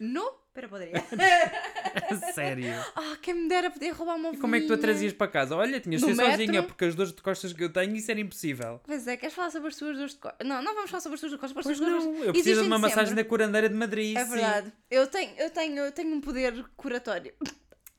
Não? 0.00 0.39
Espera, 0.60 0.68
poderia. 0.68 1.02
Sério? 2.34 2.72
Ah, 2.94 3.16
quem 3.22 3.34
me 3.34 3.48
dera 3.48 3.70
poder 3.70 3.90
roubar 3.90 4.16
uma 4.16 4.30
E 4.30 4.36
como 4.36 4.54
é 4.54 4.60
que 4.60 4.66
tu 4.66 4.72
a 4.72 4.76
ovelhinha. 4.76 4.92
trazias 4.94 5.12
para 5.12 5.28
casa? 5.28 5.56
Olha, 5.56 5.80
tinhas 5.80 6.00
de 6.02 6.06
ser 6.08 6.14
sozinha, 6.16 6.62
porque 6.62 6.84
as 6.84 6.94
dores 6.94 7.12
de 7.12 7.22
costas 7.22 7.52
que 7.52 7.64
eu 7.64 7.72
tenho, 7.72 7.94
isso 7.96 8.10
era 8.10 8.20
impossível. 8.20 8.80
Pois 8.84 9.06
é, 9.06 9.16
queres 9.16 9.34
falar 9.34 9.50
sobre 9.50 9.68
as 9.68 9.76
tuas 9.76 9.96
dores 9.96 10.12
de 10.12 10.18
costas? 10.18 10.46
Não, 10.46 10.62
não 10.62 10.74
vamos 10.74 10.90
falar 10.90 11.00
sobre 11.00 11.14
as 11.14 11.20
tuas 11.20 11.32
dores 11.32 11.48
de 11.50 11.54
costas, 11.54 11.78
Pois 11.78 11.80
não, 11.80 11.98
dores 12.12 12.26
eu 12.26 12.32
preciso 12.32 12.60
de 12.62 12.66
uma 12.66 12.78
massagem 12.78 13.08
sempre. 13.08 13.22
da 13.24 13.28
curandeira 13.28 13.68
de 13.68 13.74
Madrid. 13.74 14.16
É 14.16 14.24
sim. 14.24 14.30
verdade. 14.32 14.72
Eu 14.90 15.06
tenho, 15.06 15.32
eu 15.38 15.50
tenho, 15.50 15.78
eu 15.78 15.92
tenho 15.92 16.14
um 16.14 16.20
poder 16.20 16.64
curatório. 16.76 17.32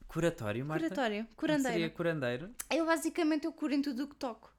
Curatório, 0.08 0.66
Marta? 0.66 0.84
Curatório, 0.86 1.20
Não 1.20 1.60
Seria 1.60 1.90
curandeiro. 1.90 1.92
curandeiro? 1.94 2.50
Eu 2.70 2.86
basicamente 2.86 3.46
eu 3.46 3.54
curo 3.54 3.74
em 3.74 3.82
tudo 3.82 4.04
o 4.04 4.08
que 4.08 4.16
toco. 4.16 4.52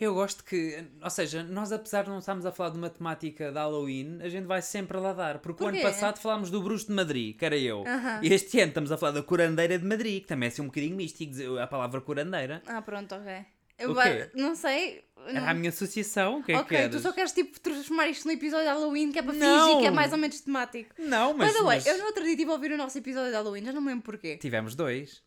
Eu 0.00 0.14
gosto 0.14 0.44
que, 0.44 0.84
ou 1.02 1.10
seja, 1.10 1.42
nós 1.42 1.72
apesar 1.72 2.04
de 2.04 2.10
não 2.10 2.20
estarmos 2.20 2.46
a 2.46 2.52
falar 2.52 2.70
de 2.70 2.78
uma 2.78 2.88
temática 2.88 3.50
de 3.50 3.58
Halloween, 3.58 4.20
a 4.22 4.28
gente 4.28 4.44
vai 4.46 4.62
sempre 4.62 4.96
lá 4.98 5.12
dar. 5.12 5.40
Porque 5.40 5.64
o 5.64 5.66
ano 5.66 5.80
passado 5.82 6.18
falámos 6.18 6.50
do 6.50 6.62
Bruxo 6.62 6.86
de 6.86 6.92
Madrid, 6.92 7.36
que 7.36 7.44
era 7.44 7.56
eu. 7.56 7.82
Aham. 7.84 8.20
E 8.22 8.32
este 8.32 8.60
ano 8.60 8.68
estamos 8.68 8.92
a 8.92 8.96
falar 8.96 9.12
da 9.12 9.22
curandeira 9.22 9.76
de 9.76 9.84
Madrid, 9.84 10.22
que 10.22 10.28
também 10.28 10.48
é 10.48 10.52
assim 10.52 10.62
um 10.62 10.66
bocadinho 10.66 10.94
místico 10.94 11.58
a 11.58 11.66
palavra 11.66 12.00
curandeira. 12.00 12.62
Ah, 12.66 12.80
pronto, 12.80 13.12
ok. 13.14 13.44
Eu 13.78 13.94
não 14.34 14.54
sei. 14.54 15.04
Era 15.26 15.50
a 15.50 15.54
minha 15.54 15.70
associação, 15.70 16.38
o 16.38 16.42
que 16.44 16.52
é 16.52 16.54
que 16.56 16.60
ok, 16.60 16.88
tu 16.90 17.00
só 17.00 17.12
queres 17.12 17.32
tipo 17.32 17.58
transformar 17.60 18.08
isto 18.08 18.26
num 18.26 18.32
episódio 18.34 18.66
de 18.66 18.72
Halloween 18.72 19.12
que 19.12 19.18
é 19.18 19.22
para 19.22 19.32
Não. 19.34 19.66
fingir 19.66 19.80
que 19.80 19.86
é 19.86 19.90
mais 19.90 20.12
ou 20.12 20.18
menos 20.18 20.40
temático. 20.40 20.94
Não, 20.98 21.34
mas, 21.34 21.52
By 21.52 21.58
the 21.58 21.64
way, 21.64 21.76
mas 21.78 21.86
eu 21.86 21.98
no 21.98 22.04
outro 22.06 22.22
dia 22.22 22.32
estive 22.32 22.50
a 22.50 22.54
ouvir 22.54 22.72
o 22.72 22.76
nosso 22.76 22.96
episódio 22.98 23.30
de 23.30 23.34
Halloween, 23.36 23.64
já 23.64 23.72
não 23.72 23.80
me 23.80 23.88
lembro 23.88 24.04
porquê. 24.04 24.36
tivemos 24.36 24.74
dois. 24.74 25.22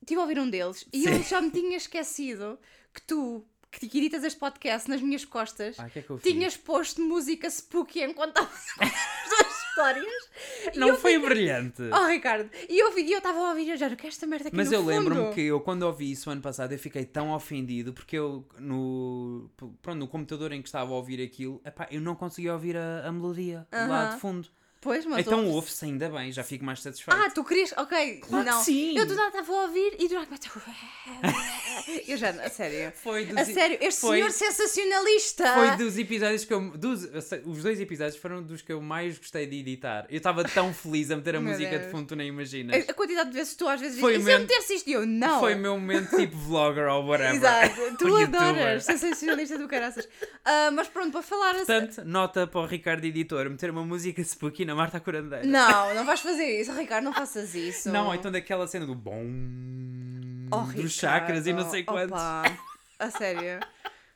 Estive 0.00 0.18
a 0.18 0.22
ouvir 0.22 0.38
um 0.38 0.48
deles 0.48 0.86
e 0.92 1.02
Sim. 1.04 1.10
eu 1.10 1.22
já 1.22 1.40
me 1.40 1.50
tinha 1.50 1.76
esquecido 1.76 2.58
que 2.92 3.02
tu, 3.02 3.46
que 3.70 3.86
editas 3.98 4.24
este 4.24 4.38
podcast 4.38 4.88
nas 4.90 5.00
minhas 5.00 5.24
costas, 5.24 5.78
Ah, 5.78 5.88
que 5.88 6.00
é 6.00 6.02
que 6.02 6.10
eu 6.10 6.18
fiz? 6.18 6.32
tinhas 6.32 6.56
posto 6.56 7.00
música 7.00 7.48
spooky 7.48 8.02
enquanto 8.02 8.30
estavas 8.30 8.66
as 9.40 9.68
histórias. 9.68 10.30
Não 10.76 10.96
foi 10.96 11.14
fiquei- 11.14 11.28
brilhante. 11.28 11.82
Oh, 11.92 12.06
Ricardo, 12.06 12.50
e 12.68 12.78
eu 12.78 12.92
vi- 12.92 13.10
eu 13.10 13.18
estava 13.18 13.38
a 13.38 13.48
ouvir 13.50 13.68
eu 13.70 13.76
já, 13.76 13.88
que 13.94 14.06
é 14.06 14.08
esta 14.08 14.26
merda 14.26 14.48
aqui 14.48 14.56
Mas 14.56 14.72
eu 14.72 14.84
lembro-me 14.84 15.20
fundo?" 15.22 15.34
que 15.34 15.40
eu, 15.42 15.60
quando 15.60 15.82
ouvi 15.84 16.10
isso 16.10 16.28
ano 16.30 16.42
passado, 16.42 16.72
eu 16.72 16.78
fiquei 16.78 17.04
tão 17.04 17.30
ofendido 17.32 17.92
porque 17.92 18.16
eu, 18.18 18.44
no, 18.58 19.48
pronto, 19.80 19.98
no 19.98 20.08
computador 20.08 20.52
em 20.52 20.60
que 20.60 20.68
estava 20.68 20.90
a 20.90 20.94
ouvir 20.96 21.22
aquilo, 21.24 21.60
epá, 21.64 21.86
eu 21.90 22.00
não 22.00 22.14
conseguia 22.16 22.52
ouvir 22.52 22.76
a, 22.76 23.06
a 23.06 23.12
melodia 23.12 23.66
lá 23.72 24.06
Aham. 24.08 24.14
de 24.14 24.20
fundo. 24.20 24.48
Pois, 24.82 25.04
mas 25.04 25.20
então 25.20 25.40
ouve-se. 25.40 25.54
ouve-se 25.56 25.84
ainda 25.84 26.08
bem, 26.08 26.32
já 26.32 26.42
fico 26.42 26.64
mais 26.64 26.80
satisfeito. 26.80 27.14
Ah, 27.14 27.30
tu 27.30 27.44
querias. 27.44 27.72
Ok, 27.76 28.16
Claro 28.22 28.46
não. 28.46 28.64
sim. 28.64 28.96
Eu 28.96 29.04
do 29.06 29.14
nada 29.14 29.38
estava 29.38 29.52
a 29.58 29.62
ouvir 29.66 29.94
e 29.98 30.08
do 30.08 30.14
nada. 30.14 30.26
Eu 32.06 32.16
já. 32.16 32.30
A 32.30 32.48
sério. 32.48 32.92
foi 33.02 33.24
dos, 33.26 33.36
A 33.36 33.44
sério, 33.44 33.78
este 33.80 34.00
foi- 34.00 34.16
senhor 34.18 34.30
sensacionalista. 34.30 35.54
Foi 35.54 35.76
dos 35.76 35.98
episódios 35.98 36.44
que 36.44 36.52
eu. 36.54 36.60
Dos, 36.76 37.08
os 37.44 37.62
dois 37.62 37.80
episódios 37.80 38.16
foram 38.16 38.42
dos 38.42 38.62
que 38.62 38.72
eu 38.72 38.80
mais 38.80 39.18
gostei 39.18 39.46
de 39.46 39.58
editar. 39.60 40.06
Eu 40.10 40.16
estava 40.18 40.44
tão 40.44 40.72
feliz 40.74 41.10
a 41.10 41.16
meter 41.16 41.36
a 41.36 41.40
Meu 41.40 41.50
música 41.52 41.70
de 41.70 41.78
Deus. 41.78 41.90
fundo, 41.90 42.06
tu 42.08 42.16
nem 42.16 42.28
imaginas. 42.28 42.88
A, 42.88 42.90
a 42.90 42.94
quantidade 42.94 43.30
de 43.30 43.36
vezes 43.36 43.54
tu 43.54 43.68
às 43.68 43.80
vezes 43.80 43.98
Foi 44.00 44.12
dizes, 44.12 44.26
e 44.26 44.30
se 44.30 44.34
eu 44.34 44.38
mesmo- 44.40 44.52
metesse 44.52 44.74
isto? 44.74 44.90
Eu, 44.90 45.06
não. 45.06 45.40
Foi 45.40 45.54
o 45.54 45.58
meu 45.58 45.78
momento 45.78 46.16
tipo 46.16 46.36
vlogger 46.36 46.88
ou 46.88 47.04
whatever. 47.06 47.34
Exato, 47.36 47.96
tu 47.98 48.16
adoras, 48.16 48.84
sensacionalista 48.84 49.58
do 49.58 49.68
caraças. 49.68 50.08
Ah, 50.44 50.70
mas 50.72 50.88
pronto, 50.88 51.12
para 51.12 51.22
falar 51.22 51.54
assim. 51.56 51.66
Portanto, 51.66 52.02
nota 52.04 52.46
para 52.46 52.60
o 52.60 52.66
Ricardo 52.66 53.04
Editor 53.04 53.48
meter 53.50 53.70
uma 53.70 53.84
música 53.84 54.22
spooky 54.22 54.64
na 54.64 54.74
Marta 54.74 54.98
Curandeira. 55.00 55.44
Não, 55.46 55.94
não 55.94 56.04
vais 56.04 56.20
fazer 56.20 56.60
isso, 56.60 56.72
Ricardo, 56.72 57.04
não 57.04 57.12
faças 57.12 57.54
isso. 57.54 57.90
Não, 57.90 58.14
então 58.14 58.30
daquela 58.30 58.66
cena 58.66 58.86
do 58.86 58.94
bom 58.94 59.24
Oh, 60.52 60.62
dos 60.72 60.92
chakras 60.92 61.46
e 61.46 61.52
não 61.52 61.68
sei 61.70 61.84
quantos. 61.84 62.12
opa, 62.12 62.42
a 62.98 63.10
sério. 63.10 63.60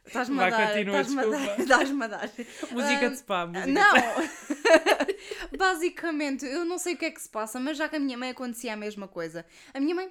Estás-me 0.07 0.43
a 0.43 0.51
dar. 0.51 0.79
Estás-me 0.79 1.23
a 1.23 1.27
dar. 1.27 1.49
Estás-me 1.59 2.05
a 2.05 2.09
dar. 2.09 2.31
Música 2.73 3.07
Ah, 3.07 3.09
de 3.09 3.17
spa, 3.17 3.47
música 3.47 3.67
Não! 3.67 3.95
de. 3.95 5.57
Basicamente, 5.57 6.45
eu 6.45 6.65
não 6.65 6.77
sei 6.79 6.95
o 6.95 6.97
que 6.97 7.07
é 7.07 7.11
que 7.11 7.21
se 7.23 7.29
passa, 7.29 7.59
mas 7.59 7.77
já 7.79 7.89
que 7.89 7.97
a 7.97 8.01
minha 8.01 8.17
mãe 8.19 8.31
acontecia 8.31 8.73
a 8.75 8.77
mesma 8.77 9.09
coisa. 9.09 9.47
A 9.73 9.81
minha 9.81 9.95
mãe, 9.95 10.11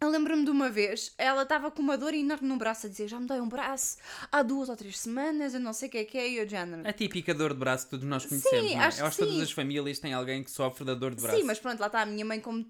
eu 0.00 0.08
lembro-me 0.10 0.44
de 0.44 0.50
uma 0.50 0.70
vez, 0.70 1.12
ela 1.18 1.42
estava 1.42 1.70
com 1.70 1.82
uma 1.82 1.98
dor 1.98 2.14
enorme 2.14 2.46
no 2.46 2.56
braço 2.56 2.86
a 2.86 2.88
dizer: 2.88 3.08
Já 3.08 3.18
me 3.18 3.26
dói 3.26 3.40
um 3.40 3.48
braço 3.48 3.96
há 4.30 4.42
duas 4.42 4.68
ou 4.68 4.76
três 4.76 4.98
semanas, 4.98 5.54
eu 5.54 5.60
não 5.60 5.72
sei 5.72 5.88
o 5.88 5.90
que 5.90 5.98
é 5.98 6.04
que 6.04 6.16
é, 6.16 6.28
e 6.28 6.36
eu 6.36 6.48
já 6.48 6.64
não. 6.64 6.88
A 6.88 6.92
típica 6.92 7.34
dor 7.34 7.52
de 7.52 7.58
braço 7.58 7.84
que 7.84 7.90
todos 7.90 8.06
nós 8.06 8.24
conhecemos, 8.24 8.72
não 8.72 8.80
é? 8.80 8.84
acho 8.84 9.00
Eu 9.00 9.06
acho 9.06 9.16
que 9.16 9.22
todas 9.22 9.36
sim. 9.36 9.42
as 9.42 9.50
famílias 9.50 9.98
têm 9.98 10.12
alguém 10.14 10.44
que 10.44 10.50
sofre 10.50 10.84
da 10.84 10.94
dor 10.94 11.14
de 11.14 11.22
braço. 11.22 11.36
Sim, 11.36 11.44
mas 11.44 11.58
pronto, 11.58 11.80
lá 11.80 11.86
está 11.86 12.02
a 12.02 12.06
minha 12.06 12.24
mãe, 12.24 12.40
como 12.40 12.64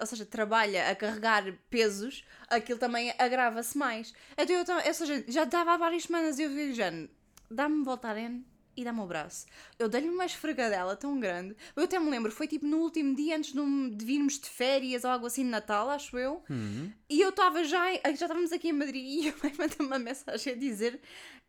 ou 0.00 0.06
seja, 0.06 0.24
trabalha 0.24 0.90
a 0.90 0.94
carregar 0.94 1.52
pesos, 1.68 2.24
aquilo 2.48 2.78
também 2.78 3.12
agrava-se 3.18 3.76
mais. 3.76 4.14
Então 4.38 4.56
eu, 4.56 4.64
ou 4.86 4.94
seja, 4.94 5.24
já 5.28 5.44
dava 5.44 5.74
há 5.74 5.76
várias 5.76 6.04
semanas 6.04 6.38
e 6.38 6.44
eu 6.44 6.50
vi, 6.50 6.72
Jane, 6.72 7.10
dá-me 7.50 7.84
Voltaren 7.84 8.42
e 8.80 8.84
dá-me 8.84 9.00
o 9.00 9.06
braço. 9.06 9.46
Eu 9.78 9.88
dei-lhe 9.88 10.08
uma 10.08 10.24
esfregadela 10.24 10.96
tão 10.96 11.18
grande. 11.20 11.56
Eu 11.76 11.84
até 11.84 11.98
me 11.98 12.10
lembro, 12.10 12.32
foi 12.32 12.46
tipo 12.46 12.66
no 12.66 12.78
último 12.78 13.14
dia 13.14 13.36
antes 13.36 13.52
de, 13.52 14.04
virmos 14.04 14.38
de 14.38 14.48
férias 14.48 15.04
ou 15.04 15.10
algo 15.10 15.26
assim 15.26 15.44
de 15.44 15.50
Natal, 15.50 15.88
acho 15.90 16.18
eu. 16.18 16.42
Hum. 16.50 16.90
E 17.08 17.20
eu 17.20 17.30
estava 17.30 17.64
já, 17.64 17.92
já 17.94 18.10
estávamos 18.10 18.52
aqui 18.52 18.68
em 18.68 18.72
Madrid 18.72 19.04
e 19.04 19.28
eu 19.28 19.34
mandei 19.58 19.86
uma 19.86 19.98
mensagem 19.98 20.54
a 20.54 20.56
dizer 20.56 21.00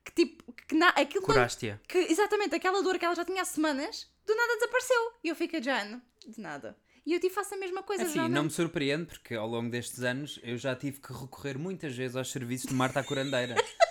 que 0.04 0.12
tipo, 0.14 0.54
que 0.68 0.76
na, 0.76 0.90
aquilo 0.90 1.24
Curaste-a. 1.24 1.80
que 1.88 1.98
exatamente 1.98 2.56
aquela 2.56 2.82
dor 2.82 2.98
que 2.98 3.06
ela 3.06 3.16
já 3.16 3.24
tinha 3.24 3.42
há 3.42 3.46
semanas, 3.46 4.10
do 4.26 4.36
nada 4.36 4.56
desapareceu. 4.56 5.14
E 5.24 5.30
eu 5.30 5.36
fiquei, 5.36 5.62
Jane, 5.62 6.02
de 6.28 6.42
nada. 6.42 6.78
E 7.06 7.14
eu 7.14 7.20
te 7.20 7.30
faço 7.30 7.56
a 7.56 7.58
mesma 7.58 7.82
coisa, 7.82 8.04
Assim, 8.04 8.14
já 8.14 8.30
não 8.30 8.44
me 8.44 8.50
surpreende 8.52 9.06
porque 9.06 9.34
ao 9.34 9.48
longo 9.48 9.70
destes 9.72 10.04
anos 10.04 10.40
eu 10.44 10.56
já 10.58 10.76
tive 10.76 11.00
que 11.00 11.12
recorrer 11.12 11.58
muitas 11.58 11.96
vezes 11.96 12.16
aos 12.16 12.32
serviços 12.32 12.70
de 12.70 12.76
Marta 12.76 13.00
a 13.00 13.04
Curandeira. 13.04 13.56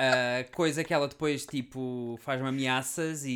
Ah, 0.00 0.44
coisa 0.54 0.82
que 0.82 0.94
ela 0.94 1.06
depois, 1.06 1.44
tipo, 1.44 2.18
faz-me 2.22 2.48
ameaças 2.48 3.24
e, 3.24 3.30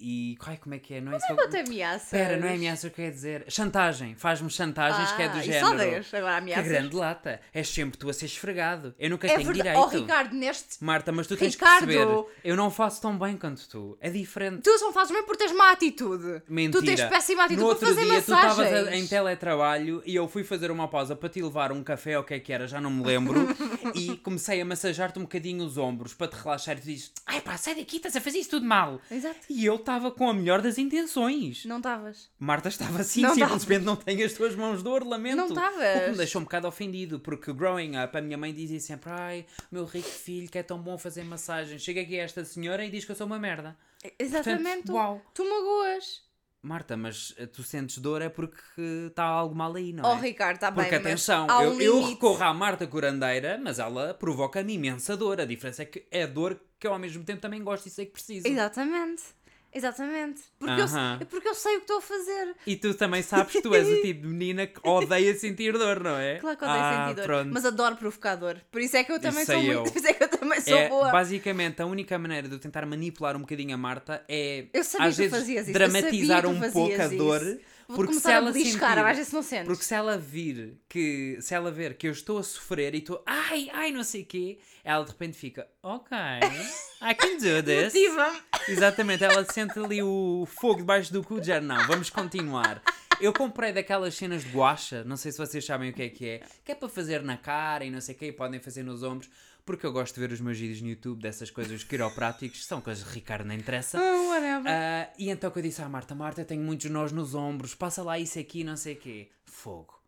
e. 0.00 0.38
Ai, 0.44 0.56
como 0.56 0.74
é 0.74 0.78
que 0.78 0.94
é? 0.94 1.00
Não 1.00 1.12
é 1.12 1.16
isso? 1.16 1.26
Não 1.34 1.48
te 1.48 1.56
ameaças. 1.58 2.04
Espera, 2.04 2.36
não 2.36 2.48
é 2.48 2.54
ameaça 2.54 2.86
o 2.86 2.90
que 2.90 2.96
quer 2.96 3.10
dizer? 3.10 3.44
Chantagem. 3.48 4.14
Faz-me 4.16 4.50
chantagens 4.50 5.12
que 5.12 5.22
é 5.22 5.28
do 5.28 5.38
Ah, 5.38 5.42
género. 5.42 5.66
só 5.66 5.74
deixas, 5.74 6.14
agora 6.14 6.32
Que 6.34 6.38
ameaças. 6.38 6.66
grande 6.68 6.96
lata. 6.96 7.40
És 7.54 7.68
sempre 7.68 7.98
tu 7.98 8.08
a 8.10 8.12
ser 8.12 8.26
esfregado. 8.26 8.94
Eu 8.98 9.10
nunca 9.10 9.26
É 9.26 9.30
tenho 9.36 9.44
verdade. 9.52 9.62
direito. 9.68 9.80
Oh, 9.80 9.86
Ricardo, 9.88 10.34
neste. 10.34 10.82
Marta, 10.84 11.12
mas 11.12 11.26
tu 11.26 11.36
tens 11.36 11.54
Ricardo! 11.54 11.86
que 11.86 11.92
perceber. 11.94 12.24
Eu 12.44 12.56
não 12.56 12.70
faço 12.70 13.00
tão 13.00 13.16
bem 13.18 13.36
quanto 13.36 13.68
tu. 13.68 13.96
É 14.00 14.10
diferente. 14.10 14.62
Tu 14.62 14.78
só 14.78 14.92
fazes 14.92 15.12
bem 15.12 15.24
por 15.24 15.36
teres 15.36 15.52
má 15.54 15.70
atitude. 15.72 16.42
Mentira. 16.48 16.80
Tu 16.80 16.84
tens 16.86 17.00
péssima 17.04 17.44
atitude 17.44 17.62
no 17.68 17.76
para 17.76 17.88
fazer 17.88 18.04
dia 18.04 18.22
tu 18.22 18.30
massagens. 18.30 18.58
estavas 18.58 18.88
a- 18.88 18.96
em 18.96 19.06
teletrabalho 19.06 20.02
e 20.04 20.14
eu 20.14 20.26
fui 20.28 20.42
fazer 20.44 20.70
uma 20.70 20.88
pausa 20.88 21.14
para 21.14 21.28
te 21.28 21.40
levar 21.42 21.70
um 21.72 21.82
café 21.82 22.16
ou 22.16 22.22
o 22.24 22.26
que 22.26 22.34
é 22.34 22.40
que 22.40 22.52
era, 22.52 22.66
já 22.66 22.80
não 22.80 22.90
me 22.90 23.04
lembro, 23.04 23.46
e 23.94 24.16
comecei 24.18 24.60
a 24.60 24.64
massajar-te 24.64 25.18
um 25.18 25.22
bocadinho 25.22 25.64
os 25.64 25.76
ombros 25.78 26.07
para 26.14 26.28
te 26.28 26.36
relaxar 26.36 26.76
e 26.76 26.80
tu 26.80 26.84
dizes: 26.86 27.12
Ai 27.26 27.40
pá, 27.40 27.56
sai 27.56 27.74
daqui, 27.74 27.96
estás 27.96 28.16
a 28.16 28.20
fazer 28.20 28.38
isso 28.38 28.50
tudo 28.50 28.66
mal. 28.66 29.00
Exato. 29.10 29.38
E 29.48 29.64
eu 29.64 29.76
estava 29.76 30.10
com 30.10 30.28
a 30.28 30.34
melhor 30.34 30.60
das 30.62 30.78
intenções. 30.78 31.64
Não 31.64 31.78
estavas. 31.78 32.28
Marta 32.38 32.68
estava 32.68 33.00
assim, 33.00 33.22
Não 33.22 33.34
simplesmente 33.34 33.84
não 33.84 33.96
tem 33.96 34.22
as 34.22 34.32
tuas 34.32 34.54
mãos 34.54 34.82
de 34.82 34.88
ouro, 34.88 35.08
lamento. 35.08 35.36
Não 35.36 35.44
O 35.44 35.48
que 35.48 35.54
estavas. 35.54 36.10
me 36.10 36.16
deixou 36.16 36.40
um 36.40 36.44
bocado 36.44 36.66
ofendido, 36.68 37.18
porque 37.20 37.52
growing 37.52 37.96
up 38.02 38.16
a 38.16 38.20
minha 38.20 38.36
mãe 38.38 38.52
dizia 38.52 38.80
sempre: 38.80 39.10
Ai, 39.10 39.46
meu 39.70 39.84
rico 39.84 40.08
filho, 40.08 40.48
que 40.48 40.58
é 40.58 40.62
tão 40.62 40.78
bom 40.80 40.96
fazer 40.98 41.24
massagem. 41.24 41.78
Chega 41.78 42.00
aqui 42.00 42.16
esta 42.16 42.44
senhora 42.44 42.84
e 42.84 42.90
diz 42.90 43.04
que 43.04 43.12
eu 43.12 43.16
sou 43.16 43.26
uma 43.26 43.38
merda. 43.38 43.76
Exatamente. 44.18 44.84
Portanto, 44.86 44.92
uau. 44.94 45.22
Tu 45.34 45.44
magoas. 45.44 46.27
Marta, 46.60 46.96
mas 46.96 47.32
eh, 47.38 47.46
tu 47.46 47.62
sentes 47.62 47.98
dor 47.98 48.20
é 48.20 48.28
porque 48.28 49.06
está 49.08 49.24
algo 49.24 49.54
mal 49.54 49.74
aí, 49.76 49.92
não 49.92 50.04
Oh, 50.04 50.16
é? 50.16 50.20
Ricardo, 50.20 50.56
está 50.56 50.70
bem. 50.70 50.84
Porque 50.84 50.96
atenção, 50.96 51.46
eu, 51.62 51.80
eu 51.80 52.02
recorro 52.02 52.42
à 52.42 52.52
Marta 52.52 52.86
Curandeira, 52.86 53.58
mas 53.62 53.78
ela 53.78 54.12
provoca-me 54.14 54.74
imensa 54.74 55.16
dor. 55.16 55.40
A 55.40 55.44
diferença 55.44 55.82
é 55.82 55.84
que 55.84 56.06
é 56.10 56.26
dor 56.26 56.60
que 56.78 56.86
eu 56.86 56.92
ao 56.92 56.98
mesmo 56.98 57.24
tempo 57.24 57.40
também 57.40 57.62
gosto 57.62 57.86
e 57.86 57.90
sei 57.90 58.06
que 58.06 58.12
preciso. 58.12 58.46
Exatamente. 58.46 59.22
Exatamente. 59.72 60.40
Porque, 60.58 60.80
Aham. 60.80 61.18
eu, 61.20 61.26
porque 61.26 61.48
eu 61.48 61.54
sei 61.54 61.74
o 61.74 61.76
que 61.78 61.84
estou 61.84 61.98
a 61.98 62.02
fazer. 62.02 62.54
E 62.66 62.76
tu 62.76 62.94
também 62.94 63.22
sabes 63.22 63.52
que 63.52 63.60
tu 63.62 63.74
és 63.74 63.86
o 63.86 63.96
tipo 64.02 64.22
de 64.22 64.28
menina 64.28 64.66
que 64.66 64.80
odeia 64.82 65.34
sentir 65.34 65.72
dor, 65.74 66.00
não 66.00 66.16
é? 66.16 66.36
Claro 66.38 66.56
que 66.56 66.64
odeio 66.64 66.80
ah, 66.80 67.02
sentir 67.06 67.16
dor. 67.16 67.24
Pronto. 67.26 67.50
Mas 67.52 67.64
adoro 67.64 67.96
provocar 67.96 68.34
dor. 68.36 68.60
Por 68.70 68.80
isso 68.80 68.96
é 68.96 69.04
que 69.04 69.12
eu 69.12 69.20
também 69.20 69.42
Isso 69.42 69.52
sou 69.52 69.60
sei 69.60 69.74
muito. 69.74 69.86
eu. 69.88 69.92
Por 69.92 69.98
isso 69.98 70.08
é 70.08 70.12
que 70.14 70.24
eu 70.24 70.28
também 70.28 70.60
sou 70.60 70.76
É, 70.76 70.88
boa. 70.88 71.10
basicamente, 71.10 71.82
a 71.82 71.86
única 71.86 72.18
maneira 72.18 72.48
de 72.48 72.54
eu 72.54 72.58
tentar 72.58 72.86
manipular 72.86 73.36
um 73.36 73.40
bocadinho 73.40 73.74
a 73.74 73.78
Marta 73.78 74.24
é 74.28 74.66
Eu 74.72 74.82
sabia 74.84 75.08
às 75.08 75.16
que 75.16 75.22
tu 75.22 75.30
vezes 75.30 75.38
fazias 75.38 75.68
isso. 75.68 75.70
eu 75.70 75.74
dramatizar 75.74 76.42
sabia 76.42 76.60
que 76.60 76.66
um 76.66 76.72
pouco 76.72 76.94
a 76.94 76.96
fazias 76.98 77.18
dor. 77.18 77.42
isso. 77.42 77.60
Vou 77.88 77.96
Porque 77.96 78.12
se 78.12 78.20
começar 78.20 78.34
a 78.34 78.42
ela 78.42 78.52
beliscar, 78.52 79.06
sentir, 79.06 79.24
se 79.24 79.34
não 79.34 79.42
sentes. 79.42 79.66
Porque 79.66 79.82
se 79.82 79.94
ela 79.94 80.18
vir 80.18 80.78
que 80.86 81.38
se 81.40 81.54
ela 81.54 81.70
ver 81.70 81.94
que 81.94 82.06
eu 82.06 82.12
estou 82.12 82.36
a 82.36 82.42
sofrer 82.42 82.94
e 82.94 82.98
estou 82.98 83.22
ai, 83.24 83.70
ai, 83.72 83.90
não 83.90 84.04
sei 84.04 84.22
o 84.22 84.26
quê, 84.26 84.58
ela 84.84 85.02
de 85.04 85.10
repente 85.10 85.38
fica, 85.38 85.66
ok, 85.82 86.14
I 86.14 87.14
can 87.14 87.38
do 87.38 87.62
this. 87.64 87.94
Motiva-me. 87.94 88.40
Exatamente, 88.68 89.24
ela 89.24 89.42
sente 89.50 89.78
ali 89.78 90.02
o 90.02 90.46
fogo 90.46 90.80
debaixo 90.80 91.10
do 91.10 91.24
cu, 91.24 91.42
já 91.42 91.62
não, 91.62 91.86
vamos 91.86 92.10
continuar. 92.10 92.82
Eu 93.22 93.32
comprei 93.32 93.72
daquelas 93.72 94.14
cenas 94.14 94.44
de 94.44 94.50
guacha, 94.50 95.02
não 95.04 95.16
sei 95.16 95.32
se 95.32 95.38
vocês 95.38 95.64
sabem 95.64 95.88
o 95.88 95.92
que 95.94 96.02
é 96.02 96.08
que 96.10 96.28
é, 96.28 96.42
que 96.62 96.72
é 96.72 96.74
para 96.74 96.90
fazer 96.90 97.22
na 97.22 97.38
cara 97.38 97.86
e 97.86 97.90
não 97.90 98.02
sei 98.02 98.14
o 98.14 98.18
quê, 98.18 98.30
podem 98.30 98.60
fazer 98.60 98.82
nos 98.82 99.02
ombros, 99.02 99.30
porque 99.68 99.84
eu 99.84 99.92
gosto 99.92 100.14
de 100.14 100.20
ver 100.20 100.32
os 100.32 100.40
meus 100.40 100.58
vídeos 100.58 100.80
no 100.80 100.88
YouTube 100.88 101.20
dessas 101.20 101.50
coisas 101.50 101.84
quiropráticos, 101.84 102.64
são 102.64 102.80
coisas 102.80 103.06
que 103.06 103.16
Ricardo 103.16 103.44
não 103.44 103.54
interessa. 103.54 104.00
Oh, 104.00 104.30
whatever. 104.30 104.66
Ah, 104.66 105.12
e 105.18 105.28
então 105.28 105.50
que 105.50 105.58
eu 105.58 105.62
disse 105.62 105.82
à 105.82 105.88
Marta, 105.90 106.14
Marta, 106.14 106.40
eu 106.40 106.46
tenho 106.46 106.62
muitos 106.62 106.90
nós 106.90 107.12
nos 107.12 107.34
ombros, 107.34 107.74
passa 107.74 108.02
lá 108.02 108.18
isso 108.18 108.38
aqui, 108.38 108.64
não 108.64 108.78
sei 108.78 108.94
o 108.94 108.96
quê. 108.96 109.28
Fogo. 109.44 110.00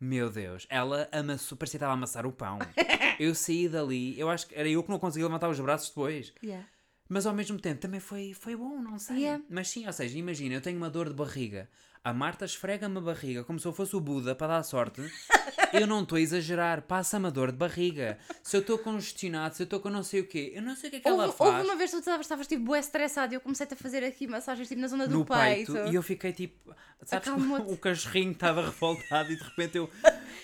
Meu 0.00 0.30
Deus, 0.30 0.68
ela 0.70 1.08
amassou, 1.10 1.58
parecia 1.58 1.72
que 1.72 1.76
estava 1.78 1.94
a 1.94 1.96
amassar 1.96 2.24
o 2.26 2.32
pão. 2.32 2.60
Eu 3.18 3.34
saí 3.34 3.68
dali, 3.68 4.18
eu 4.18 4.30
acho 4.30 4.46
que 4.48 4.54
era 4.54 4.68
eu 4.68 4.82
que 4.82 4.90
não 4.90 4.98
conseguia 4.98 5.26
levantar 5.26 5.48
os 5.48 5.60
braços 5.60 5.88
depois. 5.88 6.32
Yeah. 6.42 6.66
Mas 7.12 7.26
ao 7.26 7.34
mesmo 7.34 7.58
tempo 7.58 7.78
também 7.78 8.00
foi, 8.00 8.32
foi 8.32 8.56
bom, 8.56 8.80
não 8.80 8.98
sei. 8.98 9.24
Yeah. 9.24 9.44
Mas 9.50 9.68
sim, 9.68 9.86
ou 9.86 9.92
seja, 9.92 10.16
imagina, 10.16 10.54
eu 10.54 10.62
tenho 10.62 10.78
uma 10.78 10.88
dor 10.88 11.10
de 11.10 11.14
barriga. 11.14 11.68
A 12.02 12.10
Marta 12.10 12.46
esfrega-me 12.46 12.96
a 12.96 13.00
barriga 13.02 13.44
como 13.44 13.60
se 13.60 13.66
eu 13.66 13.72
fosse 13.72 13.94
o 13.94 14.00
Buda 14.00 14.34
para 14.34 14.54
dar 14.54 14.62
sorte. 14.62 15.02
eu 15.74 15.86
não 15.86 16.02
estou 16.02 16.16
a 16.16 16.20
exagerar, 16.22 16.80
passa-me 16.80 17.26
a 17.26 17.30
dor 17.30 17.52
de 17.52 17.58
barriga. 17.58 18.16
Se 18.42 18.56
eu 18.56 18.62
estou 18.62 18.78
congestionado, 18.78 19.54
se 19.54 19.62
eu 19.62 19.64
estou 19.64 19.78
com 19.78 19.90
não 19.90 20.02
sei 20.02 20.20
o 20.22 20.26
quê, 20.26 20.54
eu 20.54 20.62
não 20.62 20.74
sei 20.74 20.88
o 20.88 20.90
que 20.90 20.96
é 20.96 21.00
que 21.00 21.08
ela 21.08 21.26
Houve, 21.26 21.36
faz. 21.36 21.50
houve 21.50 21.68
uma 21.68 21.76
vez 21.76 21.90
que 21.90 21.96
tu 21.96 22.00
estavas, 22.00 22.24
estavas 22.24 22.46
tipo 22.46 22.64
bué 22.64 22.78
estressado 22.78 23.34
e 23.34 23.36
eu 23.36 23.42
comecei-te 23.42 23.74
a 23.74 23.76
fazer 23.76 24.02
aqui 24.02 24.26
massagens 24.26 24.66
tipo 24.66 24.80
na 24.80 24.88
zona 24.88 25.06
do 25.06 25.18
no 25.18 25.26
peito. 25.26 25.74
peito, 25.74 25.92
e 25.92 25.94
eu 25.94 26.02
fiquei 26.02 26.32
tipo, 26.32 26.74
sabes, 27.04 27.28
o 27.68 27.76
cachorrinho 27.76 28.32
estava 28.32 28.62
revoltado 28.62 29.30
e 29.30 29.36
de 29.36 29.44
repente 29.44 29.76
eu, 29.76 29.90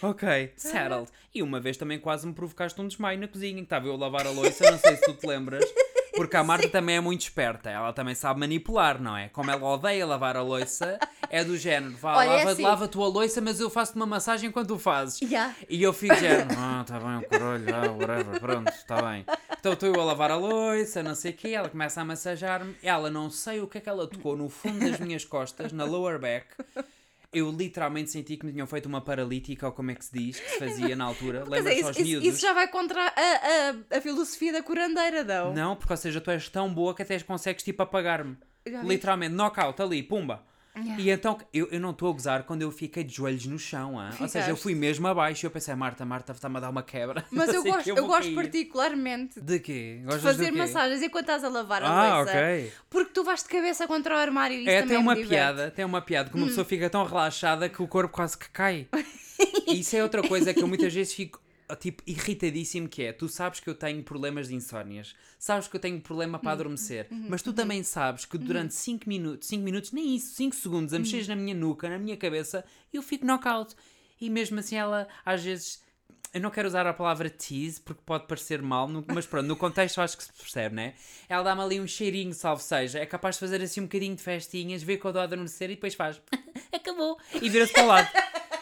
ok, 0.02 0.52
settled. 0.54 1.08
E 1.34 1.42
uma 1.42 1.60
vez 1.60 1.78
também 1.78 1.98
quase 1.98 2.26
me 2.26 2.34
provocaste 2.34 2.78
um 2.78 2.86
desmaio 2.86 3.18
na 3.18 3.26
cozinha, 3.26 3.54
que 3.54 3.62
estava 3.62 3.86
eu 3.86 3.94
a 3.94 3.96
lavar 3.96 4.26
a 4.26 4.30
louça, 4.30 4.70
não 4.70 4.78
sei 4.78 4.96
se 4.96 5.02
tu 5.06 5.14
te 5.14 5.26
lembras. 5.26 5.64
Porque 6.18 6.36
a 6.36 6.42
Marta 6.42 6.68
também 6.68 6.96
é 6.96 7.00
muito 7.00 7.20
esperta, 7.20 7.70
ela 7.70 7.92
também 7.92 8.14
sabe 8.14 8.40
manipular, 8.40 9.00
não 9.00 9.16
é? 9.16 9.28
Como 9.28 9.50
ela 9.50 9.64
odeia 9.64 10.04
lavar 10.04 10.36
a 10.36 10.42
louça, 10.42 10.98
é 11.30 11.44
do 11.44 11.56
género, 11.56 11.96
vá, 11.96 12.16
Olha, 12.16 12.26
é 12.26 12.36
lava, 12.38 12.50
assim. 12.50 12.62
lava 12.62 12.84
a 12.86 12.88
tua 12.88 13.06
louça, 13.06 13.40
mas 13.40 13.60
eu 13.60 13.70
faço-te 13.70 13.96
uma 13.96 14.06
massagem 14.06 14.48
enquanto 14.48 14.68
tu 14.68 14.78
fazes. 14.78 15.20
Yeah. 15.20 15.54
E 15.68 15.80
eu 15.80 15.92
fico 15.92 16.16
género, 16.16 16.48
ah, 16.58 16.84
tá 16.84 16.98
bem, 16.98 17.18
o 17.18 17.28
caralho, 17.28 17.74
ah, 17.74 17.92
whatever, 17.92 18.40
pronto, 18.40 18.68
está 18.68 19.00
bem. 19.00 19.24
Então 19.58 19.72
estou 19.72 19.88
eu 19.88 20.00
a 20.00 20.04
lavar 20.04 20.30
a 20.30 20.36
louça, 20.36 21.02
não 21.02 21.14
sei 21.14 21.30
o 21.30 21.34
quê, 21.34 21.50
ela 21.50 21.68
começa 21.68 22.00
a 22.00 22.04
massajar-me, 22.04 22.74
ela 22.82 23.08
não 23.10 23.30
sei 23.30 23.60
o 23.60 23.68
que 23.68 23.78
é 23.78 23.80
que 23.80 23.88
ela 23.88 24.06
tocou 24.06 24.36
no 24.36 24.48
fundo 24.48 24.78
das 24.90 24.98
minhas 24.98 25.24
costas, 25.24 25.72
na 25.72 25.84
lower 25.84 26.18
back. 26.18 26.46
Eu 27.32 27.50
literalmente 27.50 28.10
senti 28.10 28.36
que 28.38 28.46
me 28.46 28.52
tinham 28.52 28.66
feito 28.66 28.86
uma 28.86 29.02
paralítica, 29.02 29.66
ou 29.66 29.72
como 29.72 29.90
é 29.90 29.94
que 29.94 30.02
se 30.04 30.12
diz, 30.12 30.40
que 30.40 30.48
se 30.50 30.58
fazia 30.58 30.96
na 30.96 31.04
altura. 31.04 31.40
Dizer, 31.40 31.50
Lembras-te 31.50 31.78
isso, 31.78 31.86
aos 31.88 31.96
isso- 31.98 32.22
isso 32.22 32.40
já 32.40 32.52
vai 32.54 32.68
contra 32.68 33.02
a, 33.06 33.10
a, 33.94 33.98
a 33.98 34.00
filosofia 34.00 34.50
da 34.52 34.62
curandeira, 34.62 35.22
não? 35.24 35.52
Não, 35.52 35.76
porque, 35.76 35.92
ou 35.92 35.96
seja, 35.98 36.20
tu 36.22 36.30
és 36.30 36.48
tão 36.48 36.72
boa 36.72 36.94
que 36.94 37.02
até 37.02 37.18
consegues, 37.20 37.62
tipo, 37.62 37.82
apagar-me. 37.82 38.36
Literalmente, 38.82 39.34
knockout 39.34 39.80
ali, 39.82 40.02
pumba. 40.02 40.42
Yeah. 40.78 41.02
E 41.02 41.10
então, 41.10 41.38
eu, 41.52 41.68
eu 41.70 41.80
não 41.80 41.90
estou 41.90 42.08
a 42.10 42.12
gozar 42.12 42.42
quando 42.44 42.62
eu 42.62 42.70
fiquei 42.70 43.02
de 43.04 43.14
joelhos 43.14 43.46
no 43.46 43.58
chão, 43.58 43.98
ah. 43.98 44.10
ou 44.20 44.28
seja, 44.28 44.48
eu 44.50 44.56
fui 44.56 44.74
mesmo 44.74 45.06
abaixo 45.08 45.44
e 45.44 45.46
eu 45.46 45.50
pensei, 45.50 45.74
Marta, 45.74 46.04
Marta, 46.04 46.32
está-me 46.32 46.56
a 46.56 46.60
dar 46.60 46.70
uma 46.70 46.82
quebra. 46.82 47.24
Mas 47.30 47.48
eu 47.52 47.60
Assim 47.60 47.70
gosto, 47.70 47.88
eu 47.88 47.96
vou 47.96 48.06
gosto 48.06 48.22
cair. 48.24 48.34
particularmente 48.34 49.40
De 49.40 49.58
quê? 49.60 50.00
de 50.06 50.18
fazer 50.18 50.46
quê? 50.52 50.58
massagens 50.58 51.02
enquanto 51.02 51.24
estás 51.24 51.44
a 51.44 51.48
lavar 51.48 51.82
a 51.82 51.88
Ah, 51.88 52.18
louça. 52.18 52.32
ok. 52.32 52.72
Porque 52.90 53.10
tu 53.12 53.24
vais 53.24 53.42
de 53.42 53.48
cabeça 53.48 53.86
contra 53.86 54.14
o 54.14 54.18
armário 54.18 54.56
e 54.56 54.60
isso 54.62 54.70
É, 54.70 54.80
também 54.80 54.88
tem 54.88 54.98
uma 54.98 55.14
me 55.14 55.22
diverte. 55.22 55.34
piada, 55.42 55.70
tem 55.70 55.84
uma 55.84 56.00
piada 56.02 56.30
que 56.30 56.36
uma 56.36 56.44
Hum. 56.44 56.48
pessoa 56.48 56.64
fica 56.64 56.88
tão 56.90 57.04
relaxada 57.04 57.68
que 57.68 57.82
o 57.82 57.88
corpo 57.88 58.12
quase 58.14 58.36
que 58.38 58.48
cai. 58.50 58.86
E 59.66 59.80
isso 59.80 59.96
é 59.96 60.02
outra 60.02 60.26
coisa 60.26 60.52
que 60.54 60.62
eu 60.62 60.68
muitas 60.68 60.92
vezes 60.92 61.12
fico 61.14 61.40
tipo 61.76 62.02
irritadíssimo 62.06 62.88
que 62.88 63.02
é, 63.02 63.12
tu 63.12 63.28
sabes 63.28 63.60
que 63.60 63.68
eu 63.68 63.74
tenho 63.74 64.02
problemas 64.02 64.48
de 64.48 64.54
insónias, 64.54 65.14
sabes 65.38 65.68
que 65.68 65.76
eu 65.76 65.80
tenho 65.80 66.00
problema 66.00 66.38
para 66.38 66.52
adormecer, 66.52 67.06
Uhum. 67.10 67.26
mas 67.28 67.42
tu 67.42 67.52
também 67.52 67.82
sabes 67.82 68.24
que 68.24 68.36
durante 68.38 68.74
5 68.74 69.08
minutos, 69.08 69.48
5 69.48 69.62
minutos, 69.64 69.92
nem 69.92 70.14
isso, 70.16 70.34
5 70.34 70.54
segundos, 70.56 70.94
a 70.94 70.98
mexeres 70.98 71.28
na 71.28 71.36
minha 71.36 71.54
nuca, 71.54 71.88
na 71.88 71.98
minha 71.98 72.16
cabeça, 72.16 72.64
eu 72.92 73.02
fico 73.02 73.24
knockout. 73.26 73.74
E 74.20 74.28
mesmo 74.28 74.58
assim 74.58 74.76
ela 74.76 75.06
às 75.24 75.44
vezes 75.44 75.82
eu 76.34 76.40
não 76.42 76.50
quero 76.50 76.68
usar 76.68 76.86
a 76.86 76.92
palavra 76.92 77.30
tease 77.30 77.80
porque 77.80 78.02
pode 78.04 78.26
parecer 78.26 78.60
mal, 78.60 78.86
mas 79.06 79.26
pronto, 79.26 79.46
no 79.46 79.56
contexto 79.56 80.00
acho 80.00 80.16
que 80.16 80.24
se 80.24 80.32
percebe, 80.32 80.74
né? 80.74 80.94
Ela 81.28 81.42
dá-me 81.42 81.62
ali 81.62 81.80
um 81.80 81.86
cheirinho, 81.86 82.34
salve 82.34 82.62
seja, 82.62 82.98
é 82.98 83.06
capaz 83.06 83.36
de 83.36 83.40
fazer 83.40 83.62
assim 83.62 83.80
um 83.80 83.84
bocadinho 83.84 84.14
de 84.14 84.22
festinhas, 84.22 84.82
ver 84.82 84.98
que 84.98 85.04
eu 85.06 85.12
dou 85.12 85.20
a 85.22 85.24
adormecer 85.24 85.70
e 85.70 85.74
depois 85.74 85.94
faz 85.94 86.20
acabou 86.72 87.18
e 87.40 87.48
vira-se 87.48 87.72
para 87.72 87.82
o 87.84 87.86
lado. 87.86 88.08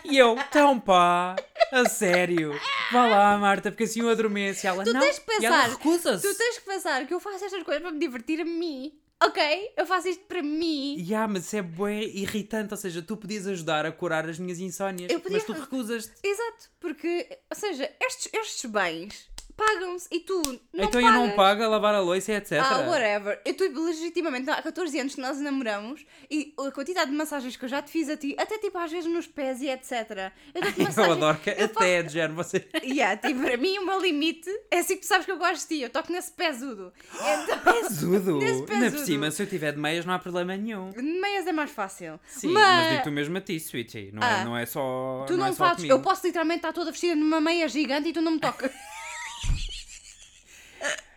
E 0.04 0.16
eu, 0.16 0.36
então 0.38 0.78
pá, 0.78 1.34
a 1.72 1.88
sério, 1.88 2.58
vá 2.92 3.06
lá, 3.06 3.38
Marta, 3.38 3.70
porque 3.70 3.84
assim 3.84 4.00
eu 4.00 4.08
adormeço. 4.08 4.64
E 4.64 4.68
ela, 4.68 4.84
Tu 4.84 4.92
não, 4.92 5.00
tens 5.00 5.18
que 5.18 5.30
e 5.30 5.44
ela 5.44 5.56
pensar, 5.62 5.70
recusa-se. 5.76 6.28
Tu 6.28 6.38
tens 6.38 6.58
que 6.58 6.64
pensar 6.64 7.06
que 7.06 7.14
eu 7.14 7.20
faço 7.20 7.44
estas 7.44 7.62
coisas 7.62 7.82
para 7.82 7.92
me 7.92 7.98
divertir 7.98 8.40
a 8.40 8.44
mim. 8.44 8.98
Ok? 9.22 9.72
Eu 9.76 9.86
faço 9.86 10.08
isto 10.08 10.24
para 10.24 10.42
mim. 10.42 10.96
Ya, 10.98 11.26
mas 11.26 11.46
isso 11.46 11.56
é 11.56 11.62
bué 11.62 12.04
irritante, 12.04 12.74
ou 12.74 12.76
seja, 12.76 13.00
tu 13.00 13.16
podias 13.16 13.46
ajudar 13.46 13.86
a 13.86 13.92
curar 13.92 14.28
as 14.28 14.38
minhas 14.38 14.58
insónias, 14.58 15.10
Eu 15.10 15.20
podia 15.20 15.38
mas 15.38 15.46
tu 15.46 15.52
recusas-te. 15.52 16.12
Exato, 16.22 16.70
porque, 16.78 17.38
ou 17.50 17.56
seja, 17.56 17.90
estes, 18.00 18.28
estes 18.32 18.70
bens 18.70 19.30
pagam-se 19.56 20.06
e 20.12 20.20
tu 20.20 20.40
não 20.72 20.84
então 20.84 21.00
pagas. 21.00 21.04
eu 21.04 21.12
não 21.12 21.30
pago 21.30 21.62
a 21.62 21.68
lavar 21.68 21.94
a 21.94 22.00
louça 22.00 22.32
e 22.32 22.34
etc. 22.36 22.52
Ah, 22.62 22.80
whatever. 22.88 23.40
Eu 23.44 23.52
estou 23.52 23.68
legitimamente 23.86 24.48
há 24.50 24.60
14 24.62 24.98
anos 25.00 25.14
que 25.14 25.20
nós 25.20 25.38
namoramos 25.40 26.04
e 26.30 26.54
a 26.58 26.70
quantidade 26.70 27.10
de 27.10 27.16
massagens 27.16 27.56
que 27.56 27.64
eu 27.64 27.68
já 27.68 27.80
te 27.82 27.90
fiz 27.90 28.08
a 28.08 28.16
ti, 28.16 28.36
até 28.38 28.58
tipo 28.58 28.76
às 28.78 28.90
vezes 28.92 29.10
nos 29.10 29.26
pés 29.26 29.60
e 29.62 29.68
etc. 29.68 30.32
Eu 30.54 30.62
dou-te 30.62 30.78
Eu 30.80 30.84
massagem. 30.84 31.12
adoro 31.12 31.38
que 31.38 31.50
eu 31.50 31.64
até 31.64 31.90
é 31.98 32.02
de 32.02 32.12
género 32.12 32.34
você. 32.34 32.66
Yeah, 32.82 33.16
tipo, 33.16 33.40
para 33.40 33.56
mim 33.56 33.78
o 33.78 33.86
meu 33.86 34.00
limite 34.00 34.50
é 34.70 34.78
assim 34.80 34.94
que 34.96 35.00
tu 35.02 35.06
sabes 35.06 35.24
que 35.26 35.32
eu 35.32 35.38
gosto 35.38 35.68
de 35.68 35.76
ti, 35.76 35.82
eu 35.82 35.90
toco 35.90 36.12
nesse 36.12 36.30
pezudo. 36.32 36.92
Então, 37.46 37.58
Pesudo! 37.82 38.38
Nesse 38.46 38.52
Ainda 38.60 38.66
por 38.66 38.78
pesudo. 38.78 39.04
cima, 39.06 39.30
se 39.30 39.42
eu 39.42 39.46
tiver 39.46 39.72
de 39.72 39.78
meias 39.78 40.04
não 40.04 40.14
há 40.14 40.18
problema 40.18 40.56
nenhum. 40.56 40.90
de 40.90 41.02
meias 41.02 41.46
é 41.46 41.52
mais 41.52 41.70
fácil. 41.70 42.18
Sim, 42.26 42.48
mas, 42.48 42.62
mas 42.64 42.90
digo 42.92 43.02
tu 43.04 43.10
mesmo 43.10 43.36
a 43.36 43.40
ti, 43.40 43.56
Sweetie. 43.56 44.10
Não, 44.12 44.22
Ah. 44.22 44.40
é, 44.40 44.44
não 44.44 44.56
é 44.56 44.66
só. 44.66 45.24
tu 45.26 45.32
não, 45.32 45.40
não, 45.40 45.46
é 45.46 45.52
fazes. 45.52 45.88
Eu 45.88 46.00
posso 46.00 46.26
literalmente 46.26 46.58
estar 46.58 46.72
toda 46.72 46.90
vestida 46.90 47.14
numa 47.14 47.40
meia 47.40 47.68
gigante 47.68 48.08
e 48.08 48.12
tu 48.12 48.20
não 48.20 48.32
me 48.32 48.40
tocas. 48.40 48.70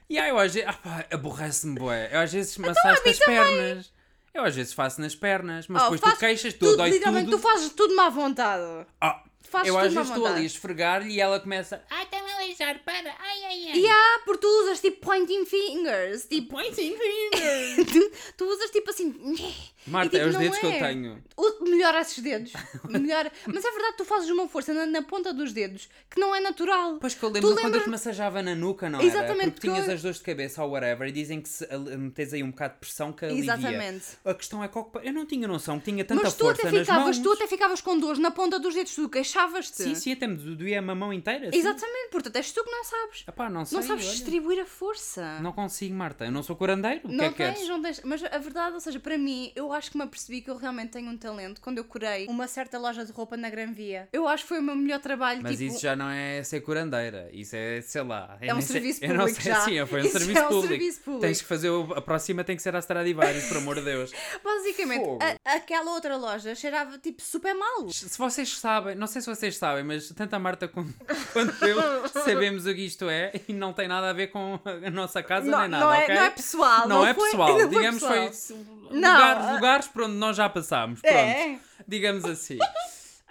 E 0.10 0.18
aí 0.18 0.30
eu 0.30 0.40
às 0.40 0.54
vezes. 0.54 0.70
Ah, 0.84 1.06
aborrece-me, 1.12 1.78
boé. 1.78 2.10
Eu 2.12 2.20
às 2.20 2.34
vezes 2.34 2.58
massajo 2.58 3.02
nas 3.06 3.20
pernas. 3.20 3.92
Eu 4.34 4.44
às 4.44 4.56
vezes 4.56 4.74
faço 4.74 5.02
nas 5.02 5.16
pernas, 5.16 5.68
mas 5.68 5.84
Oh, 5.84 5.90
depois 5.92 6.14
tu 6.14 6.20
queixas, 6.20 6.54
tu 6.54 6.60
tudo, 6.60 6.78
dói 6.78 6.90
literalmente, 6.92 7.26
tudo. 7.30 7.38
tu 7.38 7.42
fazes 7.42 7.70
tudo-me 7.74 8.00
à 8.00 8.10
vontade. 8.10 8.86
Ah, 9.02 9.24
eu 9.66 9.74
tudo 9.74 9.78
às 9.78 9.94
vezes 9.94 10.10
estou 10.10 10.28
ali 10.28 10.42
a 10.42 10.46
esfregar-lhe 10.46 11.14
e 11.16 11.20
ela 11.20 11.40
começa. 11.40 11.84
Ai, 11.90 12.04
está-me 12.04 12.32
a 12.32 12.36
aleijar, 12.36 12.80
para. 12.86 12.98
Ai, 13.20 13.44
ai, 13.44 13.70
ai. 13.72 13.78
E 13.80 13.88
há, 13.90 14.20
porque 14.26 14.42
tu 14.42 14.48
usas 14.64 14.80
tipo 14.80 15.04
pointing 15.06 15.46
fingers. 15.46 16.26
Tipo, 16.26 16.50
Pointing 16.56 16.96
finger. 16.96 17.86
tu, 17.92 18.12
tu 18.38 18.46
usas 18.46 18.70
tipo 18.70 18.90
assim. 18.92 19.12
Marta, 19.88 20.10
tipo, 20.18 20.24
é 20.24 20.28
os 20.30 20.38
dedos 20.38 20.58
que 20.60 20.66
eu 20.66 20.72
é. 20.72 20.80
tenho. 20.80 21.24
O- 21.38 21.64
Melhora 21.64 22.02
esses 22.02 22.20
dedos. 22.22 22.52
Melhora. 22.90 23.32
Mas 23.48 23.64
é 23.66 23.72
verdade, 23.72 23.98
tu 23.98 24.06
fazes 24.06 24.30
uma 24.30 24.48
força 24.48 24.74
na, 24.74 24.86
na 24.86 25.02
ponta 25.02 25.34
dos 25.34 25.54
dedos 25.54 25.90
que 26.10 26.20
não 26.20 26.36
é 26.36 26.40
natural. 26.42 26.98
Pois 27.00 27.14
que 27.16 27.24
eu 27.24 27.30
lembro 27.30 27.56
quando 27.56 27.76
eu 27.76 27.84
te 27.84 27.90
massajava 27.90 28.42
na 28.42 28.54
nuca, 28.56 28.90
não 28.90 29.02
Exatamente, 29.02 29.42
era? 29.42 29.52
Porque 29.52 29.68
tinhas 29.68 29.88
eu- 29.88 29.94
as 29.96 30.02
dores 30.02 30.18
de 30.18 30.24
cabeça 30.24 30.64
ou 30.64 30.72
whatever 30.72 31.08
e 31.08 31.12
dizem 31.12 31.42
que 31.42 31.48
se 31.50 31.66
metes 31.98 32.34
aí 32.34 32.44
um 32.44 32.52
bocado 32.52 32.74
de 32.74 32.80
pressão 32.82 33.12
que 33.14 33.26
alivia. 33.26 33.44
Exatamente. 33.44 34.06
A 34.26 34.34
questão 34.34 34.64
é 34.64 34.68
que 34.68 34.78
eu 34.78 35.14
não 35.14 35.26
tinha 35.26 35.48
noção 35.48 35.80
que 35.80 35.86
tinha 35.92 36.04
tanta 36.04 36.22
Mas 36.24 36.34
tu 36.34 36.46
força 36.46 36.62
até 36.68 36.72
nas 36.72 36.82
ficavas, 36.88 37.04
mãos. 37.18 37.20
tu 37.20 37.32
até 37.34 37.48
ficavas 37.48 37.82
com 37.82 37.98
dores 38.00 38.20
na 38.20 38.32
ponta 38.32 38.60
dos 38.60 38.74
dedos, 38.76 38.94
tu 38.94 39.08
queixavas-te. 39.10 39.82
Sim, 39.84 39.96
sim, 39.96 40.12
até 40.12 40.28
me 40.28 40.36
doía 40.56 40.80
a 40.80 40.82
mão 40.82 41.12
inteira. 41.14 41.52
sim. 41.52 41.58
Exatamente, 41.58 42.10
portanto 42.12 42.36
és 42.36 42.52
tu 42.52 42.64
que 42.64 42.72
não 42.72 42.84
sabes. 42.84 43.24
Epá, 43.28 43.50
não 43.50 43.66
sei, 43.66 43.78
não 43.80 43.84
sabes 43.88 44.06
olha. 44.06 44.14
distribuir 44.14 44.60
a 44.62 44.66
força. 44.66 45.40
Não 45.40 45.52
consigo, 45.54 45.96
Marta. 45.96 46.26
Eu 46.26 46.32
não 46.32 46.44
sou 46.44 46.56
curandeiro. 46.56 47.02
Que 47.02 47.08
Não 47.16 47.26
é 47.26 47.30
que 47.30 47.36
tens, 47.36 47.54
queres? 47.54 47.70
não 47.70 47.82
tens. 47.82 48.02
Mas 48.04 48.24
a 48.24 48.38
verdade, 48.38 48.74
ou 48.74 48.80
seja, 48.80 49.00
para 49.00 49.18
mim, 49.18 49.52
eu 49.56 49.69
acho 49.74 49.92
que 49.92 49.98
me 49.98 50.04
apercebi 50.04 50.42
que 50.42 50.50
eu 50.50 50.58
realmente 50.58 50.92
tenho 50.92 51.10
um 51.10 51.18
talento 51.18 51.62
quando 51.62 51.78
eu 51.78 51.84
curei 51.84 52.26
uma 52.28 52.48
certa 52.48 52.78
loja 52.78 53.06
de 53.06 53.12
roupa 53.12 53.36
na 53.38 53.50
Gran 53.50 53.72
Via. 53.72 54.08
Eu 54.14 54.28
acho 54.28 54.44
que 54.44 54.50
foi 54.50 54.60
o 54.60 54.64
meu 54.64 54.76
melhor 54.76 55.00
trabalho. 55.00 55.42
Mas 55.44 55.58
tipo, 55.58 55.72
isso 55.74 55.82
já 55.82 55.96
não 55.96 56.10
é 56.10 56.44
ser 56.44 56.62
curandeira. 56.62 57.30
Isso 57.34 57.56
é, 57.56 57.82
sei 57.82 58.04
lá. 58.04 58.38
eu 58.42 58.50
É 58.50 58.54
um 58.56 58.62
sei- 58.62 58.74
serviço 58.74 59.04
eu 59.04 59.10
não 59.14 59.20
público 59.26 59.42
sei, 59.42 59.52
já. 59.52 59.62
Sim, 59.62 59.86
foi 59.86 60.02
um 60.02 60.04
Isso 60.06 60.18
serviço 60.18 60.40
é 60.40 60.46
um 60.46 60.48
público. 60.50 60.68
serviço 60.70 61.00
público. 61.02 61.22
Tens 61.22 61.42
que 61.42 61.48
fazer. 61.48 61.70
o- 61.70 61.94
A 61.94 62.02
próxima 62.02 62.44
tem 62.44 62.56
que 62.56 62.62
ser 62.62 62.76
a 62.76 62.80
Stradivarius, 62.80 63.46
por 63.46 63.58
amor 63.58 63.76
de 63.76 63.82
Deus. 63.84 64.12
Basicamente, 64.44 65.06
a- 65.46 65.56
aquela 65.56 65.92
outra 65.94 66.16
loja 66.18 66.54
cheirava 66.56 66.98
tipo 66.98 67.22
super 67.22 67.54
mal. 67.54 67.90
Se 67.90 68.18
vocês 68.18 68.58
sabem, 68.58 68.96
não 68.96 69.08
sei 69.08 69.22
se 69.22 69.28
vocês 69.34 69.58
sabem, 69.58 69.84
mas 69.84 70.10
tanto 70.10 70.34
a 70.34 70.40
Marta 70.40 70.68
como, 70.68 70.92
quanto 71.34 71.66
eu 71.66 72.08
sabemos 72.10 72.66
o 72.66 72.74
que 72.74 72.82
isto 72.86 73.10
é 73.10 73.32
e 73.48 73.54
não 73.54 73.74
tem 73.74 73.88
nada 73.88 74.10
a 74.10 74.14
ver 74.14 74.28
com 74.28 74.60
a 74.66 74.90
nossa 74.90 75.22
casa 75.24 75.50
Não, 75.50 75.60
nem 75.60 75.70
nada, 75.70 75.86
não 75.86 75.94
é, 75.94 76.04
ok? 76.04 76.16
não 76.16 76.24
é 76.24 76.30
pessoal. 76.30 76.88
Não 76.88 77.06
é 77.06 77.14
foi- 77.14 77.30
pessoal, 77.32 77.50
não 77.50 77.60
foi 77.60 77.68
digamos 77.70 78.02
pessoal. 78.02 78.34
foi 78.34 78.58
Não. 78.92 79.12
lugares, 79.14 79.59
lugares 79.60 79.88
por 79.88 80.04
onde 80.04 80.16
nós 80.16 80.36
já 80.38 80.50
passámos, 80.50 81.02
pronto, 81.02 81.16
É. 81.16 81.60
digamos 81.88 82.26
assim, 82.26 82.58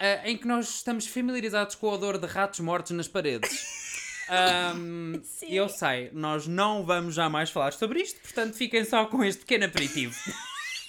Ah, 0.01 0.21
em 0.31 0.37
que 0.37 0.47
nós 0.47 0.69
estamos 0.77 1.09
familiarizados 1.09 1.75
com 1.75 1.89
o 1.89 1.93
odor 1.93 2.19
de 2.19 2.27
ratos 2.29 2.61
mortos 2.61 2.93
nas 2.93 3.09
paredes. 3.09 3.51
Sim. 5.25 5.47
eu 5.49 5.69
sei, 5.69 6.11
nós 6.13 6.47
não 6.47 6.85
vamos 6.85 7.15
jamais 7.15 7.51
falar 7.51 7.73
sobre 7.73 8.01
isto, 8.03 8.21
portanto 8.21 8.55
fiquem 8.55 8.85
só 8.85 9.07
com 9.07 9.25
este 9.25 9.41
pequeno 9.41 9.65
aperitivo. 9.65 10.15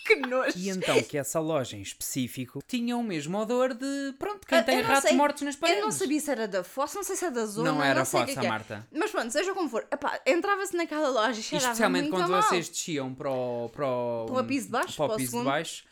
Que 0.09 0.27
nojo. 0.27 0.53
E 0.57 0.69
então 0.69 1.01
que 1.03 1.17
essa 1.17 1.39
loja 1.39 1.77
em 1.77 1.81
específico 1.81 2.61
tinha 2.67 2.97
o 2.97 3.03
mesmo 3.03 3.37
odor 3.37 3.73
de, 3.73 4.13
pronto, 4.17 4.45
quem 4.47 4.63
tem 4.63 4.77
Eu 4.77 4.83
não 4.83 4.89
ratos 4.89 5.09
sei- 5.09 5.17
mortos 5.17 5.41
nas 5.43 5.55
paredes. 5.55 5.79
Eu 5.81 5.85
não 5.85 5.91
sabia 5.91 6.19
se 6.19 6.31
era 6.31 6.47
da 6.47 6.63
fossa, 6.63 6.95
não 6.97 7.03
sei 7.03 7.15
se 7.15 7.25
é 7.25 7.31
da 7.31 7.45
zona. 7.45 7.71
Não 7.71 7.83
era 7.83 8.03
sei 8.05 8.19
o 8.21 8.25
que 8.25 8.31
fossa, 8.31 8.39
é 8.39 8.41
que 8.41 8.47
é. 8.47 8.49
Marta. 8.49 8.87
Mas 8.91 9.11
pronto, 9.11 9.31
seja 9.31 9.53
como 9.53 9.69
for, 9.69 9.87
entrava-se 10.25 10.75
naquela 10.75 11.09
loja 11.09 11.39
e 11.39 11.43
cheirava 11.43 11.71
Especialmente 11.71 12.09
muito 12.09 12.15
quando 12.23 12.31
mal. 12.31 12.41
vocês 12.41 12.67
desciam 12.69 13.13
para 13.13 13.29
o, 13.29 13.69
para 13.69 13.87
o, 13.87 14.25
Para 14.27 14.41
o 14.41 14.45
piso 14.45 14.65
de 14.65 14.71
baixo, 14.71 14.95
para 14.97 15.13
o 15.13 15.15
piso 15.15 15.37
de 15.39 15.43
baixo. 15.45 15.83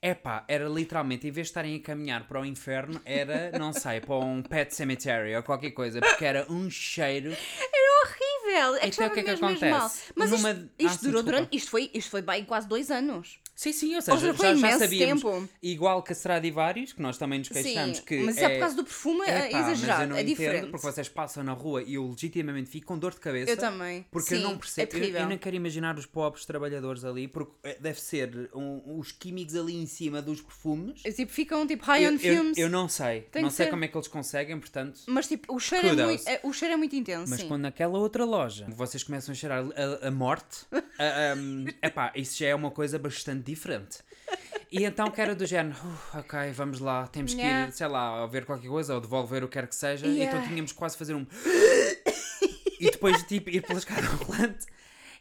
Epá, 0.00 0.44
era 0.48 0.68
literalmente, 0.68 1.26
em 1.26 1.30
vez 1.30 1.46
de 1.46 1.50
estarem 1.50 1.76
a 1.76 1.80
caminhar 1.80 2.28
para 2.28 2.38
o 2.38 2.44
inferno, 2.44 3.00
era, 3.06 3.50
não 3.58 3.72
sei, 3.72 4.02
para 4.02 4.16
um 4.16 4.42
pet 4.42 4.74
cemetery 4.74 5.34
ou 5.34 5.42
qualquer 5.42 5.70
coisa, 5.70 5.98
porque 5.98 6.24
era 6.26 6.46
um 6.52 6.68
cheiro. 6.68 7.30
Era 7.32 8.02
horrível. 8.04 8.76
É 8.76 8.80
que 8.80 8.86
Então, 8.88 9.06
o 9.06 9.10
que 9.10 9.20
é 9.20 9.22
que 9.22 9.30
acontece? 9.30 10.12
Mas 10.14 10.30
Numa- 10.30 10.50
isto, 10.50 10.62
Ah, 10.62 10.82
isto 10.82 10.98
sim, 11.00 11.06
durou 11.06 11.22
desculpa. 11.22 11.22
durante. 11.22 11.56
Isto 11.56 11.70
foi, 11.70 11.90
isto 11.94 12.10
foi 12.10 12.20
bem 12.20 12.44
quase 12.44 12.68
dois 12.68 12.90
anos. 12.90 13.38
Sim, 13.54 13.72
sim, 13.72 13.94
ou 13.94 14.02
seja, 14.02 14.18
seja, 14.18 14.34
foi 14.34 14.56
já, 14.56 14.70
já 14.70 14.78
sabíamos. 14.78 15.22
tempo. 15.22 15.48
Igual 15.62 16.02
que 16.02 16.12
a 16.12 16.14
Stradivarius, 16.16 16.92
que 16.92 17.00
nós 17.00 17.16
também 17.16 17.38
nos 17.38 17.48
queixamos 17.48 17.98
Sim, 17.98 18.04
que. 18.04 18.18
mas 18.22 18.36
isso 18.36 18.44
é 18.44 18.48
por 18.50 18.58
causa 18.60 18.76
do 18.76 18.84
perfume 18.84 19.20
é, 19.22 19.24
Epá, 19.24 19.38
mas 19.38 19.52
eu 19.52 19.72
exagerado, 19.72 20.06
não 20.08 20.16
é 20.16 20.20
entendo, 20.22 20.36
diferente. 20.36 20.70
Porque 20.70 20.86
vocês 20.86 21.08
passam 21.08 21.44
na 21.44 21.52
rua 21.52 21.82
e 21.82 21.94
eu 21.94 22.08
legitimamente 22.10 22.68
fico 22.68 22.86
com 22.86 22.98
dor 22.98 23.12
de 23.14 23.20
cabeça. 23.20 23.52
Eu 23.52 23.56
também. 23.56 24.04
Porque 24.10 24.34
eu 24.34 24.38
Sim, 24.38 24.44
não 24.44 24.52
É 24.52 24.56
percebo. 24.56 24.92
eu, 24.96 25.00
terrível. 25.00 25.20
eu 25.20 25.28
nem 25.28 25.38
quero 25.38 25.54
imaginar 25.56 25.96
os 25.98 26.06
pobres 26.06 26.44
trabalhadores 26.44 27.04
ali, 27.04 27.28
porque 27.28 27.52
eh, 27.62 27.76
deve 27.80 28.00
ser 28.00 28.50
um- 28.54 28.98
os 28.98 29.12
químicos 29.12 29.54
ali 29.54 29.76
em 29.76 29.86
cima 29.86 30.20
dos 30.20 30.40
perfumes. 30.40 31.02
Tipo, 31.02 31.30
ficam 31.32 31.66
tipo 31.66 31.84
high 31.84 32.04
Eu, 32.04 32.10
on 32.10 32.14
eu, 32.20 32.36
fumes. 32.36 32.58
eu 32.58 32.68
não 32.68 32.88
sei. 32.88 33.22
Tem 33.30 33.42
não 33.42 33.50
sei 33.50 33.66
ser. 33.66 33.70
como 33.70 33.84
é 33.84 33.88
que 33.88 33.96
eles 33.96 34.08
conseguem, 34.08 34.58
portanto. 34.58 35.00
Mas 35.06 35.28
tipo, 35.28 35.54
o 35.54 35.60
cheiro, 35.60 35.88
é 35.88 36.04
muito, 36.04 36.28
é- 36.28 36.40
o 36.42 36.52
cheiro 36.52 36.74
é 36.74 36.76
muito 36.76 36.96
intenso. 36.96 37.30
Mas 37.30 37.40
sim. 37.40 37.48
quando 37.48 37.62
naquela 37.62 37.98
outra 37.98 38.24
loja 38.24 38.66
vocês 38.70 39.02
começam 39.04 39.32
a 39.32 39.34
cheirar 39.36 39.64
a, 40.02 40.08
a 40.08 40.10
morte, 40.10 40.66
a, 40.98 41.34
um, 41.36 41.66
epá, 41.82 42.12
isso 42.16 42.36
já 42.38 42.48
é 42.48 42.54
uma 42.54 42.70
coisa 42.72 42.98
bastante 42.98 43.43
diferente. 43.44 43.98
E 44.70 44.84
então 44.84 45.10
que 45.10 45.20
era 45.20 45.34
do 45.34 45.46
género, 45.46 45.76
"Uh, 45.84 46.18
ok, 46.18 46.50
vamos 46.52 46.80
lá, 46.80 47.06
temos 47.06 47.34
que 47.34 47.40
ir, 47.40 47.72
sei 47.72 47.86
lá, 47.86 48.22
a 48.22 48.26
ver 48.26 48.44
qualquer 48.44 48.68
coisa 48.68 48.94
ou 48.94 49.00
devolver 49.00 49.44
o 49.44 49.48
que 49.48 49.52
quer 49.54 49.68
que 49.68 49.74
seja. 49.74 50.06
Yeah. 50.06 50.36
Então 50.36 50.48
tínhamos 50.48 50.72
quase 50.72 50.96
fazer 50.96 51.14
um. 51.14 51.24
e 52.80 52.90
depois 52.90 53.22
tipo 53.24 53.50
ir 53.50 53.62
pela 53.62 53.78
escada 53.78 54.06
rolante. 54.06 54.66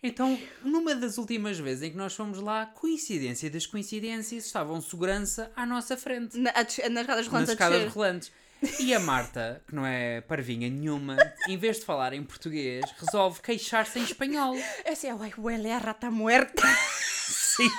Então, 0.06 0.38
numa 0.62 0.94
das 0.96 1.18
últimas 1.18 1.58
vezes 1.58 1.84
em 1.84 1.92
que 1.92 1.96
nós 1.96 2.14
fomos 2.14 2.40
lá, 2.40 2.66
coincidência 2.66 3.50
das 3.50 3.66
coincidências, 3.66 4.46
estava 4.46 4.74
um 4.74 4.82
segurança 4.82 5.50
à 5.56 5.66
nossa 5.66 5.96
frente 5.96 6.38
Na, 6.38 6.52
nas 6.52 6.78
escadas 6.78 7.28
rolantes 7.28 7.32
nas 7.32 7.50
escadas 7.50 7.94
rolantes. 7.94 8.32
E 8.80 8.94
a 8.94 9.00
Marta, 9.00 9.62
que 9.68 9.76
não 9.76 9.86
é 9.86 10.22
parvinha 10.22 10.70
nenhuma, 10.70 11.18
em 11.48 11.58
vez 11.58 11.80
de 11.80 11.86
falar 11.86 12.14
em 12.14 12.24
português, 12.24 12.84
resolve 12.98 13.42
queixar-se 13.42 14.00
em 14.00 14.04
espanhol. 14.04 14.56
É 14.84 14.92
assim, 14.92 15.10
ai, 15.10 15.34
huele 15.38 15.72
a 15.72 15.78
rata 15.78 16.10
muerta. 16.10 16.64
Sim. 17.28 17.70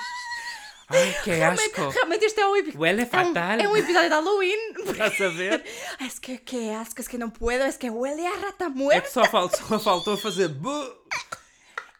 Ai, 0.87 1.15
que 1.23 1.31
asco. 1.31 1.89
Realmente 1.89 2.25
este 2.25 2.39
é 2.41 2.47
um, 2.47 2.55
epi- 2.55 2.77
Huele 2.77 3.01
é 3.01 3.05
um, 3.05 3.07
fatal. 3.07 3.59
é 3.59 3.67
um 3.67 3.75
episódio 3.75 4.09
de 4.09 4.15
Halloween. 4.15 4.73
Estás 4.85 5.19
a 5.21 5.29
ver? 5.29 5.63
Ai, 5.99 6.07
es 6.07 6.19
que, 6.19 6.37
que 6.37 6.69
asco, 6.71 7.01
es 7.01 7.07
que 7.07 7.17
não 7.17 7.29
puedo, 7.29 7.63
es 7.65 7.75
que 7.77 7.89
huele 7.89 8.25
a 8.25 8.35
rata 8.35 8.65
É 8.65 8.69
muerta. 8.69 9.01
que 9.07 9.13
só 9.13 9.25
faltou, 9.25 9.59
só 9.67 9.79
faltou 9.79 10.15
fazer. 10.17 10.51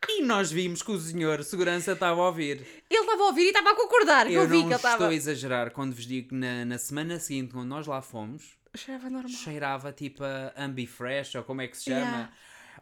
E 0.07 0.21
nós 0.21 0.51
vimos 0.51 0.83
que 0.83 0.91
o 0.91 0.99
senhor 0.99 1.43
segurança 1.43 1.93
estava 1.93 2.21
a 2.21 2.25
ouvir. 2.27 2.61
Ele 2.89 2.99
estava 3.01 3.23
a 3.23 3.25
ouvir 3.25 3.45
e 3.45 3.47
estava 3.47 3.71
a 3.71 3.75
concordar. 3.75 4.27
Eu, 4.29 4.43
Eu 4.43 4.47
vi 4.47 4.57
não 4.57 4.61
que 4.61 4.67
ele 4.67 4.75
estou 4.75 4.91
estava. 4.91 5.07
a 5.09 5.13
exagerar 5.13 5.71
quando 5.71 5.95
vos 5.95 6.05
digo 6.05 6.29
que 6.29 6.35
na, 6.35 6.63
na 6.63 6.77
semana 6.77 7.19
seguinte, 7.19 7.53
quando 7.53 7.67
nós 7.67 7.87
lá 7.87 8.01
fomos, 8.03 8.43
Cheirava 8.75 9.09
normal. 9.09 9.31
cheirava 9.31 9.91
tipo 9.91 10.23
a 10.23 10.53
Ambifresh, 10.57 11.35
ou 11.35 11.43
como 11.43 11.61
é 11.61 11.67
que 11.67 11.75
se 11.77 11.85
chama. 11.85 11.99
Yeah. 12.01 12.29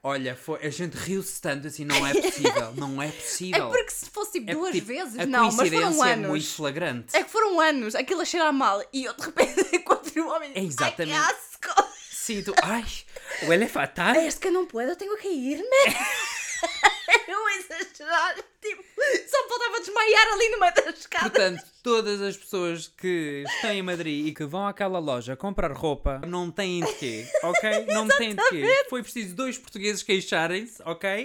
Olha, 0.06 0.36
foi, 0.36 0.60
a 0.66 0.70
gente 0.70 0.96
riu-se 0.98 1.42
tanto 1.42 1.66
assim, 1.68 1.86
não 1.86 2.06
é 2.06 2.14
possível, 2.14 2.74
não 2.76 3.02
é 3.02 3.08
É 3.08 3.12
possível. 3.12 3.70
porque 3.70 3.90
se 3.92 4.06
fosse 4.10 4.34
tipo 4.34 4.52
É 4.52 4.54
duas 4.54 4.74
tipo, 4.74 4.88
vezes, 4.88 5.18
a 5.18 5.26
não, 5.26 5.50
mas 5.52 5.70
foram 5.70 6.04
é 6.06 6.12
anos. 6.14 6.30
muito 6.30 6.48
flagrante. 6.48 7.16
É 7.16 7.24
que 7.24 7.30
foram 7.32 7.60
anos, 7.62 7.96
aquilo 7.96 8.20
a 8.22 8.26
cheirar 8.26 8.52
mal 8.52 8.84
e 8.92 9.06
eu 9.06 9.14
de 9.14 9.24
repente 9.24 9.64
encontro 9.78 10.24
o 10.26 10.30
homem 10.30 10.52
e 10.54 10.60
É 10.60 10.64
exatamente. 10.64 11.18
Ai, 11.18 11.34
que 11.62 11.70
asco! 11.70 11.94
Sim, 12.12 12.42
tu, 12.44 12.54
ai, 12.62 12.86
huele 13.44 13.68
fatal. 13.68 14.16
Es 14.16 14.36
que 14.36 14.50
não 14.50 14.66
puedo, 14.66 14.96
tenho 14.98 15.18
que 15.18 15.28
irme. 15.30 15.64
eu 17.28 17.46
a 17.48 17.54
exagerar, 17.58 18.36
tipo, 18.62 18.84
só 19.28 19.48
faltava 19.50 19.80
desmaiar 19.80 20.28
ali 20.34 20.50
no 20.50 20.60
meio 20.60 20.74
da 20.74 20.90
escada. 20.92 21.30
Portanto, 21.30 21.64
todas 21.82 22.22
as 22.22 22.38
pessoas 22.38 22.88
que 22.88 23.44
estão 23.48 23.72
em 23.72 23.82
Madrid 23.82 24.28
e 24.28 24.34
que 24.34 24.46
vão 24.46 24.68
àquela 24.68 25.00
loja 25.00 25.36
comprar 25.36 25.72
roupa 25.72 26.22
não 26.28 26.50
têm 26.52 26.84
de 26.84 26.94
quê, 26.94 27.28
ok? 27.44 27.86
Não 27.94 28.08
têm 28.08 28.36
de 28.36 28.50
quê. 28.50 28.86
Foi 28.90 29.02
preciso 29.04 29.36
dois 29.36 29.58
portugueses 29.58 30.02
queixarem-se, 30.04 30.82
ok? 30.86 31.24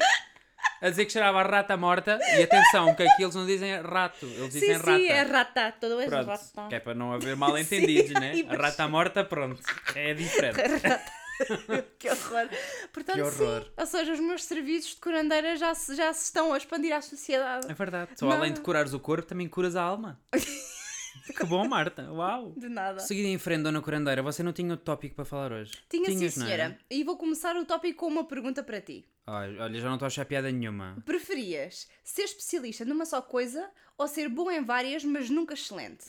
A 0.81 0.91
dizer 0.91 1.05
que 1.07 1.13
cheirava 1.13 1.41
a 1.41 1.43
rata 1.43 1.77
morta. 1.77 2.19
E 2.37 2.43
atenção, 2.43 2.95
que 2.95 3.03
aqui 3.03 3.23
eles 3.23 3.35
não 3.35 3.47
dizem 3.47 3.81
rato, 3.81 4.25
eles 4.27 4.53
Sim, 4.53 4.61
dizem 4.61 4.79
sim, 4.79 4.83
rata. 5.09 5.13
é 5.13 5.23
rata, 5.23 5.73
todo 5.81 6.01
é 6.01 6.07
rata. 6.07 6.69
que 6.69 6.75
é 6.75 6.81
para 6.81 6.95
não 6.95 7.13
haver 7.13 7.35
mal 7.37 7.57
entendidos, 7.59 8.11
né? 8.13 8.35
Sim, 8.35 8.43
A 8.45 8.47
mas- 8.51 8.59
rata 8.61 8.89
morta, 8.89 9.25
pronto, 9.25 9.61
é 9.95 10.15
diferente. 10.15 10.59
que 11.99 12.09
horror. 12.09 12.49
Portanto, 12.93 13.17
Que 13.17 13.23
horror. 13.23 13.63
sim. 13.65 13.71
Ou 13.77 13.87
seja, 13.87 14.13
os 14.13 14.21
meus 14.21 14.45
serviços 14.45 14.91
de 14.95 15.01
curandeira 15.01 15.57
já 15.57 15.75
se, 15.75 15.95
já 15.95 16.13
se 16.13 16.25
estão 16.25 16.53
a 16.53 16.57
expandir 16.57 16.95
à 16.95 17.01
sociedade. 17.01 17.71
É 17.71 17.75
verdade. 17.75 18.11
Só 18.17 18.27
Não. 18.27 18.33
além 18.37 18.53
de 18.53 18.61
curares 18.61 18.93
o 18.93 19.01
corpo, 19.01 19.27
também 19.27 19.49
curas 19.49 19.77
a 19.77 19.83
alma. 19.83 20.21
que 20.33 21.45
bom, 21.47 21.67
Marta. 21.69 22.11
Uau. 22.13 22.53
De 22.57 22.69
nada. 22.69 23.01
Seguida 23.01 23.29
em 23.29 23.39
frente, 23.39 23.63
Dona 23.63 23.81
Curandeira, 23.83 24.23
você 24.23 24.43
não 24.43 24.53
tinha 24.53 24.71
outro 24.71 24.85
tópico 24.85 25.15
para 25.15 25.25
falar 25.25 25.53
hoje? 25.53 25.73
Tinha 25.89 26.05
Tinhas, 26.07 26.35
sim, 26.35 26.41
senhora. 26.41 26.79
E 26.91 27.05
vou 27.05 27.17
começar 27.17 27.57
o 27.57 27.65
tópico 27.65 28.01
com 28.01 28.07
uma 28.07 28.25
pergunta 28.25 28.63
para 28.63 28.81
ti. 28.81 29.05
Ai, 29.27 29.59
olha, 29.59 29.79
já 29.81 29.87
não 29.89 29.97
estou 29.97 30.07
a 30.07 30.09
achar 30.09 30.25
piada 30.25 30.51
nenhuma. 30.51 30.97
Preferias 31.05 31.87
ser 32.03 32.23
especialista 32.23 32.85
numa 32.85 33.05
só 33.05 33.21
coisa 33.21 33.69
ou 33.99 34.09
ser 34.09 34.29
bom 34.29 34.51
em 34.51 34.63
várias, 34.65 35.05
mas 35.05 35.29
nunca 35.29 35.53
excelente? 35.55 36.07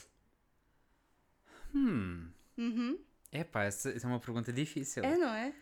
Hum. 1.76 2.30
Uhum. 2.58 2.98
Epá, 3.32 3.64
essa, 3.64 3.90
essa 3.92 4.06
é 4.06 4.10
uma 4.10 4.20
pergunta 4.20 4.52
difícil. 4.52 5.04
É, 5.04 5.16
não 5.18 5.30
é? 5.30 5.54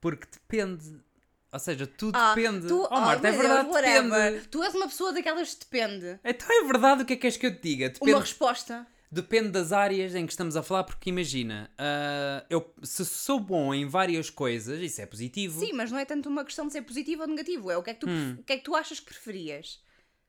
Porque 0.00 0.26
depende. 0.30 1.00
Ou 1.52 1.58
seja, 1.58 1.86
tudo 1.86 2.16
Ah, 2.18 2.34
depende. 2.34 2.66
tu, 2.66 2.86
oh, 2.90 3.00
Marta, 3.00 3.28
é 3.28 3.30
meu 3.30 3.40
verdade, 3.40 3.62
Deus, 3.64 3.74
whatever. 3.74 4.32
depende. 4.32 4.48
Tu 4.48 4.62
és 4.62 4.74
uma 4.74 4.86
pessoa 4.88 5.12
daquelas 5.12 5.54
que 5.54 5.60
depende. 5.60 6.18
Então 6.24 6.46
é 6.50 6.66
verdade 6.66 7.02
o 7.02 7.06
que 7.06 7.12
é 7.12 7.16
que 7.16 7.22
queres 7.22 7.36
que 7.36 7.46
eu 7.46 7.54
te 7.54 7.62
diga? 7.62 7.88
Depende, 7.90 8.10
Uma 8.12 8.20
resposta. 8.20 8.86
depende 9.10 9.50
das 9.50 9.70
áreas 9.72 10.14
em 10.16 10.26
que 10.26 10.32
estamos 10.32 10.56
a 10.56 10.62
falar, 10.64 10.82
porque 10.84 11.08
imagina, 11.10 11.70
ah, 11.78 12.44
eu, 12.50 12.74
se 12.82 13.04
sou 13.04 13.38
bom 13.38 13.72
em 13.72 13.86
várias 13.86 14.28
coisas, 14.30 14.80
isso 14.80 15.00
é 15.00 15.06
positivo. 15.06 15.60
Sim, 15.60 15.72
mas 15.74 15.92
não 15.92 15.98
é 15.98 16.04
tanto 16.04 16.28
uma 16.28 16.44
questão 16.44 16.66
de 16.66 16.72
ser 16.72 16.82
positivo 16.82 17.22
ou 17.22 17.28
negativo. 17.28 17.70
É 17.70 17.76
o 17.78 17.82
que 17.84 17.90
é 17.90 17.94
que 17.94 18.00
tu, 18.00 18.08
Hum. 18.10 18.36
o 18.40 18.42
que 18.42 18.52
é 18.52 18.56
que 18.58 18.64
tu 18.64 18.74
achas 18.74 18.98
que 18.98 19.06
preferias. 19.06 19.80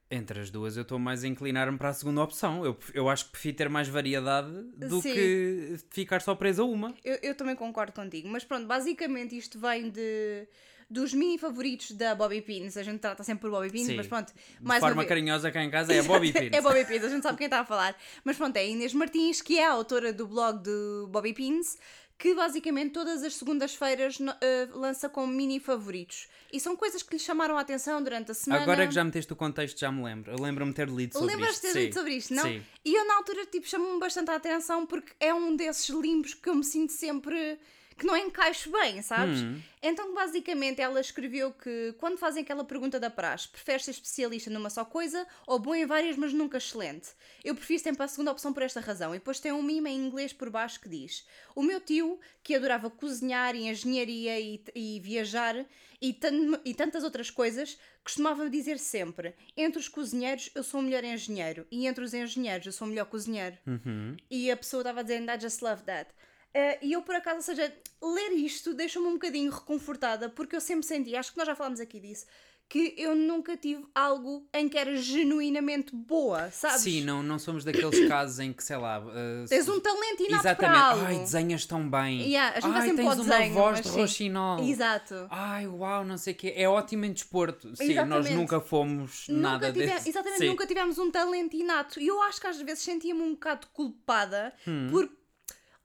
Entre 0.09 0.39
as 0.39 0.51
duas, 0.51 0.77
eu 0.77 0.83
estou 0.83 0.99
mais 0.99 1.23
a 1.23 1.27
inclinar-me 1.27 1.77
para 1.79 1.89
a 1.89 1.93
segunda 1.93 2.21
opção. 2.21 2.63
Eu, 2.63 2.77
eu 2.93 3.09
acho 3.09 3.25
que 3.25 3.31
prefiro 3.31 3.57
ter 3.57 3.69
mais 3.69 3.87
variedade 3.87 4.51
do 4.77 5.01
Sim. 5.01 5.13
que 5.13 5.77
ficar 5.89 6.21
só 6.21 6.35
presa 6.35 6.61
a 6.61 6.65
uma. 6.65 6.93
Eu, 7.03 7.17
eu 7.23 7.35
também 7.35 7.55
concordo 7.55 7.91
contigo. 7.91 8.27
Mas 8.29 8.43
pronto, 8.43 8.67
basicamente 8.67 9.35
isto 9.35 9.59
vem 9.59 9.89
de 9.89 10.47
dos 10.87 11.15
mini 11.15 11.39
favoritos 11.39 11.91
da 11.91 12.13
Bobby 12.13 12.41
Pins. 12.41 12.77
A 12.77 12.83
gente 12.83 12.99
trata 12.99 13.23
sempre 13.23 13.41
por 13.41 13.49
Bobby 13.49 13.71
Pins, 13.71 13.87
Sim. 13.87 13.95
mas 13.95 14.05
pronto. 14.05 14.31
De 14.31 14.63
Mais 14.63 14.81
uma 14.81 14.89
forma 14.89 15.01
vez. 15.01 15.09
carinhosa 15.09 15.51
cá 15.51 15.63
em 15.63 15.71
casa 15.71 15.91
é 15.91 15.99
a 15.99 16.03
Bobby 16.03 16.31
Pins. 16.33 16.53
é 16.53 16.61
Bobby 16.61 16.85
Pins, 16.85 17.03
a 17.03 17.09
gente 17.09 17.23
sabe 17.23 17.37
quem 17.39 17.45
está 17.45 17.61
a 17.61 17.65
falar. 17.65 17.95
Mas 18.23 18.37
pronto, 18.37 18.55
é 18.57 18.59
a 18.59 18.63
Inês 18.65 18.93
Martins, 18.93 19.41
que 19.41 19.57
é 19.57 19.65
a 19.65 19.71
autora 19.71 20.13
do 20.13 20.27
blog 20.27 20.61
do 20.61 21.07
Bobby 21.11 21.33
Pins, 21.33 21.77
que 22.17 22.34
basicamente 22.34 22.91
todas 22.93 23.23
as 23.23 23.36
segundas-feiras 23.36 24.17
eh, 24.41 24.67
lança 24.71 25.10
como 25.10 25.28
mini 25.28 25.60
favoritos. 25.60 26.28
E 26.51 26.60
são 26.60 26.75
coisas 26.75 27.04
que 27.04 27.13
lhe 27.13 27.19
chamaram 27.19 27.58
a 27.58 27.62
atenção 27.62 28.01
durante 28.01 28.32
a 28.32 28.34
semana. 28.34 28.63
Agora 28.63 28.88
que 28.88 28.93
já 28.93 29.04
meteste 29.04 29.34
o 29.34 29.36
contexto, 29.36 29.78
já 29.80 29.91
me 29.91 30.04
lembro. 30.04 30.32
Eu 30.32 30.41
lembro-me 30.41 30.73
ter 30.73 30.88
lido 30.88 31.13
sobre 31.13 31.36
Lembras-te 31.36 31.56
isto. 31.56 31.67
de 31.67 31.73
ter 31.73 31.80
lido 31.82 31.93
sobre 31.93 32.13
isto, 32.13 32.34
não? 32.34 32.43
Sim. 32.43 32.63
E 32.86 32.95
eu 32.95 33.06
na 33.06 33.15
altura 33.17 33.45
tipo, 33.45 33.67
chamou-me 33.67 33.99
bastante 33.99 34.32
a 34.32 34.36
atenção 34.36 34.86
porque 34.86 35.12
é 35.19 35.34
um 35.34 35.56
desses 35.56 35.89
limbos 35.89 36.34
que 36.34 36.49
eu 36.49 36.56
me 36.56 36.63
sinto 36.63 36.93
sempre 36.93 37.60
que 37.97 38.05
não 38.05 38.17
encaixo 38.17 38.69
bem, 38.71 39.01
sabes? 39.01 39.41
Hum. 39.41 39.62
Então 39.81 40.13
basicamente 40.13 40.81
ela 40.81 40.99
escreveu 40.99 41.51
que 41.53 41.93
quando 41.97 42.17
fazem 42.17 42.43
aquela 42.43 42.65
pergunta 42.65 42.99
da 42.99 43.10
praxe, 43.10 43.47
preferes 43.47 43.86
ser 43.86 43.91
especialista 43.91 44.49
numa 44.49 44.69
só 44.69 44.84
coisa 44.84 45.25
ou 45.47 45.60
bom 45.60 45.73
em 45.73 45.86
várias 45.86 46.17
mas 46.17 46.34
nunca 46.34 46.58
excelente? 46.58 47.10
Eu 47.43 47.55
prefiro 47.55 47.81
sempre 47.81 48.03
a 48.03 48.08
segunda 48.08 48.31
opção 48.31 48.51
por 48.51 48.63
esta 48.63 48.79
razão. 48.81 49.15
E 49.15 49.19
depois 49.19 49.39
tem 49.39 49.51
um 49.51 49.63
mime 49.63 49.89
em 49.89 49.97
inglês 49.97 50.34
por 50.34 50.49
baixo 50.49 50.79
que 50.81 50.89
diz 50.89 51.25
o 51.55 51.63
meu 51.63 51.79
tio, 51.79 52.19
que 52.43 52.55
adorava 52.55 52.89
cozinhar 52.89 53.55
e 53.55 53.67
engenharia 53.69 54.39
e, 54.39 54.62
e 54.75 54.99
viajar 54.99 55.65
e, 56.01 56.13
tan- 56.13 56.60
e 56.65 56.73
tantas 56.73 57.03
outras 57.03 57.29
coisas, 57.29 57.77
costumava 58.03 58.49
dizer 58.49 58.77
sempre: 58.77 59.34
entre 59.55 59.79
os 59.79 59.88
cozinheiros 59.88 60.49
eu 60.53 60.63
sou 60.63 60.81
o 60.81 60.84
melhor 60.84 61.03
engenheiro 61.03 61.65
e 61.71 61.88
entre 61.88 62.03
os 62.03 62.13
engenheiros 62.13 62.65
eu 62.65 62.73
sou 62.73 62.86
o 62.88 62.89
melhor 62.89 63.05
cozinheiro. 63.05 63.58
Uhum. 63.65 64.17
E 64.29 64.51
a 64.51 64.58
pessoa 64.58 64.81
estava 64.81 64.99
a 64.99 65.03
dizer: 65.03 65.21
I 65.21 65.39
just 65.39 65.62
love 65.62 65.84
that. 65.84 66.10
Eh, 66.57 66.79
e 66.81 66.93
eu, 66.93 67.01
por 67.01 67.13
acaso, 67.15 67.35
ou 67.37 67.41
seja, 67.43 67.73
ler 68.01 68.31
isto 68.31 68.73
deixa-me 68.73 69.05
um 69.07 69.13
bocadinho 69.13 69.51
reconfortada 69.51 70.29
porque 70.29 70.55
eu 70.55 70.61
sempre 70.61 70.85
senti, 70.85 71.13
acho 71.13 71.31
que 71.33 71.37
nós 71.37 71.45
já 71.47 71.53
falámos 71.53 71.81
aqui 71.81 71.99
disso, 71.99 72.25
que 72.69 72.95
eu 72.97 73.13
nunca 73.13 73.57
tive 73.57 73.85
algo 73.93 74.47
em 74.53 74.69
que 74.69 74.77
era 74.77 74.95
genuinamente 74.95 75.93
boa, 75.93 76.49
sabes? 76.51 76.81
Sim, 76.81 77.01
não, 77.03 77.21
não 77.21 77.37
somos 77.37 77.63
daqueles 77.65 77.99
casos 78.07 78.39
em 78.39 78.53
que, 78.53 78.63
sei 78.63 78.77
lá. 78.77 78.99
uh, 79.01 79.47
Tens 79.49 79.67
um 79.67 79.79
talento 79.81 80.21
inato 80.23 80.47
Exatamente. 80.47 80.57
para 80.79 80.87
algo. 80.91 81.05
Ai, 81.05 81.19
desenhas 81.19 81.65
tão 81.65 81.87
bem. 81.89 82.21
Yeah, 82.21 82.57
a 82.57 82.59
gente 82.61 82.71
vai 82.71 82.81
Ai, 82.81 82.87
sempre 82.87 83.03
tens 83.05 83.15
uma 83.19 83.23
desenho, 83.37 83.53
voz 83.53 83.81
de 83.81 83.89
roxinol. 83.89 84.59
Exato. 84.63 85.27
Ai, 85.29 85.67
uau, 85.67 86.05
não 86.05 86.17
sei 86.17 86.33
o 86.33 86.35
quê. 86.37 86.53
É 86.55 86.67
ótimo 86.69 87.03
em 87.05 87.11
desporto. 87.13 87.75
Sim, 87.75 87.83
nós 87.83 87.89
Exatamente. 87.91 88.33
nunca 88.33 88.59
fomos 88.61 89.27
nada 89.27 89.67
Nunca 89.67 89.73
tive- 89.79 89.93
desse. 89.93 90.09
Exatamente, 90.09 90.39
Sim. 90.39 90.47
nunca 90.47 90.65
tivemos 90.65 90.97
um 90.97 91.11
talento 91.11 91.55
inato. 91.55 91.99
E 91.99 92.07
eu 92.07 92.19
acho 92.23 92.39
que 92.41 92.47
às 92.47 92.59
vezes 92.61 92.81
sentia-me 92.83 93.21
um 93.21 93.33
bocado 93.33 93.67
culpada 93.73 94.53
Hum. 94.67 94.87
por. 94.89 95.09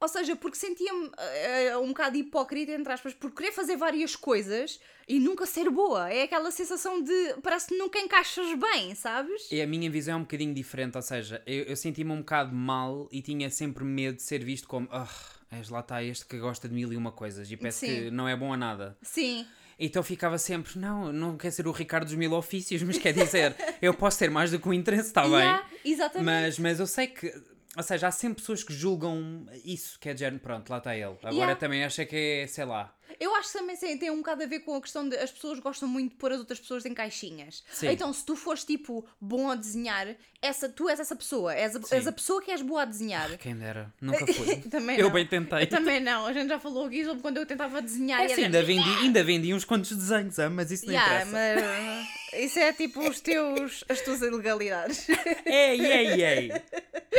Ou 0.01 0.09
seja, 0.09 0.35
porque 0.35 0.57
sentia-me 0.57 1.11
eh, 1.19 1.77
um 1.77 1.89
bocado 1.89 2.17
hipócrita, 2.17 2.73
entre 2.73 2.91
aspas, 2.91 3.13
por 3.13 3.31
querer 3.33 3.53
fazer 3.53 3.77
várias 3.77 4.17
coisas 4.17 4.81
e 5.07 5.21
nunca 5.21 5.45
ser 5.45 5.69
boa. 5.69 6.11
É 6.11 6.23
aquela 6.23 6.51
sensação 6.51 7.03
de 7.03 7.35
parece 7.43 7.69
que 7.69 7.77
nunca 7.77 7.99
encaixas 7.99 8.47
bem, 8.59 8.95
sabes? 8.95 9.51
E 9.51 9.61
a 9.61 9.67
minha 9.67 9.91
visão 9.91 10.15
é 10.15 10.17
um 10.17 10.23
bocadinho 10.23 10.55
diferente, 10.55 10.97
ou 10.97 11.03
seja, 11.03 11.43
eu, 11.47 11.65
eu 11.65 11.77
senti-me 11.77 12.13
um 12.13 12.19
bocado 12.19 12.55
mal 12.55 13.09
e 13.13 13.21
tinha 13.21 13.51
sempre 13.51 13.85
medo 13.85 14.17
de 14.17 14.23
ser 14.23 14.43
visto 14.43 14.67
como 14.67 14.89
ah, 14.91 15.07
és 15.51 15.69
lá 15.69 15.81
está 15.81 16.03
este 16.03 16.25
que 16.25 16.39
gosta 16.39 16.67
de 16.67 16.75
mil 16.75 16.93
e 16.93 16.97
uma 16.97 17.13
coisas 17.13 17.51
e 17.51 17.57
parece 17.57 17.87
Sim. 17.87 17.95
que 18.05 18.11
não 18.11 18.27
é 18.27 18.35
bom 18.35 18.53
a 18.53 18.57
nada. 18.57 18.97
Sim. 19.03 19.47
Então 19.79 20.03
ficava 20.03 20.39
sempre, 20.39 20.79
não, 20.79 21.13
não 21.13 21.37
quer 21.37 21.51
ser 21.51 21.67
o 21.67 21.73
Ricardo 21.73 22.05
dos 22.05 22.15
mil 22.15 22.33
ofícios, 22.33 22.83
mas 22.83 22.99
quer 22.99 23.13
dizer, 23.13 23.57
eu 23.81 23.95
posso 23.95 24.19
ter 24.19 24.31
mais 24.31 24.51
do 24.51 24.59
que 24.59 24.69
um 24.69 24.75
interesse, 24.75 25.09
está 25.09 25.23
bem? 25.29 25.33
Yeah, 25.33 25.67
exatamente. 25.85 26.25
Mas, 26.25 26.59
mas 26.59 26.81
eu 26.81 26.87
sei 26.87 27.07
que, 27.07 27.35
ou 27.77 27.83
seja, 27.83 28.09
há 28.09 28.11
sempre 28.11 28.41
pessoas 28.41 28.65
que 28.65 28.73
julgam 28.73 29.47
isso, 29.65 29.99
que 30.01 30.09
é 30.09 30.15
de 30.15 30.21
género, 30.21 30.43
pronto, 30.43 30.69
lá 30.71 30.79
está 30.79 30.95
ele. 30.95 31.17
Agora 31.23 31.35
Yeah. 31.35 31.57
também 31.57 31.85
acha 31.85 32.05
que 32.05 32.17
é, 32.43 32.47
sei 32.47 32.65
lá. 32.65 32.95
Eu 33.19 33.35
acho 33.37 33.51
que 33.53 33.59
também 33.59 33.77
sim, 33.77 33.97
tem 33.99 34.11
um 34.11 34.19
bocado 34.19 34.43
a 34.43 34.47
ver 34.47 34.61
com 34.61 34.75
a 34.77 34.81
questão 34.81 35.09
de 35.09 35.17
as 35.17 35.31
pessoas 35.31 35.59
gostam 35.59 35.89
muito 35.89 36.11
de 36.11 36.17
pôr 36.17 36.33
as 36.33 36.39
outras 36.39 36.61
pessoas 36.61 36.85
em 36.87 36.95
caixinhas. 36.95 37.65
Sim. 37.73 37.89
Então, 37.89 38.13
se 38.13 38.25
tu 38.25 38.37
fores 38.37 38.65
tipo 38.65 39.05
bom 39.21 39.51
a 39.51 39.55
desenhar, 39.55 40.09
essa, 40.43 40.69
tu 40.69 40.89
és 40.89 40.99
essa 41.01 41.15
pessoa, 41.17 41.55
és 41.55 41.77
a, 41.77 41.81
és 41.91 42.07
a 42.07 42.13
pessoa 42.13 42.41
que 42.43 42.51
és 42.51 42.63
boa 42.63 42.83
a 42.83 42.85
desenhar. 42.85 43.37
Quem 43.39 43.55
dera, 43.57 43.93
nunca 44.01 44.27
fui. 44.33 44.57
Também 44.71 44.99
eu 44.99 45.07
não. 45.07 45.13
bem 45.13 45.27
tentei. 45.27 45.63
Eu 45.63 45.67
também 45.69 46.01
não, 46.01 46.27
a 46.27 46.33
gente 46.33 46.49
já 46.49 46.59
falou 46.59 46.87
aqui 46.87 47.05
quando 47.21 47.37
eu 47.39 47.47
tentava 47.47 47.83
desenhar. 47.83 48.21
É 48.21 48.23
e 48.23 48.33
assim, 48.33 48.43
era- 48.45 48.47
ainda 48.47 48.63
vendi, 48.63 48.89
ainda 49.01 49.25
vendi 49.25 49.53
uns 49.55 49.65
quantos 49.65 49.91
desenhos, 49.97 50.39
ah, 50.39 50.49
mas 50.51 50.71
isso 50.71 50.87
não 50.87 50.93
Yeah, 50.95 51.25
interessa. 51.27 52.07
mas 52.33 52.41
isso 52.43 52.59
é 52.59 52.73
tipo 52.73 53.01
os 53.09 53.21
teus, 53.21 53.85
as 53.89 54.01
tuas 54.03 54.21
ilegalidades. 54.23 55.07
Ei, 55.45 55.81
ei, 55.85 56.25
ei. 56.25 56.53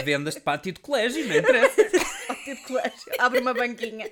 Vendas 0.03 0.35
de 0.35 0.39
pátio 0.41 0.71
de 0.71 0.79
colégio, 0.79 1.27
não 1.27 1.35
interessa. 1.35 1.81
De 2.55 2.63
colégio. 2.63 3.11
Abre 3.19 3.39
uma 3.39 3.53
banquinha. 3.53 4.11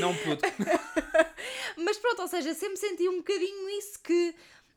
Não 0.00 0.14
pude. 0.16 0.42
Mas 1.76 1.98
pronto, 1.98 2.22
ou 2.22 2.28
seja, 2.28 2.54
sempre 2.54 2.76
senti 2.76 3.08
um 3.08 3.18
bocadinho 3.18 3.68
isso 3.70 4.00
que. 4.02 4.34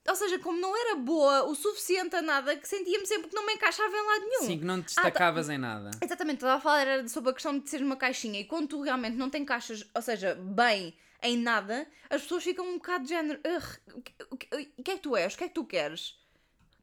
Ou 0.07 0.15
seja, 0.15 0.37
como 0.37 0.59
não 0.59 0.77
era 0.77 0.95
boa 0.95 1.45
o 1.45 1.55
suficiente 1.55 2.15
a 2.15 2.21
nada, 2.21 2.55
que 2.55 2.67
sentia-me 2.67 3.07
sempre 3.07 3.27
que 3.27 3.35
não 3.35 3.43
me 3.45 3.53
encaixava 3.53 3.89
em 3.95 4.05
lado 4.05 4.21
nenhum. 4.21 4.43
Sim, 4.45 4.59
que 4.59 4.65
não 4.65 4.75
te 4.79 4.83
Ah, 4.97 5.01
destacavas 5.01 5.49
em 5.49 5.57
nada. 5.57 5.89
Exatamente, 5.99 6.37
estava 6.37 6.53
a 6.55 6.59
falar 6.59 6.81
era 6.81 7.07
sobre 7.07 7.31
a 7.31 7.33
questão 7.33 7.57
de 7.57 7.67
seres 7.67 7.83
uma 7.85 7.95
caixinha 7.95 8.39
e 8.39 8.45
quando 8.45 8.67
tu 8.67 8.81
realmente 8.81 9.17
não 9.17 9.31
te 9.31 9.39
encaixas, 9.39 9.83
ou 9.95 10.01
seja, 10.03 10.35
bem 10.35 10.95
em 11.23 11.37
nada, 11.37 11.87
as 12.07 12.21
pessoas 12.21 12.43
ficam 12.43 12.67
um 12.67 12.73
bocado 12.75 13.03
de 13.05 13.09
género. 13.09 13.39
"Ugh, 13.43 13.95
o 13.97 14.01
que, 14.03 14.13
o 14.29 14.37
que- 14.37 14.71
o 14.77 14.83
que 14.83 14.91
é 14.91 14.95
que 14.95 15.01
tu 15.01 15.15
és? 15.17 15.33
O 15.33 15.37
que 15.39 15.43
é 15.45 15.47
que 15.47 15.55
tu 15.55 15.65
queres? 15.65 16.13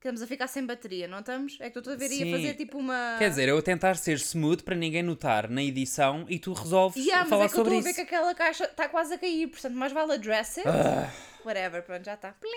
Estamos 0.03 0.21
a 0.21 0.27
ficar 0.27 0.49
sem 0.49 0.67
bateria, 0.67 1.07
não 1.07 1.21
estamos? 1.21 1.57
É 1.61 1.71
que 1.71 1.79
eu 1.79 1.81
estou 1.81 1.95
a 1.95 1.97
ver 1.97 2.11
e 2.11 2.15
a 2.23 2.27
Sim. 2.27 2.33
fazer 2.33 2.55
tipo 2.55 2.77
uma. 2.77 3.15
Quer 3.21 3.29
dizer, 3.31 3.49
eu 3.49 3.57
a 3.57 3.63
tentar 3.63 3.95
ser 3.95 4.17
smooth 4.17 4.65
para 4.65 4.75
ninguém 4.75 5.01
notar 5.01 5.49
na 5.49 5.63
edição 5.63 6.27
e 6.29 6.41
tu 6.41 6.53
resolves 6.53 6.97
Yeah, 6.97 7.21
mas 7.23 7.29
falar 7.31 7.45
é 7.45 7.49
que 7.49 7.55
eu 7.55 7.59
sobre 7.59 7.77
estou 7.77 7.81
a 7.81 7.83
ver 7.85 7.91
isso. 8.01 8.09
que 8.09 8.15
aquela 8.15 8.35
caixa 8.35 8.65
está 8.65 8.89
quase 8.89 9.15
a 9.15 9.19
cair, 9.19 9.47
portanto, 9.47 9.75
mais 9.75 9.93
vale 9.93 10.15
address 10.15 10.59
it. 10.59 10.69
Ah, 10.69 11.09
Whatever, 11.45 11.85
pronto, 11.85 12.05
já 12.05 12.15
está. 12.15 12.33
Plim. 12.33 12.51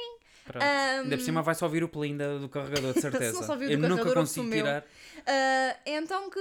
pronto. 0.44 0.64
Ahm, 0.64 1.02
Ainda 1.04 1.18
por 1.18 1.24
cima 1.24 1.42
vai 1.44 1.54
só 1.54 1.66
ouvir 1.66 1.84
o 1.84 1.88
pelim 1.88 2.18
da- 2.18 2.40
do 2.40 2.50
carregador, 2.50 2.94
de 2.96 3.02
certeza. 3.02 3.34
Se 3.34 3.40
não 3.42 3.44
só 3.48 3.54
eu 3.54 3.60
do 3.60 3.78
nunca 3.78 3.88
carregador, 3.90 4.14
consigo 4.16 4.50
tirar. 4.50 4.84
Ah, 5.28 5.78
então 5.86 6.28
que, 6.32 6.40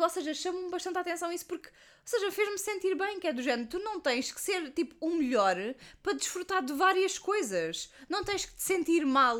ou 0.00 0.08
seja, 0.08 0.32
chamam-me 0.32 0.70
bastante 0.70 0.96
a 0.96 1.02
atenção 1.02 1.30
isso 1.30 1.44
porque, 1.44 1.68
ou 1.68 1.72
seja, 2.06 2.32
fez-me 2.32 2.56
sentir 2.58 2.94
bem, 2.94 3.20
que 3.20 3.26
é 3.28 3.32
do 3.34 3.42
género, 3.42 3.68
tu 3.68 3.78
não 3.78 4.00
tens 4.00 4.32
que 4.32 4.40
ser 4.40 4.70
tipo 4.70 4.94
o 5.02 5.10
melhor 5.16 5.54
para 6.02 6.14
desfrutar 6.14 6.64
de 6.64 6.72
várias 6.72 7.18
coisas. 7.18 7.90
Não 8.08 8.24
tens 8.24 8.46
que 8.46 8.54
te 8.54 8.62
sentir 8.62 9.04
mal 9.04 9.36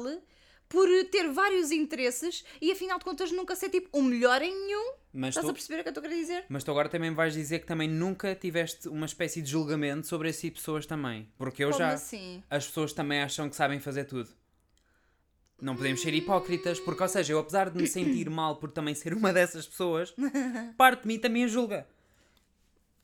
por 0.68 0.88
ter 1.11 1.29
vários 1.31 1.70
interesses 1.70 2.44
e 2.61 2.72
afinal 2.72 2.98
de 2.98 3.05
contas 3.05 3.31
nunca 3.31 3.55
ser 3.55 3.68
tipo 3.70 3.88
o 3.92 4.02
melhor 4.02 4.42
em 4.42 4.52
nenhum. 4.52 4.92
Mas 5.12 5.31
Estás 5.31 5.46
tu, 5.46 5.50
a 5.50 5.52
perceber 5.55 5.81
o 5.81 5.83
que 5.83 5.88
eu 5.88 5.90
estou 5.90 6.05
a 6.05 6.09
querer 6.09 6.20
dizer? 6.20 6.44
mas 6.48 6.62
tu 6.62 6.70
agora 6.70 6.88
também 6.88 7.12
vais 7.14 7.33
dizer 7.33 7.61
que 7.61 7.66
também 7.66 7.88
nunca 7.88 8.35
tiveste 8.35 8.88
uma 8.88 9.07
espécie 9.07 9.40
de 9.40 9.50
julgamento 9.50 10.07
sobre 10.07 10.29
esse 10.29 10.42
tipo 10.42 10.57
de 10.57 10.61
pessoas 10.61 10.85
também. 10.85 11.29
Porque 11.38 11.64
eu 11.64 11.70
Como 11.70 11.79
já. 11.79 11.92
assim? 11.92 12.42
As 12.50 12.66
pessoas 12.66 12.92
também 12.92 13.22
acham 13.22 13.48
que 13.48 13.57
sabem 13.57 13.81
fazer 13.81 14.05
tudo. 14.05 14.29
Não 15.61 15.74
podemos 15.74 16.02
ser 16.02 16.12
hipócritas, 16.12 16.79
porque, 16.79 17.02
ou 17.02 17.09
seja, 17.09 17.33
eu 17.33 17.38
apesar 17.38 17.70
de 17.70 17.81
me 17.81 17.87
sentir 17.87 18.29
mal 18.29 18.57
por 18.57 18.70
também 18.70 18.94
ser 18.94 19.14
uma 19.14 19.33
dessas 19.33 19.66
pessoas, 19.66 20.14
parte 20.76 21.02
de 21.02 21.09
mim 21.09 21.18
também 21.18 21.44
a 21.44 21.48
julga. 21.48 21.87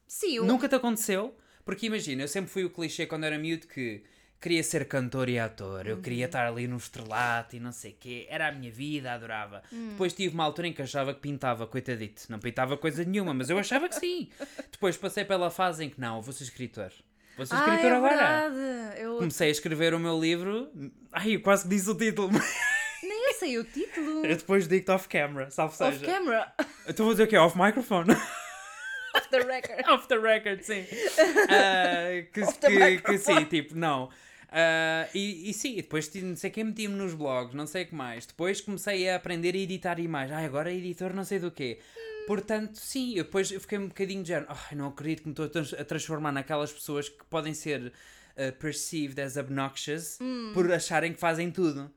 Sim, 0.07 0.37
eu... 0.37 0.45
Nunca 0.45 0.69
te 0.69 0.75
aconteceu? 0.75 1.35
Porque 1.65 1.87
imagina, 1.87 2.23
eu 2.23 2.29
sempre 2.29 2.51
fui 2.51 2.65
o 2.65 2.71
clichê 2.71 3.07
quando 3.07 3.25
era 3.25 3.39
miúdo 3.39 3.67
que 3.67 4.03
queria 4.43 4.63
ser 4.63 4.85
cantor 4.87 5.29
e 5.29 5.39
ator, 5.39 5.87
eu 5.87 5.97
Uhum. 5.97 6.03
queria 6.03 6.27
estar 6.27 6.47
ali 6.47 6.67
no 6.67 6.77
estrelato 6.77 7.55
e 7.57 7.61
não 7.61 7.71
sei 7.73 7.93
o 7.93 7.97
quê, 7.99 8.27
era 8.29 8.49
a 8.49 8.53
minha 8.53 8.71
vida, 8.73 9.13
adorava. 9.13 9.63
Hum. 9.73 9.91
Depois 9.93 10.13
tive 10.13 10.35
uma 10.35 10.45
altura 10.45 10.67
em 10.69 10.73
que 10.73 10.83
achava 10.83 11.15
que 11.15 11.21
pintava, 11.21 11.67
coitadito, 11.67 12.25
não 12.29 12.39
pintava 12.39 12.77
coisa 12.77 13.05
nenhuma, 13.05 13.33
mas 13.33 13.49
eu 13.49 13.59
achava 13.59 13.89
que 13.89 13.95
sim. 13.95 14.29
Depois 14.71 14.97
passei 14.97 15.25
pela 15.25 15.51
fase 15.51 15.85
em 15.85 15.89
que 15.91 16.01
não, 16.01 16.21
vou 16.21 16.33
ser 16.33 16.45
escritor. 16.45 16.91
Vou 17.37 17.47
ser 17.47 17.55
Ah, 17.55 17.59
escritor 17.61 17.93
é 17.93 17.95
agora. 17.97 18.17
verdade. 18.51 19.01
Eu 19.01 19.17
Comecei 19.19 19.49
a 19.49 19.53
escrever 19.53 19.95
o 19.95 19.99
meu 19.99 20.21
livro, 20.21 20.71
ai, 21.13 21.37
eu 21.37 21.41
quase 21.41 21.63
que 21.63 21.71
disse 21.71 21.89
o 21.89 21.95
título, 21.95 22.29
nem 23.03 23.27
eu 23.29 23.35
sei 23.35 23.57
o 23.59 23.65
título. 23.65 24.27
eu 24.27 24.37
depois 24.37 24.69
digo 24.69 24.93
off 24.93 25.09
camera, 25.09 25.51
salve 25.51 25.75
Off 25.83 25.99
seja. 25.99 26.05
camera. 26.05 26.53
Então 26.87 27.07
vou 27.07 27.15
dizer 27.15 27.25
o 27.25 27.27
quê? 27.29 27.37
Off 27.39 27.57
microphone? 27.59 28.11
Off 29.15 29.29
the 29.31 29.39
record. 29.43 29.89
Off 29.91 30.09
the 30.09 30.17
record, 30.19 30.63
sim. 30.63 30.85
Ah, 31.49 32.23
que, 32.33 32.43
Off 32.43 32.59
que, 32.59 32.99
que 32.99 33.19
sim, 33.19 33.45
tipo, 33.45 33.77
não. 33.77 34.09
Ah, 34.55 35.09
e, 35.15 35.49
e 35.49 35.55
sim, 35.55 35.77
depois 35.77 36.13
não 36.15 36.37
sei 36.37 36.51
quem 36.51 36.65
meti-me 36.65 36.95
nos 36.95 37.15
blogs, 37.15 37.55
não 37.55 37.67
sei 37.67 37.85
o 37.85 37.87
que 37.87 37.95
mais. 37.95 38.27
Depois 38.27 38.61
comecei 38.61 39.09
a 39.09 39.17
aprender 39.17 39.55
a 39.55 39.59
editar 39.59 39.99
imagens. 39.99 40.37
Ai, 40.37 40.45
agora 40.45 40.71
é 40.71 40.77
editor 40.77 41.15
não 41.15 41.25
sei 41.25 41.39
do 41.39 41.51
quê. 41.51 41.79
Portanto, 42.27 42.77
sim, 42.79 43.15
eu 43.17 43.25
depois 43.25 43.51
eu 43.51 43.61
fiquei 43.61 43.79
um 43.79 43.89
bocadinho 43.89 44.23
de 44.23 44.29
género. 44.29 44.47
Ai, 44.51 44.77
não 44.77 44.89
acredito 44.89 45.23
que 45.23 45.29
me 45.29 45.33
estou 45.33 45.47
a 45.47 45.49
trans- 45.49 45.75
a 45.75 45.85
transformar 45.85 46.33
naquelas 46.33 46.71
pessoas 46.73 47.09
que 47.09 47.25
podem 47.31 47.55
ser 47.55 47.93
ah, 48.37 48.53
perceived 48.61 49.21
as 49.21 49.37
obnoxious 49.37 50.19
por 50.53 50.71
acharem 50.71 51.13
que 51.15 51.19
fazem 51.21 51.51
tudo. 51.51 51.91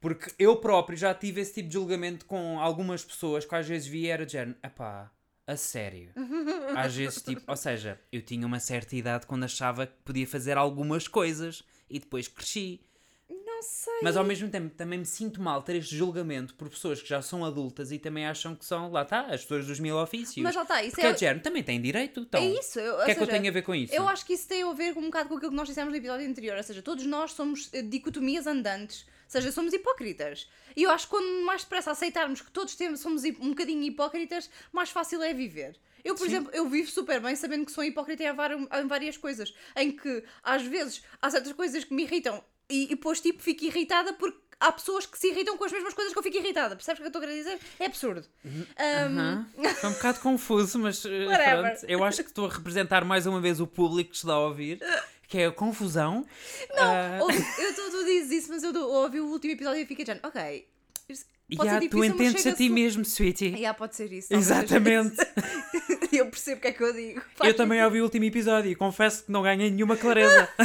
Porque 0.00 0.32
eu 0.38 0.56
próprio 0.56 0.96
já 0.98 1.14
tive 1.14 1.40
esse 1.40 1.54
tipo 1.54 1.68
de 1.68 1.74
julgamento 1.74 2.26
com 2.26 2.58
algumas 2.60 3.04
pessoas 3.04 3.44
que 3.44 3.54
às 3.54 3.66
vezes 3.66 3.86
via 3.88 4.08
e 4.08 4.10
era 4.10 4.26
de 4.26 4.32
género, 4.32 4.56
epá, 4.62 5.10
a 5.46 5.56
sério. 5.56 6.10
Às 6.76 6.94
vezes, 6.94 7.22
tipo, 7.22 7.42
ou 7.46 7.56
seja, 7.56 8.00
eu 8.10 8.22
tinha 8.22 8.46
uma 8.46 8.60
certa 8.60 8.94
idade 8.96 9.26
quando 9.26 9.44
achava 9.44 9.86
que 9.86 9.94
podia 10.04 10.26
fazer 10.26 10.56
algumas 10.56 11.08
coisas 11.08 11.62
e 11.90 11.98
depois 11.98 12.28
cresci. 12.28 12.80
Não 13.28 13.62
sei. 13.62 14.00
Mas 14.02 14.16
ao 14.16 14.24
mesmo 14.24 14.48
tempo 14.50 14.74
também 14.74 14.98
me 14.98 15.04
sinto 15.06 15.40
mal 15.40 15.62
ter 15.62 15.76
este 15.76 15.96
julgamento 15.96 16.54
por 16.54 16.68
pessoas 16.68 17.00
que 17.00 17.08
já 17.08 17.22
são 17.22 17.44
adultas 17.44 17.90
e 17.92 17.98
também 17.98 18.26
acham 18.26 18.54
que 18.54 18.64
são, 18.64 18.90
lá 18.90 19.02
está, 19.02 19.22
as 19.26 19.42
pessoas 19.42 19.66
dos 19.66 19.78
mil 19.80 19.96
ofícios. 19.96 20.42
Mas 20.42 20.54
lá 20.54 20.62
está, 20.62 20.82
isso 20.82 20.90
Porque 20.96 21.06
é 21.06 21.12
de 21.12 21.20
género, 21.20 21.40
também 21.40 21.62
têm 21.62 21.80
direito. 21.80 22.20
Então, 22.20 22.40
é 22.40 22.46
isso. 22.46 22.78
eu- 22.80 22.94
O 22.94 23.04
que 23.04 23.10
é 23.10 23.14
que 23.14 23.20
eu 23.20 23.26
seja, 23.26 23.38
tenho 23.38 23.48
a 23.48 23.52
ver 23.52 23.62
com 23.62 23.74
isso? 23.74 23.94
Eu 23.94 24.08
acho 24.08 24.26
que 24.26 24.32
isso 24.34 24.46
tem 24.48 24.62
a 24.62 24.72
ver 24.72 24.94
com 24.94 25.00
um 25.00 25.04
bocado 25.06 25.28
com 25.28 25.36
aquilo 25.36 25.50
que 25.50 25.56
nós 25.56 25.68
dissemos 25.68 25.90
no 25.92 25.96
episódio 25.96 26.28
anterior, 26.28 26.56
ou 26.56 26.62
seja, 26.62 26.82
todos 26.82 27.06
nós 27.06 27.32
somos 27.32 27.68
eh, 27.72 27.82
dicotomias 27.82 28.46
andantes, 28.46 29.06
seja, 29.32 29.52
somos 29.52 29.72
hipócritas. 29.72 30.48
E 30.76 30.82
eu 30.82 30.90
acho 30.90 31.06
que 31.06 31.10
quando 31.10 31.44
mais 31.44 31.62
depressa 31.62 31.90
aceitarmos 31.90 32.40
que 32.40 32.50
todos 32.50 32.74
temos, 32.74 33.00
somos 33.00 33.24
um 33.24 33.50
bocadinho 33.50 33.82
hipócritas, 33.82 34.48
mais 34.72 34.90
fácil 34.90 35.22
é 35.22 35.32
viver. 35.32 35.76
Eu, 36.04 36.14
por 36.14 36.24
Sim. 36.24 36.30
exemplo, 36.30 36.50
eu 36.52 36.68
vivo 36.68 36.90
super 36.90 37.20
bem 37.20 37.36
sabendo 37.36 37.64
que 37.64 37.72
sou 37.72 37.84
hipócrita 37.84 38.24
em 38.24 38.86
várias 38.86 39.16
coisas, 39.16 39.54
em 39.76 39.92
que 39.92 40.24
às 40.42 40.62
vezes 40.62 41.02
há 41.20 41.30
certas 41.30 41.52
coisas 41.52 41.84
que 41.84 41.94
me 41.94 42.02
irritam 42.02 42.42
e, 42.68 42.84
e 42.84 42.88
depois 42.88 43.20
tipo 43.20 43.42
fico 43.42 43.64
irritada 43.64 44.12
porque 44.14 44.38
há 44.58 44.72
pessoas 44.72 45.06
que 45.06 45.18
se 45.18 45.28
irritam 45.28 45.56
com 45.56 45.64
as 45.64 45.72
mesmas 45.72 45.92
coisas 45.92 46.12
que 46.12 46.18
eu 46.18 46.22
fico 46.22 46.36
irritada. 46.38 46.76
Percebes 46.76 47.00
o 47.00 47.02
que 47.02 47.16
eu 47.16 47.20
estou 47.20 47.22
a 47.22 47.26
dizer? 47.26 47.58
É 47.78 47.86
absurdo. 47.86 48.26
Um, 48.44 48.64
Aham. 48.78 49.46
Estou 49.58 49.90
um 49.90 49.92
bocado 49.94 50.20
confuso, 50.22 50.78
mas 50.78 51.04
eh, 51.04 51.26
pronto. 51.26 51.84
Eu 51.86 52.04
acho 52.04 52.22
que 52.22 52.30
estou 52.30 52.46
a 52.46 52.48
representar 52.48 53.04
mais 53.04 53.26
uma 53.26 53.40
vez 53.40 53.60
o 53.60 53.66
público 53.66 54.10
que 54.10 54.16
está 54.16 54.32
a 54.32 54.40
ouvir, 54.40 54.80
que 55.28 55.38
é 55.38 55.46
a 55.46 55.52
confusão. 55.52 56.26
Ah, 56.76 57.18
Ou- 57.22 57.30
eu, 57.30 57.74
tu, 57.74 58.04
dizes 58.04 58.30
isso, 58.30 58.48
mas 58.50 58.62
eu 58.62 58.74
ouvi 58.74 59.20
o 59.20 59.26
último 59.26 59.54
episódio 59.54 59.80
e 59.80 59.86
fiquei 59.86 60.04
já, 60.04 60.18
ok. 60.22 60.66
Pode 61.56 61.68
yeah, 61.68 61.88
tu 61.88 62.04
entendes 62.04 62.46
a 62.46 62.52
ti 62.54 62.68
mesmo, 62.68 63.04
sweetie. 63.04 63.54
Yeah, 63.54 63.76
pode 63.76 63.94
ser 63.94 64.10
isso. 64.12 64.32
Exatamente. 64.32 65.16
eu 66.12 66.26
percebo 66.30 66.58
o 66.58 66.60
que 66.60 66.68
é 66.68 66.72
que 66.72 66.82
eu 66.82 66.92
digo. 66.92 67.20
Eu 67.20 67.24
Faz 67.34 67.54
também 67.56 67.82
ouvi 67.84 68.00
o 68.00 68.04
último 68.04 68.24
episódio 68.24 68.70
e 68.70 68.74
confesso 68.74 69.24
que 69.24 69.32
não 69.32 69.42
ganhei 69.42 69.70
nenhuma 69.70 69.96
clareza. 69.96 70.48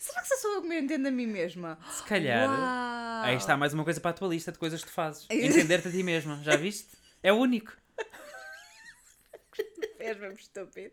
Será 0.00 0.22
que 0.22 0.36
sou 0.36 0.54
eu 0.54 0.62
que 0.62 0.68
me 0.68 0.80
entendo 0.80 1.06
a 1.06 1.10
mim 1.10 1.26
mesma? 1.26 1.78
Se 1.90 2.02
calhar. 2.04 2.48
Uau. 2.48 3.24
Aí 3.24 3.36
está 3.36 3.56
mais 3.56 3.74
uma 3.74 3.84
coisa 3.84 4.00
para 4.00 4.12
a 4.12 4.14
tua 4.14 4.28
lista 4.28 4.52
de 4.52 4.58
coisas 4.58 4.80
que 4.82 4.88
tu 4.88 4.94
fazes. 4.94 5.26
Entender-te 5.30 5.88
a 5.88 5.90
ti 5.90 6.02
mesma. 6.02 6.40
Já 6.42 6.56
viste? 6.56 6.88
É 7.22 7.32
o 7.32 7.36
único. 7.36 7.72
És 10.06 10.16
mesmo 10.18 10.38
estúpido. 10.38 10.92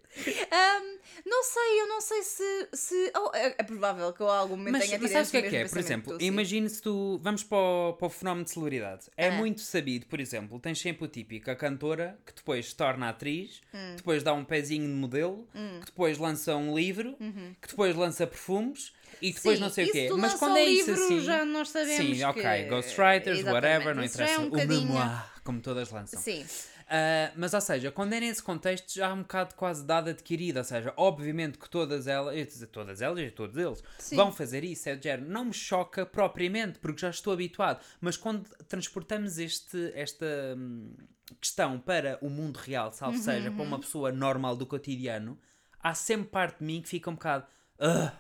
Ahm, 0.52 0.98
não 1.26 1.44
sei, 1.44 1.82
eu 1.82 1.88
não 1.88 2.02
sei 2.02 2.24
se. 2.24 2.68
se 2.74 3.12
oh, 3.16 3.32
é, 3.36 3.56
é 3.58 3.64
provável 3.64 4.12
que 4.14 4.22
eu 4.22 4.28
algum 4.30 4.56
momento 4.58 4.74
Mas, 4.74 4.86
tenha 4.86 4.98
mas 5.00 5.08
tido 5.10 5.14
sabes 5.14 5.30
o 5.30 5.32
que 5.32 5.38
é 5.38 5.42
que 5.50 5.56
é? 5.56 5.68
Por 5.68 5.78
exemplo, 5.80 6.18
imagine 6.22 6.70
se 6.70 6.82
tu. 6.82 7.20
Vamos 7.22 7.44
para 7.44 7.58
o, 7.58 7.94
para 7.94 8.08
o 8.08 8.10
fenómeno 8.10 8.46
de 8.46 8.52
celebridade. 8.52 9.08
É 9.18 9.28
Ah. 9.28 9.32
muito 9.32 9.62
sabido, 9.62 10.06
por 10.08 10.20
exemplo, 10.20 10.60
tens 10.60 10.80
sempre 10.80 11.06
o 11.06 11.08
típico, 11.08 11.50
a 11.52 11.56
cantora 11.56 12.18
que 12.26 12.34
depois 12.34 12.68
se 12.70 12.76
torna 12.76 13.10
atriz, 13.10 13.62
Hum. 13.74 13.96
depois 13.98 14.24
dá 14.24 14.34
um 14.34 14.44
pezinho 14.46 14.88
de 14.88 14.94
modelo, 14.94 15.48
que 15.80 15.86
depois 15.88 16.18
lança 16.18 16.56
um 16.56 16.76
livro, 16.76 17.16
que 17.62 17.68
depois 17.70 17.96
lança 17.96 18.26
perfumes 18.28 18.94
e 19.22 19.32
depois 19.32 19.46
Uhum. 19.46 19.56
Sim, 19.56 19.62
não 19.62 19.70
sei 19.70 19.86
o 19.86 19.92
quê. 19.92 20.10
Mas 20.18 20.34
quando 20.36 20.58
é 20.58 20.64
isso 20.66 20.90
livro, 20.92 21.06
assim. 21.06 21.20
já 21.22 21.46
nós 21.46 21.70
sabemos 21.70 22.18
Sim, 22.18 22.24
ok. 22.24 22.66
Ghostwriters, 22.68 23.44
whatever, 23.44 23.96
não 23.96 24.04
é 24.04 24.06
interessa. 24.06 24.42
um 24.42 24.48
o 24.50 24.68
memoir, 24.68 25.32
como 25.44 25.62
todas 25.62 25.90
lançam. 25.92 26.20
Sim. 26.22 26.46
Ah, 26.88 27.32
mas, 27.36 27.54
ou 27.54 27.62
seja, 27.62 27.92
quando 27.92 28.14
é 28.14 28.20
nesse 28.20 28.42
contexto 28.42 28.94
já 28.94 29.10
há 29.10 29.14
um 29.14 29.22
bocado 29.22 29.56
quase 29.56 29.86
dado 29.86 30.10
adquirido. 30.10 30.58
Ou 30.58 30.64
seja, 30.64 30.94
obviamente 30.98 31.58
que 31.58 31.70
todas 31.70 32.08
elas, 32.08 32.66
todas 32.72 33.02
elas 33.02 33.20
e 33.20 33.32
todos 33.32 33.58
eles, 33.58 33.84
Sim. 33.98 34.16
vão 34.16 34.32
fazer 34.32 34.64
isso. 34.64 34.90
É 34.90 34.96
de 34.96 35.04
género, 35.04 35.30
não 35.30 35.46
me 35.46 35.54
choca 35.54 36.06
propriamente, 36.06 36.80
porque 36.80 37.02
já 37.02 37.10
estou 37.10 37.34
habituado. 37.34 37.84
Mas 38.00 38.18
quando 38.18 38.48
transportamos 38.68 39.38
este, 39.38 39.92
esta 39.96 40.26
hum, 40.58 40.94
questão 41.40 41.80
para 41.80 42.18
o 42.22 42.30
mundo 42.30 42.58
real, 42.58 42.92
salvo 42.92 43.18
seja, 43.18 43.52
para 43.52 43.64
uma 43.64 43.80
pessoa 43.80 44.12
normal 44.12 44.56
do 44.56 44.66
cotidiano, 44.66 45.38
há 45.80 45.94
sempre 45.94 46.30
parte 46.30 46.60
de 46.60 46.66
mim 46.66 46.82
que 46.82 46.90
fica 46.90 47.10
um 47.10 47.14
bocado. 47.14 47.46
"Ugh, 47.80 48.12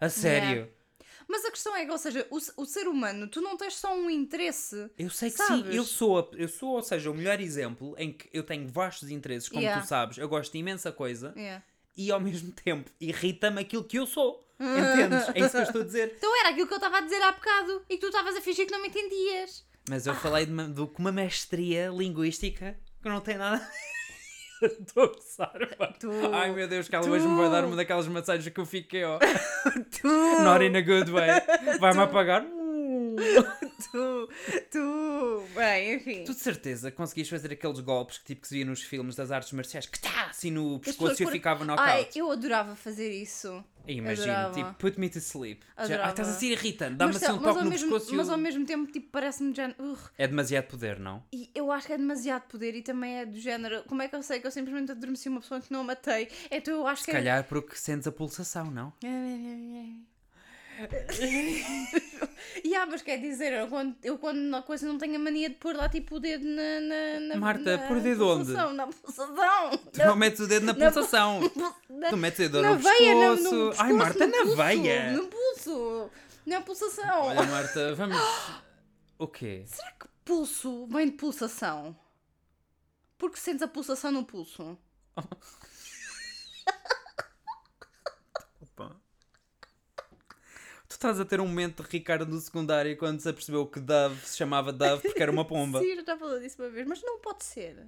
a 0.00 0.08
sério. 0.08 0.75
Mas 1.28 1.44
a 1.44 1.50
questão 1.50 1.74
é 1.74 1.84
que, 1.84 1.90
ou 1.90 1.98
seja, 1.98 2.26
o, 2.30 2.36
o 2.62 2.64
ser 2.66 2.86
humano, 2.86 3.26
tu 3.28 3.40
não 3.40 3.56
tens 3.56 3.74
só 3.74 3.94
um 3.96 4.08
interesse. 4.08 4.88
Eu 4.98 5.10
sei 5.10 5.30
que 5.30 5.36
Sabes? 5.38 5.66
sim, 5.66 5.74
eu 5.74 5.84
sou, 5.84 6.18
a- 6.20 6.28
eu 6.36 6.48
sou, 6.48 6.70
ou 6.70 6.82
seja, 6.82 7.10
o 7.10 7.14
melhor 7.14 7.40
exemplo 7.40 7.94
em 7.98 8.12
que 8.12 8.28
eu 8.32 8.42
tenho 8.44 8.68
vastos 8.68 9.10
interesses, 9.10 9.48
como 9.48 9.60
Yeah. 9.62 9.82
tu 9.82 9.88
sabes, 9.88 10.18
eu 10.18 10.28
gosto 10.28 10.52
de 10.52 10.58
imensa 10.58 10.92
coisa 10.92 11.32
Yeah. 11.36 11.64
e 11.96 12.10
ao 12.12 12.20
mesmo 12.20 12.52
tempo 12.52 12.90
irrita-me 13.00 13.60
aquilo 13.60 13.82
que 13.84 13.98
eu 13.98 14.06
sou. 14.06 14.44
Entendes? 14.58 15.28
É 15.34 15.40
isso 15.40 15.50
que 15.50 15.56
eu 15.58 15.62
estou 15.62 15.82
a 15.82 15.84
dizer. 15.84 16.14
Então 16.16 16.40
era 16.40 16.50
aquilo 16.50 16.66
que 16.66 16.72
eu 16.74 16.78
estava 16.78 16.98
a 16.98 17.00
dizer 17.00 17.20
há 17.22 17.32
bocado 17.32 17.82
e 17.90 17.94
que 17.96 18.00
tu 18.00 18.06
estavas 18.06 18.36
a 18.36 18.40
fingir 18.40 18.64
que 18.66 18.72
não 18.72 18.80
me 18.80 18.88
entendias. 18.88 19.64
Mas 19.88 20.06
eu 20.06 20.14
falei 20.14 20.46
de 20.46 20.52
uma, 20.52 20.68
de 20.68 20.80
uma 20.98 21.12
mestria 21.12 21.88
linguística 21.88 22.78
que 23.02 23.08
não 23.08 23.20
tem 23.20 23.36
nada. 23.36 23.68
Estou 24.80 25.04
a 25.04 25.06
gozar. 25.08 25.52
Tu- 26.00 26.10
Ai 26.32 26.50
meu 26.52 26.66
Deus, 26.68 26.88
que 26.88 26.94
ela 26.96 27.04
tu- 27.04 27.10
hoje 27.10 27.26
me 27.26 27.36
vai 27.36 27.50
dar 27.50 27.64
uma 27.64 27.76
daquelas 27.76 28.06
massagens 28.08 28.48
que 28.52 28.60
eu 28.60 28.66
fiquei, 28.66 29.04
ó. 29.04 29.18
Tu, 30.00 30.08
Not 30.42 30.64
in 30.64 30.76
a 30.76 30.80
good 30.82 31.10
way. 31.10 31.28
Vai-me 31.80 32.00
apagar. 32.02 32.44
tu, 33.92 34.28
tu. 34.70 35.42
Bem, 35.54 35.94
enfim. 35.94 36.24
Tu 36.24 36.32
de 36.34 36.40
certeza 36.40 36.90
conseguiste 36.90 37.30
fazer 37.34 37.52
aqueles 37.52 37.80
golpes 37.80 38.18
que 38.18 38.24
tipo 38.26 38.42
que 38.42 38.48
se 38.48 38.54
via 38.54 38.64
nos 38.64 38.82
filmes 38.82 39.14
das 39.16 39.30
artes 39.30 39.52
marciais 39.52 39.86
que 39.86 39.98
tá 40.00 40.26
assim 40.30 40.50
no 40.50 40.78
pescoço 40.80 41.20
e 41.20 41.24
eu 41.24 41.26
por- 41.28 41.32
ficava 41.32 41.60
Ai, 41.60 41.66
knockout. 41.66 42.18
eu 42.18 42.30
adorava 42.30 42.76
fazer 42.76 43.10
isso. 43.10 43.64
Imagino, 43.88 44.50
tipo, 44.52 44.74
put 44.74 44.98
me 44.98 45.08
to 45.08 45.18
sleep. 45.20 45.60
Adorava. 45.76 46.04
ai, 46.06 46.10
estás 46.10 46.28
assim 46.28 46.48
irritante, 46.48 46.96
dá-me 46.96 47.14
assim 47.14 47.30
um 47.30 47.38
toque 47.38 47.62
no 47.62 47.70
mesmo, 47.70 47.88
pescoço 47.92 48.16
mas 48.16 48.28
ao 48.28 48.36
mesmo 48.36 48.66
tempo, 48.66 48.90
tipo, 48.90 49.08
parece-me 49.12 49.52
de 49.52 49.58
género. 49.58 49.76
"Ugh". 49.92 49.98
É 50.18 50.26
demasiado 50.26 50.64
poder, 50.66 50.98
não? 50.98 51.22
E 51.32 51.48
eu 51.54 51.70
acho 51.70 51.86
que 51.86 51.92
é 51.92 51.96
demasiado 51.96 52.42
poder 52.48 52.74
e 52.74 52.82
também 52.82 53.18
é 53.18 53.24
do 53.24 53.38
género. 53.38 53.84
Como 53.86 54.02
é 54.02 54.08
que 54.08 54.16
eu 54.16 54.22
sei 54.24 54.40
que 54.40 54.46
eu 54.48 54.50
simplesmente 54.50 54.90
adormeci 54.90 55.28
uma 55.28 55.40
pessoa 55.40 55.60
que 55.60 55.72
não 55.72 55.82
a 55.82 55.84
matei? 55.84 56.28
Então 56.50 56.74
eu 56.74 56.86
acho 56.88 57.02
Se 57.02 57.06
que 57.06 57.12
calhar 57.12 57.44
porque 57.44 57.76
sentes 57.76 58.08
a 58.08 58.12
pulsação, 58.12 58.72
não? 58.72 58.92
E 62.64 62.74
ah, 62.74 62.86
mas 62.86 63.02
quer 63.02 63.18
dizer, 63.18 63.52
eu 63.52 63.68
quando, 63.68 63.94
eu 64.02 64.18
quando 64.18 64.38
na 64.38 64.62
coisa 64.62 64.86
não 64.86 64.96
tenho 64.98 65.16
a 65.16 65.18
mania 65.18 65.48
de 65.50 65.56
pôr 65.56 65.74
lá 65.76 65.88
tipo 65.88 66.16
o 66.16 66.20
dedo 66.20 66.44
na. 66.44 66.80
na, 66.80 67.20
na 67.20 67.36
Marta, 67.36 67.76
na 67.76 67.86
pôr 67.88 67.96
o 67.98 68.00
dedo 68.00 68.26
onde? 68.28 68.44
pulsação, 68.46 68.72
Na 68.72 68.86
pulsação! 68.86 69.78
Tu 69.92 69.98
não 70.04 70.16
metes 70.16 70.40
o 70.40 70.46
dedo 70.46 70.66
na 70.66 70.72
na- 70.72 70.90
pulsação. 70.92 71.40
Na, 71.88 72.08
Tu 72.10 72.16
metes 72.16 72.38
o 72.38 72.42
dedo 72.42 72.62
na 72.62 72.70
no 72.72 72.78
veia, 72.78 73.14
pescoço. 73.14 73.54
no 73.54 73.60
Ai, 73.68 73.70
pescoço, 73.76 73.94
Marta, 73.96 74.26
no 74.26 74.32
na 74.32 74.38
pulso, 74.42 74.56
veia. 74.56 75.12
No 75.12 75.26
pulso! 75.28 76.10
Na 76.46 76.60
pulsação! 76.62 77.22
Olha, 77.26 77.42
Marta, 77.44 77.94
vamos. 77.94 78.16
O 79.18 79.26
quê? 79.28 79.64
Será 79.66 79.90
que 79.92 80.06
pulso 80.24 80.86
vem 80.88 81.06
de 81.06 81.12
pulsação? 81.16 81.96
Porque 83.16 83.38
sentes 83.38 83.62
a 83.62 83.68
pulsação 83.68 84.12
no 84.12 84.24
pulso? 84.24 84.78
Opa. 88.60 88.94
Tu 90.85 90.85
estás 90.96 91.20
a 91.20 91.24
ter 91.24 91.40
um 91.40 91.46
momento 91.46 91.82
de 91.82 91.88
Ricardo 91.90 92.26
do 92.26 92.40
secundário 92.40 92.96
quando 92.96 93.20
se 93.20 93.28
apercebeu 93.28 93.66
que 93.66 93.78
Dove 93.80 94.26
se 94.26 94.36
chamava 94.36 94.72
Dove 94.72 95.02
porque 95.02 95.22
era 95.22 95.30
uma 95.30 95.44
pomba. 95.46 95.80
Sim, 95.80 95.96
já 96.04 96.16
falou 96.16 96.40
disso 96.40 96.62
uma 96.62 96.70
vez, 96.70 96.86
mas 96.86 97.02
não 97.02 97.18
pode 97.20 97.44
ser. 97.44 97.86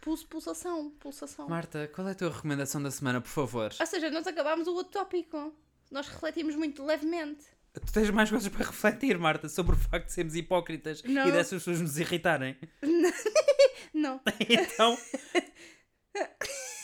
Pulso, 0.00 0.26
pulsação, 0.26 0.90
pulsação. 1.00 1.48
Marta, 1.48 1.90
qual 1.94 2.06
é 2.08 2.12
a 2.12 2.14
tua 2.14 2.30
recomendação 2.30 2.82
da 2.82 2.90
semana, 2.90 3.20
por 3.20 3.30
favor? 3.30 3.72
Ou 3.78 3.86
seja, 3.86 4.10
nós 4.10 4.26
acabámos 4.26 4.68
o 4.68 4.74
outro 4.74 4.92
tópico. 4.92 5.52
Nós 5.90 6.06
refletimos 6.08 6.54
muito 6.54 6.84
levemente. 6.84 7.44
Tu 7.74 7.92
tens 7.92 8.10
mais 8.10 8.30
coisas 8.30 8.48
para 8.48 8.64
refletir, 8.64 9.18
Marta, 9.18 9.48
sobre 9.48 9.74
o 9.74 9.78
facto 9.78 10.06
de 10.06 10.12
sermos 10.12 10.34
hipócritas 10.34 11.02
Não. 11.02 11.28
e 11.28 11.32
dessas 11.32 11.62
pessoas 11.62 11.80
nos 11.80 11.98
irritarem. 11.98 12.56
Não. 13.92 14.20
Então, 14.48 14.98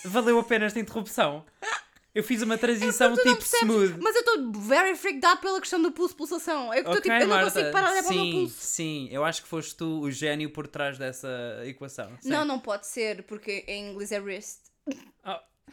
valeu 0.05 0.39
a 0.39 0.45
pena 0.45 0.67
esta 0.67 0.79
interrupção. 0.79 1.45
Eu 2.15 2.23
fiz 2.23 2.43
uma 2.43 2.59
transição 2.59 3.15
Tu 3.15 3.25
não 3.25 3.35
tipo 3.37 3.47
smooth. 3.57 3.97
mas 4.03 4.15
eu 4.15 4.21
estou 4.21 4.53
very 4.61 4.95
freaked 4.95 5.25
out 5.25 5.41
pela 5.41 5.59
questão 5.61 5.81
do 5.81 5.91
pulso, 5.93 6.15
pulsação. 6.15 6.71
É 6.73 6.83
que 6.83 6.89
estou 6.89 6.93
Ok, 6.99 7.03
tipo, 7.03 7.15
eu 7.15 7.21
não 7.29 7.37
Marta. 7.37 7.51
consigo 7.51 7.73
parar 7.73 7.87
de 7.89 7.93
olhar 7.95 8.03
para 8.03 8.13
o 8.13 8.15
meu 8.15 8.25
sim, 8.25 8.33
pulso. 8.33 8.57
sim, 8.61 9.09
eu 9.11 9.25
acho 9.25 9.43
que 9.43 9.49
foste 9.49 9.75
tu 9.77 10.01
o 10.03 10.11
gênio 10.11 10.51
por 10.51 10.67
trás 10.69 10.99
dessa 10.99 11.63
equação. 11.65 12.13
Sim. 12.21 12.29
Não, 12.29 12.45
não 12.45 12.59
pode 12.61 12.87
ser, 12.87 13.23
porque 13.23 13.65
em 13.67 13.91
inglês 13.93 14.13
é 14.13 14.19
wrist. 14.21 14.59
Oh, 15.25 15.39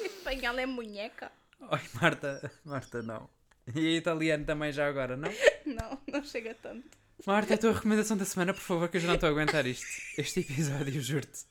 Em 0.00 0.06
espanhol 0.06 0.58
é 0.58 0.66
munheca. 0.66 1.30
Ai, 1.70 1.82
Marta, 2.00 2.52
Marta, 2.64 3.02
não. 3.02 3.28
E 3.74 3.96
italiano 3.96 4.44
também 4.44 4.72
já 4.72 4.88
agora, 4.88 5.16
não? 5.16 5.30
Não, 5.66 5.98
não 6.10 6.24
chega 6.24 6.54
tanto. 6.62 6.88
Marta, 7.26 7.52
a 7.54 7.58
tua 7.58 7.72
recomendação 7.74 8.16
da 8.16 8.24
semana, 8.24 8.54
por 8.54 8.62
favor, 8.62 8.88
que 8.88 8.96
eu 8.96 9.00
já 9.02 9.08
não 9.08 9.16
estou 9.16 9.28
a 9.28 9.32
aguentar 9.32 9.66
isto. 9.66 9.84
Este 10.16 10.40
episódio, 10.40 10.98
juro-te. 11.02 11.44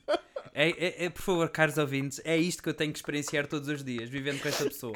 É, 0.53 0.69
é, 0.69 1.05
é, 1.05 1.09
por 1.09 1.21
favor, 1.21 1.49
caros 1.49 1.77
ouvintes, 1.77 2.21
é 2.23 2.37
isto 2.37 2.61
que 2.61 2.69
eu 2.69 2.73
tenho 2.73 2.91
que 2.91 2.99
experienciar 2.99 3.47
todos 3.47 3.67
os 3.67 3.83
dias, 3.83 4.09
vivendo 4.09 4.41
com 4.41 4.47
esta 4.47 4.63
pessoa. 4.65 4.93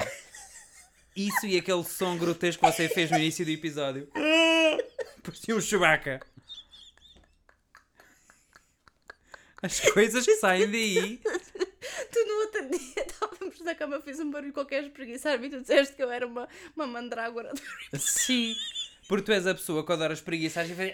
Isso 1.14 1.46
e 1.46 1.58
aquele 1.58 1.84
som 1.84 2.16
grotesco 2.16 2.64
que 2.64 2.72
você 2.72 2.88
fez 2.88 3.10
no 3.10 3.18
início 3.18 3.44
do 3.44 3.50
episódio. 3.50 4.08
Parecia 5.22 5.54
um 5.54 5.60
Chewbacca. 5.60 6.20
As 9.62 9.78
coisas 9.78 10.24
que 10.24 10.36
saem 10.36 10.70
daí. 10.70 11.20
Tu 12.10 12.26
no 12.26 12.34
outro 12.40 12.68
dia 12.70 13.06
estávamos 13.06 13.60
na 13.60 13.74
cama, 13.74 14.00
fiz 14.00 14.18
um 14.20 14.30
barulho 14.30 14.52
qualquer 14.52 14.84
espreguiçar-me 14.84 15.46
e 15.46 15.50
tu 15.50 15.60
disseste 15.60 15.94
que 15.94 16.02
eu 16.02 16.10
era 16.10 16.26
uma, 16.26 16.48
uma 16.74 16.86
mandrágora. 16.86 17.52
Sim. 17.98 18.54
Porque 19.08 19.24
tu 19.24 19.32
és 19.32 19.46
a 19.46 19.54
pessoa 19.54 19.84
que 19.84 19.92
adora 19.92 20.14
espreguiçar 20.14 20.68
e 20.68 20.74
faz... 20.74 20.92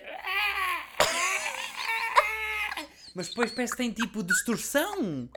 Mas 3.15 3.29
depois 3.29 3.51
parece 3.51 3.73
que 3.73 3.79
tem 3.79 3.91
tipo 3.93 4.23
distorção. 4.23 5.29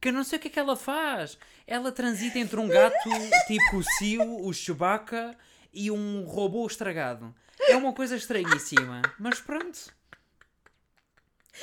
Que 0.00 0.08
eu 0.08 0.12
não 0.12 0.24
sei 0.24 0.38
o 0.38 0.42
que 0.42 0.48
é 0.48 0.50
que 0.50 0.58
ela 0.58 0.76
faz. 0.76 1.36
Ela 1.66 1.92
transita 1.92 2.38
entre 2.38 2.58
um 2.58 2.66
gato 2.68 2.96
tipo 3.46 3.76
o 3.76 3.82
Cio, 3.98 4.44
o 4.46 4.52
Chewbacca 4.52 5.36
e 5.72 5.90
um 5.90 6.24
robô 6.24 6.66
estragado. 6.66 7.34
É 7.68 7.76
uma 7.76 7.92
coisa 7.92 8.16
estranhíssima. 8.16 9.02
Mas 9.18 9.40
pronto. 9.40 9.78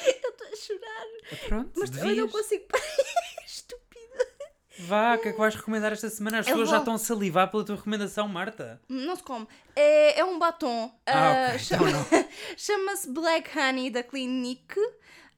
Eu 0.05 0.11
estou 0.11 0.47
a 0.47 0.55
chorar. 0.55 1.39
Pronto, 1.47 1.72
Mas 1.80 1.89
eu 1.89 1.97
não 2.03 2.07
devias. 2.07 2.32
consigo 2.32 2.65
parar. 2.68 2.84
Estúpida. 3.45 4.28
Vá, 4.80 5.15
o 5.15 5.18
que 5.20 5.30
é 5.30 5.32
que 5.32 5.38
vais 5.39 5.55
recomendar 5.55 5.91
esta 5.91 6.07
semana? 6.09 6.39
As 6.39 6.47
Eu 6.47 6.53
pessoas 6.53 6.70
já 6.70 6.78
estão 6.78 6.93
a 6.93 6.99
salivar 6.99 7.49
pela 7.49 7.65
tua 7.65 7.76
recomendação, 7.78 8.28
Marta. 8.28 8.80
Não 8.88 9.15
se 9.15 9.24
come. 9.24 9.47
É, 9.76 10.20
é 10.20 10.24
um 10.26 10.38
batom. 10.38 10.93
Ah, 11.05 11.47
Ah, 11.47 11.47
ok, 11.49 11.59
chama- 11.59 11.89
então 11.89 12.05
não. 12.11 12.28
Chama-se 12.55 13.09
Black 13.09 13.57
Honey 13.57 13.89
da 13.89 14.03
Clinique. 14.03 14.80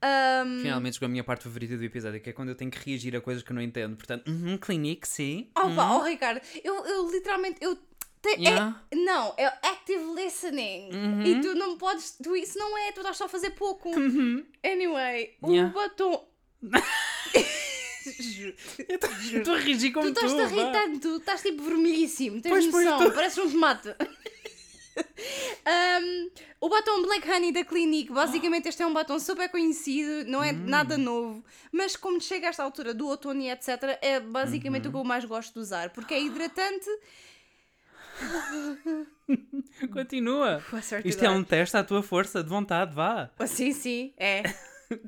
Um, 0.02 0.60
Finalmente 0.62 0.94
chegou 0.94 1.06
a 1.06 1.10
minha 1.10 1.22
parte 1.24 1.44
favorita 1.44 1.76
do 1.76 1.84
episódio, 1.84 2.20
que 2.20 2.30
é 2.30 2.32
quando 2.32 2.48
eu 2.48 2.54
tenho 2.54 2.70
que 2.70 2.78
reagir 2.88 3.14
a 3.14 3.20
coisas 3.20 3.42
que 3.42 3.50
eu 3.52 3.54
não 3.54 3.60
entendo. 3.62 3.96
Portanto, 3.96 4.28
uhum, 4.30 4.56
clinique, 4.56 5.06
sim. 5.06 5.50
Oh, 5.56 5.74
pá, 5.74 5.90
uhum. 5.90 5.96
oh, 5.98 6.02
Ricardo, 6.04 6.40
eu, 6.64 6.74
eu 6.86 7.10
literalmente. 7.10 7.58
Eu 7.60 7.76
te- 7.76 8.30
é- 8.36 8.40
Yeah. 8.40 8.82
não, 8.94 9.34
é 9.36 9.46
active 9.46 10.02
listening. 10.14 10.90
Uhum. 10.92 11.22
E 11.22 11.40
tu 11.40 11.54
não 11.54 11.76
podes. 11.76 12.16
Tu, 12.22 12.34
isso 12.36 12.58
não 12.58 12.76
é, 12.78 12.92
tu 12.92 13.00
estás 13.00 13.16
só 13.18 13.24
a 13.26 13.28
fazer 13.28 13.50
pouco. 13.50 13.90
Anyway, 14.64 15.36
o 15.42 15.46
Uhum. 15.48 15.54
Yeah. 15.54 15.72
batom. 15.74 16.26
Juro. 18.20 18.54
Eu 18.88 18.94
estou- 18.96 19.54
a 19.54 19.60
Tu 19.60 19.92
como 19.92 20.12
tu. 20.12 20.24
estás-te 20.26 20.40
a 20.40 20.46
vá. 20.46 20.54
rir 20.56 20.72
tanto, 20.72 21.00
tu 21.00 21.16
estás 21.18 21.42
tipo 21.42 21.62
vermelhíssimo, 21.62 22.40
tens 22.40 22.50
Pois, 22.50 22.66
pois, 22.68 22.84
noção, 22.86 23.06
tô. 23.08 23.14
pareces 23.14 23.38
um 23.38 23.50
tomate. 23.50 23.88
Um, 25.00 26.30
o 26.60 26.68
batom 26.68 27.02
Black 27.02 27.28
Honey 27.30 27.52
da 27.52 27.64
Clinique, 27.64 28.12
basicamente 28.12 28.68
este 28.68 28.82
é 28.82 28.86
um 28.86 28.92
batom 28.92 29.18
super 29.18 29.48
conhecido, 29.50 30.24
não 30.30 30.40
Hum. 30.40 30.44
é 30.44 30.52
nada 30.52 30.96
novo, 30.98 31.44
mas 31.72 31.96
como 31.96 32.20
chega 32.20 32.46
a 32.46 32.50
esta 32.50 32.62
altura 32.62 32.92
do 32.94 33.06
outono 33.06 33.40
e 33.42 33.50
etc, 33.50 33.98
é 34.00 34.18
basicamente 34.20 34.84
Uhum. 34.84 34.90
o 34.90 34.92
que 34.92 34.98
eu 35.00 35.04
mais 35.04 35.24
gosto 35.24 35.52
de 35.54 35.58
usar, 35.60 35.90
porque 35.90 36.14
é 36.14 36.20
hidratante. 36.22 36.88
Continua. 39.92 40.62
Isto 41.04 41.24
é 41.24 41.30
um 41.30 41.42
teste 41.44 41.76
à 41.76 41.84
tua 41.84 42.02
força 42.02 42.42
de 42.42 42.48
vontade, 42.48 42.94
vá. 42.94 43.30
Ah, 43.38 43.46
Sim, 43.46 43.72
sim, 43.72 44.12
é. 44.16 44.42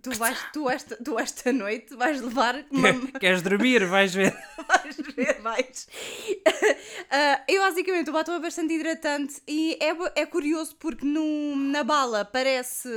Tu, 0.01 0.11
vais, 0.11 0.37
tu, 0.53 0.71
esta, 0.71 0.97
tu 0.97 1.19
esta 1.19 1.53
noite 1.53 1.95
vais 1.97 2.21
levar 2.21 2.55
uma, 2.71 2.93
Quer- 2.93 3.19
Queres 3.19 3.43
dormir? 3.43 3.85
Vais 3.87 4.15
ver. 4.15 4.33
vais 4.85 4.97
ver, 5.17 5.41
vais. 5.43 5.89
Ah, 7.11 7.43
eu 7.49 7.61
basicamente 7.61 8.09
o 8.09 8.13
batom 8.13 8.33
é 8.35 8.41
bastante 8.41 8.73
hidratante 8.75 9.43
e 9.47 9.77
é, 9.81 10.23
é 10.23 10.25
curioso 10.27 10.77
porque 10.77 11.05
no, 11.05 11.57
na 11.57 11.83
bala 11.85 12.25
parece. 12.25 12.89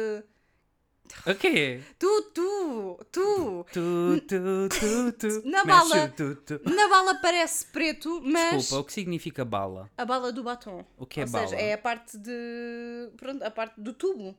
O 1.28 1.36
quê? 1.36 1.82
Tu, 2.00 2.22
tu, 2.34 3.00
tu. 3.12 3.66
Tu, 3.74 4.22
tu, 4.28 4.70
tu, 4.70 5.12
tu. 5.14 5.50
Na 5.50 5.66
bala. 5.66 6.08
tu, 6.10 6.36
tu. 6.36 6.62
Na 6.70 6.88
bala 6.88 7.16
parece 7.16 7.66
preto, 7.68 8.22
mas. 8.24 8.58
Desculpa, 8.58 8.82
o 8.82 8.86
que 8.86 8.94
significa 8.94 9.44
bala? 9.44 9.90
A 9.98 10.06
bala 10.06 10.32
do 10.32 10.44
batom. 10.44 10.86
O 10.98 11.06
que 11.06 11.22
é 11.22 11.24
Ou 11.26 11.30
bala? 11.30 11.48
seja, 11.48 11.62
é 11.62 11.74
a 11.74 11.78
parte 11.78 12.18
de. 12.18 13.10
Pronto, 13.18 13.44
a 13.44 13.52
parte 13.52 13.74
do 13.82 13.92
tubo. 13.94 14.36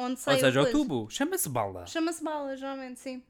Onde 0.00 0.18
sai 0.20 0.34
Ou 0.34 0.40
seja, 0.40 0.62
o 0.62 0.70
tubo. 0.70 1.08
Chama-se 1.10 1.48
bala. 1.48 1.86
Chama-se 1.86 2.22
bala, 2.24 2.56
geralmente, 2.56 3.00
sim. 3.00 3.22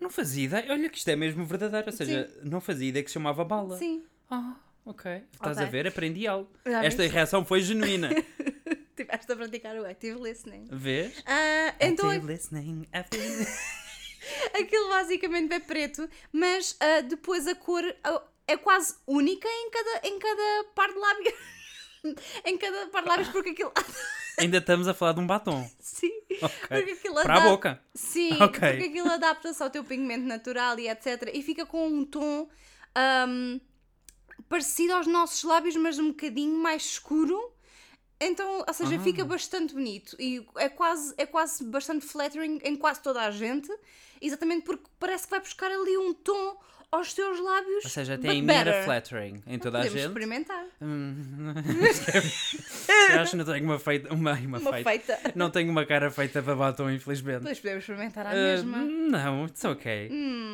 Não 0.00 0.08
fazia 0.08 0.44
ideia. 0.44 0.66
Olha 0.72 0.88
que 0.88 0.96
isto 0.98 1.08
é 1.08 1.16
mesmo 1.16 1.44
verdadeiro. 1.44 1.86
Ou 1.88 1.92
seja, 1.92 2.30
não 2.42 2.60
fazia 2.60 2.88
ideia 2.88 3.02
que 3.04 3.10
se 3.10 3.14
chamava 3.14 3.44
bala. 3.44 3.76
Sim. 3.76 4.04
Ah, 4.30 4.56
ok. 4.84 5.22
Estás 5.32 5.56
Ok. 5.58 5.66
a 5.66 5.70
ver? 5.70 5.86
Aprendi 5.86 6.26
algo. 6.26 6.50
Já 6.64 6.82
Esta 6.84 7.02
viste? 7.02 7.14
reação 7.14 7.44
foi 7.44 7.60
genuína. 7.60 8.08
Tiveste 8.96 9.32
a 9.32 9.36
praticar 9.36 9.76
o 9.76 9.84
active 9.86 10.18
listening. 10.22 10.68
Vês? 10.70 11.22
Ah, 11.26 11.74
então, 11.80 12.08
Active 12.10 12.32
listening. 12.32 12.86
active- 12.92 13.46
Aquilo 14.60 14.88
basicamente 14.88 15.52
é 15.54 15.60
preto, 15.60 16.08
mas 16.32 16.76
ah, 16.80 17.00
depois 17.00 17.46
a 17.46 17.54
cor 17.54 17.82
ah, 18.04 18.22
é 18.46 18.56
quase 18.56 18.96
única 19.06 19.48
em 19.48 19.70
cada, 19.70 20.06
em 20.08 20.18
cada 20.18 20.64
par 20.74 20.88
de 20.92 20.98
lábios. 20.98 21.34
em 22.44 22.58
cada 22.58 22.86
par 22.88 23.02
de 23.02 23.08
lábios, 23.08 23.28
porque 23.28 23.50
aquilo. 23.50 23.72
Ainda 24.38 24.58
estamos 24.58 24.88
a 24.88 24.94
falar 24.94 25.12
de 25.12 25.20
um 25.20 25.26
batom. 25.26 25.68
Sim. 25.80 26.10
Porque 26.28 26.44
Ok. 26.74 26.92
aquilo 26.92 27.14
Para 27.22 27.34
a 27.36 27.40
boca. 27.40 27.82
Sim, 27.94 28.32
Ok. 28.42 28.60
porque 28.60 28.84
aquilo 28.84 29.10
adapta-se 29.10 29.62
ao 29.62 29.68
teu 29.70 29.84
pigmento 29.84 30.26
natural 30.26 30.78
e 30.78 30.88
etc. 30.88 31.30
E 31.34 31.42
fica 31.42 31.66
com 31.66 31.86
um 31.86 32.04
tom 32.04 32.48
ahm, 32.94 33.58
parecido 34.48 34.94
aos 34.94 35.06
nossos 35.06 35.42
lábios, 35.44 35.76
mas 35.76 35.98
um 35.98 36.08
bocadinho 36.08 36.56
mais 36.58 36.82
escuro. 36.82 37.52
Então, 38.22 38.64
ou 38.66 38.74
seja, 38.74 38.96
Ah. 38.96 39.00
fica 39.00 39.24
bastante 39.24 39.72
bonito 39.74 40.14
e 40.18 40.46
é 40.56 40.68
quase, 40.68 41.14
é 41.16 41.24
quase 41.26 41.64
bastante 41.64 42.04
flattering 42.04 42.58
em 42.64 42.76
quase 42.76 43.00
toda 43.00 43.22
a 43.22 43.30
gente, 43.30 43.70
exatamente 44.20 44.62
porque 44.64 44.84
parece 44.98 45.24
que 45.24 45.30
vai 45.30 45.40
buscar 45.40 45.70
ali 45.70 45.96
um 45.96 46.12
tom 46.12 46.58
aos 46.92 47.14
teus 47.14 47.38
lábios. 47.40 47.84
Ou 47.84 47.90
seja, 47.90 48.18
tem 48.18 48.44
better. 48.44 48.84
flattering 48.84 49.42
em 49.46 49.58
toda 49.58 49.78
a 49.78 49.82
Podemos 49.82 50.00
gente. 50.00 50.08
experimentar. 50.08 50.64
Hum, 50.82 51.14
Eu 53.12 53.20
acho 53.20 53.30
que 53.32 53.36
não 53.36 53.44
tenho 53.44 53.64
uma 53.64 53.78
feita. 53.78 54.12
Uma, 54.14 54.32
uma, 54.34 54.58
Uma 54.58 54.72
feita. 54.72 55.16
feita. 55.16 55.32
Não 55.34 55.50
tenho 55.50 55.70
uma 55.70 55.84
cara 55.86 56.10
feita 56.10 56.42
para 56.42 56.54
batom, 56.54 56.90
infelizmente. 56.90 57.38
Depois 57.40 57.58
podemos 57.60 57.82
experimentar 57.84 58.26
à 58.26 58.30
Ah, 58.30 58.34
mesma. 58.34 58.78
não, 58.78 59.46
it's 59.46 59.64
ok. 59.64 60.10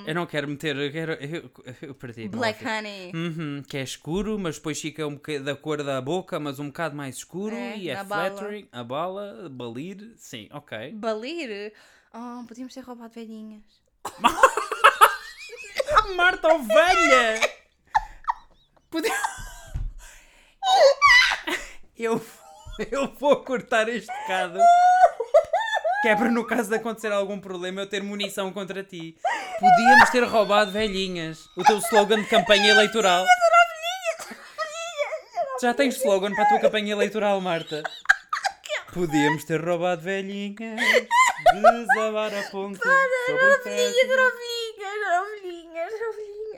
Eu 0.07 0.15
não 0.15 0.27
quero 0.27 0.49
meter. 0.49 0.77
Eu, 0.77 0.93
quero, 0.93 1.13
eu, 1.15 1.51
eu 1.83 1.95
perdi. 1.95 2.29
Black. 2.29 2.65
Honey. 2.65 3.13
Uhum, 3.15 3.63
que 3.67 3.77
é 3.77 3.83
escuro, 3.83 4.39
mas 4.39 4.57
depois 4.57 4.81
fica 4.81 5.07
um 5.07 5.15
bocado 5.15 5.45
da 5.45 5.55
cor 5.57 5.83
da 5.83 6.01
boca, 6.01 6.39
mas 6.41 6.59
um 6.59 6.67
bocado 6.67 6.95
mais 6.97 7.17
escuro 7.17 7.55
É, 7.55 7.77
e 7.79 7.89
é 7.91 7.95
na 7.97 8.05
bala. 8.05 8.31
flattering. 8.31 8.69
A 8.73 8.85
bala, 8.85 9.49
balir, 9.51 10.13
sim, 10.17 10.49
ok. 10.53 10.93
Balir. 10.95 11.73
Oh, 12.15 12.45
podíamos 12.47 12.73
ter 12.75 12.81
roubado 12.81 13.13
velhinhas. 13.15 13.63
Marta 16.17 16.49
Ovelha! 16.49 17.41
Podia... 18.91 19.13
Eu, 21.99 22.21
eu 22.91 23.09
vou 23.19 23.37
cortar 23.43 23.89
este 23.89 24.13
bocado. 24.13 24.59
Que 26.03 26.09
é 26.09 26.17
para 26.17 26.31
no 26.31 26.47
caso 26.47 26.69
de 26.69 26.77
acontecer 26.77 27.11
algum 27.11 27.41
problema 27.41 27.81
eu 27.81 27.89
ter 27.89 28.03
munição 28.03 28.53
contra 28.53 28.85
ti. 28.85 29.17
Podíamos 29.59 30.11
ter 30.11 30.25
roubado 30.25 30.71
velhinhas. 30.71 31.49
O 31.57 31.65
teu 31.65 31.79
slogan 31.79 32.23
de 32.23 32.29
campanha 32.29 32.69
eleitoral. 32.69 33.25
Já 35.61 35.73
tens 35.73 35.97
slogan 35.97 36.33
para 36.35 36.45
a 36.45 36.49
tua 36.49 36.61
campanha 36.61 36.93
eleitoral, 36.93 37.41
Marta? 37.41 37.83
Podíamos 38.93 39.45
ter 39.45 39.65
roubado 39.65 40.03
velhinhas. 40.03 40.81
Desabar 41.55 42.35
a 42.35 42.43
ponte. 42.51 42.79
sobre 42.79 43.45
o 43.45 43.63
teto. 43.63 44.56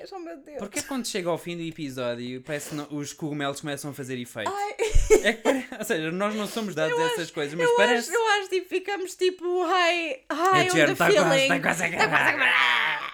Ovelhinhas, 0.08 0.12
oh 0.12 0.18
meu 0.18 0.36
Deus. 0.38 0.58
Porque 0.58 0.82
quando 0.82 1.06
chega 1.06 1.28
ao 1.28 1.38
fim 1.38 1.56
do 1.56 1.62
episódio, 1.62 2.42
parece 2.42 2.70
que 2.74 2.94
os 2.94 3.12
cogumelos 3.12 3.60
começam 3.60 3.90
a 3.90 3.94
fazer 3.94 4.18
efeito. 4.18 4.50
Ai, 4.52 4.74
É 5.22 5.32
que 5.32 5.48
Ou 5.78 5.84
seja, 5.84 6.10
nós 6.12 6.34
não 6.34 6.46
somos 6.46 6.74
dados 6.74 6.98
a 6.98 7.02
essas 7.12 7.30
coisas, 7.30 7.54
mas 7.54 7.68
eu, 7.68 7.76
parece. 7.76 8.10
acho, 8.10 8.18
eu 8.18 8.28
acho 8.40 8.48
tipo, 8.50 8.68
ficamos 8.68 9.14
tipo 9.14 9.64
high, 9.66 10.20
high 10.30 10.66
É 10.68 10.70
on 10.70 10.74
the 10.86 10.94
tá 10.94 11.06
feeling. 11.06 11.60
quase 11.62 11.82
a 11.82 11.86
acabar. 11.86 13.12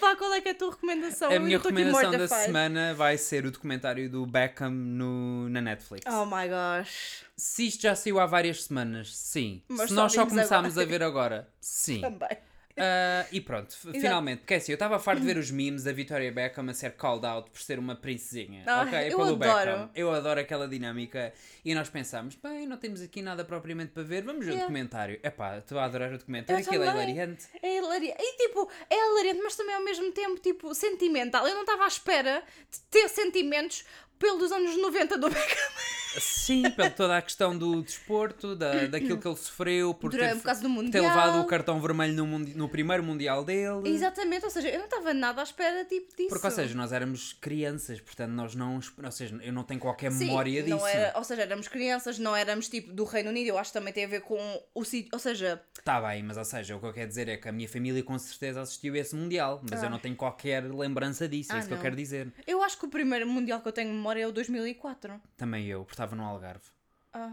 Pá, 0.00 0.16
qual 0.16 0.32
é 0.34 0.40
que 0.40 0.48
é 0.48 0.52
a 0.52 0.54
tua 0.54 0.70
recomendação? 0.70 1.30
A 1.30 1.34
Eu 1.34 1.40
minha 1.40 1.56
recomendação 1.58 2.10
da 2.12 2.28
semana 2.28 2.94
vai 2.94 3.16
ser 3.18 3.44
o 3.46 3.50
documentário 3.50 4.08
do 4.10 4.26
Beckham 4.26 4.70
no, 4.70 5.48
na 5.48 5.60
Netflix. 5.60 6.04
Oh 6.06 6.24
my 6.26 6.48
gosh. 6.48 7.24
Se 7.36 7.66
isto 7.66 7.82
já 7.82 7.94
saiu 7.94 8.18
há 8.20 8.26
várias 8.26 8.64
semanas, 8.64 9.14
sim. 9.16 9.62
Mas 9.68 9.88
Se 9.90 9.94
nós 9.94 10.12
só 10.12 10.26
começámos 10.26 10.72
agora. 10.78 10.86
a 10.86 10.90
ver 10.90 11.02
agora, 11.02 11.48
sim. 11.60 12.00
Também. 12.00 12.28
Ah, 12.76 13.24
e 13.30 13.40
pronto, 13.40 13.72
f- 13.72 13.92
finalmente, 14.00 14.40
porque 14.40 14.54
é 14.54 14.56
assim, 14.56 14.72
eu 14.72 14.74
estava 14.74 14.98
farto 14.98 15.20
de 15.20 15.26
ver 15.26 15.36
os 15.38 15.48
memes 15.50 15.84
da 15.84 15.92
Victoria 15.92 16.32
Beckham 16.32 16.68
a 16.68 16.74
ser 16.74 16.92
called 16.96 17.24
out 17.24 17.48
por 17.50 17.60
ser 17.60 17.78
uma 17.78 17.94
princesinha, 17.94 18.64
Ah, 18.66 18.82
ok? 18.82 18.98
eu 19.12 19.16
Pelo 19.16 19.34
adoro. 19.34 19.38
Beckham. 19.70 19.90
Eu 19.94 20.10
adoro 20.12 20.40
aquela 20.40 20.66
dinâmica 20.66 21.32
e 21.64 21.72
nós 21.74 21.88
pensámos, 21.88 22.34
bem, 22.34 22.66
não 22.66 22.76
temos 22.76 23.00
aqui 23.00 23.22
nada 23.22 23.44
propriamente 23.44 23.92
para 23.92 24.02
ver, 24.02 24.22
vamos 24.24 24.44
ver 24.44 24.54
o 24.54 24.58
documentário. 24.58 25.20
Epá, 25.22 25.58
estou 25.58 25.78
a 25.78 25.84
adorar 25.84 26.12
o 26.12 26.18
documentário, 26.18 26.60
Eu 26.62 26.66
aquilo 26.66 26.82
é 26.82 26.86
também. 26.88 27.10
hilariante. 27.10 27.46
É 27.62 27.76
hilariante. 27.78 28.16
E 28.20 28.36
tipo, 28.36 28.68
é 28.90 28.96
hilariante, 29.10 29.40
mas 29.42 29.54
também 29.56 29.74
ao 29.76 29.84
mesmo 29.84 30.10
tempo, 30.12 30.40
tipo, 30.40 30.74
sentimental. 30.74 31.46
Eu 31.46 31.54
não 31.54 31.62
estava 31.62 31.84
à 31.84 31.88
espera 31.88 32.42
de 32.70 32.80
ter 32.90 33.08
sentimentos 33.08 33.84
pelos 34.18 34.50
anos 34.52 34.76
90 34.76 35.18
do 35.18 35.28
Beckham. 35.28 35.70
Sim, 36.16 36.70
pela 36.70 36.90
toda 36.90 37.16
a 37.18 37.22
questão 37.22 37.58
do 37.58 37.82
desporto, 37.82 38.54
da, 38.54 38.86
daquilo 38.86 39.18
que 39.18 39.26
ele 39.26 39.36
sofreu, 39.36 39.92
por 39.92 40.12
ter, 40.12 40.18
Durante- 40.18 40.36
por 40.36 40.44
causa 40.44 40.60
do 40.68 40.90
ter 40.90 41.00
levado 41.00 41.40
o 41.40 41.44
cartão 41.44 41.80
vermelho 41.80 42.24
no, 42.24 42.38
no 42.38 42.68
primeiro 42.68 43.02
Mundial 43.02 43.44
dele. 43.44 43.88
Exatamente, 43.88 44.44
ou 44.44 44.50
seja, 44.50 44.68
eu 44.68 44.78
não 44.78 44.84
estava 44.84 45.12
nada 45.12 45.40
à 45.40 45.44
espera 45.44 45.84
tipo 45.84 46.14
disso. 46.16 46.28
Porque, 46.28 46.46
ou 46.46 46.52
seja, 46.52 46.72
nós 46.76 46.92
éramos 46.92 47.32
crianças, 47.32 48.00
portanto, 48.00 48.30
nós 48.30 48.54
não. 48.54 48.76
Ou 49.02 49.10
seja, 49.10 49.36
eu 49.42 49.52
não 49.52 49.64
tenho 49.64 49.80
qualquer 49.80 50.12
Sim, 50.12 50.26
memória 50.26 50.62
disso. 50.62 50.76
não 50.76 50.86
era, 50.86 51.18
ou 51.18 51.24
seja, 51.24 51.42
éramos 51.42 51.66
crianças, 51.66 52.16
não 52.16 52.36
éramos 52.36 52.68
tipo 52.68 52.92
do 52.92 53.02
Reino 53.02 53.30
Unido, 53.30 53.48
eu 53.48 53.58
acho 53.58 53.72
que 53.72 53.78
também 53.78 53.92
tem 53.92 54.04
a 54.04 54.08
ver 54.08 54.20
com 54.20 54.38
o 54.72 54.84
sítio, 54.84 55.10
ou 55.12 55.18
seja, 55.18 55.60
Tá 55.84 56.00
bem, 56.00 56.22
mas 56.22 56.36
ou 56.38 56.44
seja, 56.44 56.76
o 56.76 56.80
que 56.80 56.86
eu 56.86 56.92
quero 56.92 57.08
dizer 57.08 57.28
é 57.28 57.36
que 57.36 57.48
a 57.48 57.52
minha 57.52 57.68
família 57.68 58.02
com 58.04 58.16
certeza 58.18 58.60
assistiu 58.62 58.94
a 58.94 58.98
esse 58.98 59.14
Mundial, 59.16 59.60
mas 59.68 59.82
eu 59.82 59.88
Ah. 59.88 59.90
não 59.90 59.98
tenho 59.98 60.14
qualquer 60.16 60.62
lembrança 60.64 61.28
disso, 61.28 61.52
é 61.52 61.56
Ah, 61.56 61.58
isso 61.58 61.66
que 61.68 61.74
eu 61.74 61.76
não. 61.76 61.82
quero 61.82 61.96
dizer. 61.96 62.32
eu 62.46 62.62
acho 62.62 62.78
que 62.78 62.86
o 62.86 62.88
primeiro 62.88 63.26
mundial 63.28 63.60
que 63.60 63.66
eu 63.68 63.72
tenho 63.72 63.92
memória 64.04 64.22
é 64.22 64.26
o 64.26 64.32
2004. 64.32 65.18
Também 65.36 65.66
eu, 65.66 65.80
porque 65.80 65.94
estava 65.94 66.14
no 66.14 66.22
Algarve. 66.24 66.64
Ah, 67.12 67.32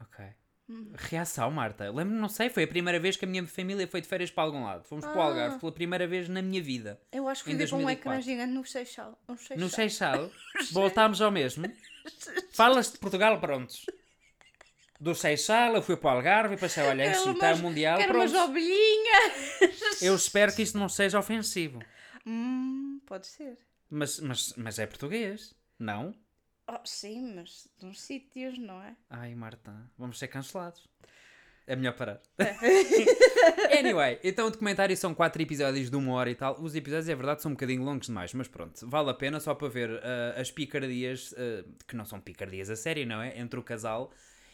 Ok. 0.00 0.24
Hum. 0.68 0.92
Reação, 0.94 1.50
Marta. 1.50 1.84
Lembro-me, 1.90 2.20
não 2.20 2.28
sei, 2.28 2.48
foi 2.48 2.62
a 2.62 2.68
primeira 2.68 2.98
vez 3.00 3.16
que 3.16 3.24
a 3.24 3.28
minha 3.28 3.44
família 3.44 3.88
foi 3.88 4.00
de 4.00 4.06
férias 4.06 4.30
para 4.30 4.44
algum 4.44 4.62
lado. 4.64 4.84
Fomos 4.84 5.04
para 5.04 5.16
o 5.16 5.20
Ah. 5.20 5.24
Algarve 5.24 5.58
pela 5.58 5.72
primeira 5.72 6.06
vez 6.06 6.28
na 6.28 6.40
minha 6.40 6.62
vida. 6.62 7.00
eu 7.10 7.26
acho 7.28 7.42
que 7.42 7.50
fui 7.50 7.58
ver 7.58 7.64
um 7.74 7.78
2004. 7.82 7.92
ecrã 8.12 8.20
gigante 8.22 8.52
no 8.52 8.64
Seixal. 8.64 9.20
Um 9.28 9.36
Seixal. 9.36 9.58
No 9.58 9.68
Seixal, 9.68 10.30
voltámos 10.72 11.20
ao 11.20 11.30
mesmo. 11.32 11.66
Falas 12.54 12.92
de 12.92 12.98
Portugal, 12.98 13.40
prontos. 13.40 13.84
Do 15.00 15.12
Seixal, 15.14 15.74
eu 15.74 15.82
fui 15.82 15.96
para 15.96 16.10
o 16.10 16.16
Algarve 16.18 16.54
e 16.54 16.58
pensei, 16.58 16.84
olha, 16.84 17.04
Quero 17.04 17.18
assim 17.20 17.32
está 17.32 17.46
o 17.46 17.48
umas- 17.50 17.60
Mundial, 17.60 17.98
Quero 17.98 18.14
umas 18.14 18.30
pronto. 18.30 18.50
ovelhinhas. 18.50 20.00
Eu 20.02 20.14
espero 20.14 20.54
que 20.54 20.62
isto 20.62 20.78
não 20.78 20.88
seja 20.88 21.18
ofensivo. 21.18 21.82
Hum, 22.24 23.00
pode 23.06 23.26
ser. 23.26 23.58
Mas, 23.90 24.20
mas, 24.20 24.54
mas 24.56 24.78
é 24.78 24.86
português, 24.86 25.52
não? 25.80 26.14
Oh, 26.68 26.78
sim, 26.84 27.34
mas 27.34 27.68
de 27.78 27.86
uns 27.86 28.00
sítios, 28.00 28.58
não 28.58 28.80
é? 28.82 28.94
Ai, 29.08 29.34
Marta, 29.34 29.74
vamos 29.98 30.18
ser 30.18 30.28
cancelados. 30.28 30.88
É 31.66 31.76
melhor 31.76 31.94
parar. 31.94 32.20
É. 32.38 32.56
anyway, 33.78 34.18
então 34.24 34.48
o 34.48 34.50
documentário 34.50 34.96
são 34.96 35.14
quatro 35.14 35.40
episódios 35.40 35.90
de 35.90 35.96
uma 35.96 36.12
hora 36.14 36.30
e 36.30 36.34
tal. 36.34 36.60
Os 36.60 36.74
episódios, 36.74 37.08
é 37.08 37.14
verdade, 37.14 37.42
são 37.42 37.52
um 37.52 37.54
bocadinho 37.54 37.82
longos 37.82 38.08
demais, 38.08 38.34
mas 38.34 38.48
pronto, 38.48 38.86
vale 38.88 39.10
a 39.10 39.14
pena 39.14 39.38
só 39.38 39.54
para 39.54 39.68
ver 39.68 39.90
ah, 40.02 40.40
as 40.40 40.50
picardias, 40.50 41.34
ah, 41.36 41.64
que 41.86 41.94
não 41.94 42.04
são 42.04 42.20
picardias 42.20 42.70
a 42.70 42.76
sério, 42.76 43.06
não 43.06 43.22
é? 43.22 43.38
Entre 43.38 43.58
o 43.58 43.62
casal. 43.62 44.12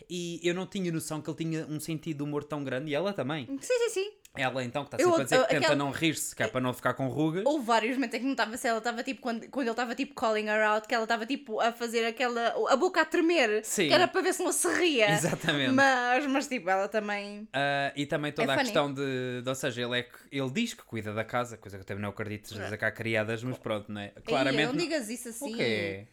E 0.08 0.40
eu 0.44 0.54
não 0.54 0.66
tinha 0.66 0.92
noção 0.92 1.20
que 1.20 1.30
ele 1.30 1.36
tinha 1.36 1.66
um 1.66 1.80
sentido 1.80 2.18
de 2.18 2.22
humor 2.22 2.44
tão 2.44 2.62
grande, 2.62 2.90
e 2.90 2.94
ela 2.94 3.12
também. 3.12 3.46
Sim, 3.46 3.58
sim, 3.60 3.88
sim. 3.88 4.12
Ela 4.38 4.64
então, 4.64 4.84
que 4.84 4.94
está 4.94 5.02
Eu- 5.02 5.08
sempre 5.10 5.20
a 5.22 5.24
dizer 5.24 5.36
que 5.36 5.42
eu- 5.42 5.46
tenta 5.48 5.58
aquela- 5.58 5.76
não 5.76 5.90
rir-se, 5.90 6.34
que 6.36 6.42
é 6.42 6.48
para 6.48 6.60
não 6.60 6.72
ficar 6.72 6.94
com 6.94 7.08
rugas. 7.08 7.44
Houve 7.46 7.64
vários 7.64 7.94
momentos 7.96 8.14
em 8.16 8.18
que 8.20 8.24
não 8.24 8.32
estava 8.32 8.56
se 8.56 8.66
ela 8.68 8.78
estava 8.78 9.02
tipo, 9.02 9.20
quando, 9.20 9.48
quando 9.48 9.66
ele 9.66 9.70
estava 9.72 9.94
tipo 9.94 10.14
calling 10.14 10.46
her 10.48 10.62
out, 10.66 10.86
que 10.88 10.94
ela 10.94 11.04
estava 11.04 11.24
tipo 11.26 11.60
a 11.60 11.72
fazer 11.72 12.04
aquela. 12.06 12.54
a 12.70 12.76
boca 12.76 13.00
a 13.00 13.04
tremer. 13.04 13.64
Sim. 13.64 13.88
Que 13.88 13.94
era 13.94 14.06
para 14.08 14.20
ver 14.20 14.34
se 14.34 14.42
não 14.42 14.52
se 14.52 14.68
ria. 14.74 15.10
Exatamente. 15.12 15.72
Mas, 15.72 16.26
mas 16.26 16.46
tipo, 16.46 16.68
ela 16.70 16.88
também. 16.88 17.48
Ah, 17.52 17.92
e 17.96 18.06
também 18.06 18.32
toda 18.32 18.52
É 18.52 18.54
a 18.54 18.58
funny. 18.58 18.64
questão 18.64 18.92
de, 18.92 19.42
de- 19.42 19.48
Ou 19.48 19.54
seja, 19.54 19.82
ele, 19.82 19.98
é, 19.98 20.02
que- 20.02 20.18
ele 20.30 20.50
diz 20.50 20.74
que 20.74 20.82
cuida 20.84 21.12
da 21.12 21.24
casa, 21.24 21.56
coisa 21.56 21.76
que 21.76 21.82
eu 21.82 21.86
também 21.86 22.02
não 22.02 22.10
acredito, 22.10 22.48
certeza 22.48 22.76
que 22.76 22.84
há 22.84 22.90
criadas, 22.90 23.42
mas 23.42 23.58
pronto, 23.58 23.90
não 23.90 24.00
é? 24.00 24.08
Claramente. 24.08 24.26
Claramente. 24.26 24.66
não 24.66 24.76
digas 24.76 25.08
isso 25.08 25.28
assim. 25.28 25.54
O 25.54 25.56
quê? 25.56 26.06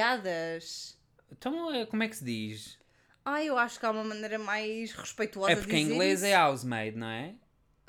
Criadas. 0.00 0.96
Então, 1.32 1.74
eh, 1.74 1.86
como 1.86 2.02
é 2.02 2.08
que 2.08 2.16
se 2.16 2.24
diz? 2.24 2.78
Ah, 3.24 3.42
eu 3.42 3.58
acho 3.58 3.80
que 3.80 3.86
há 3.86 3.90
uma 3.90 4.04
maneira 4.04 4.38
mais 4.38 4.92
respeituosa 4.92 5.50
É 5.52 5.56
porque 5.56 5.72
de 5.72 5.76
em 5.78 5.82
dizer 5.84 5.94
inglês 5.94 6.18
isso. 6.22 6.26
é 6.26 6.44
housemaid, 6.46 6.96
não 6.96 7.08
é? 7.08 7.34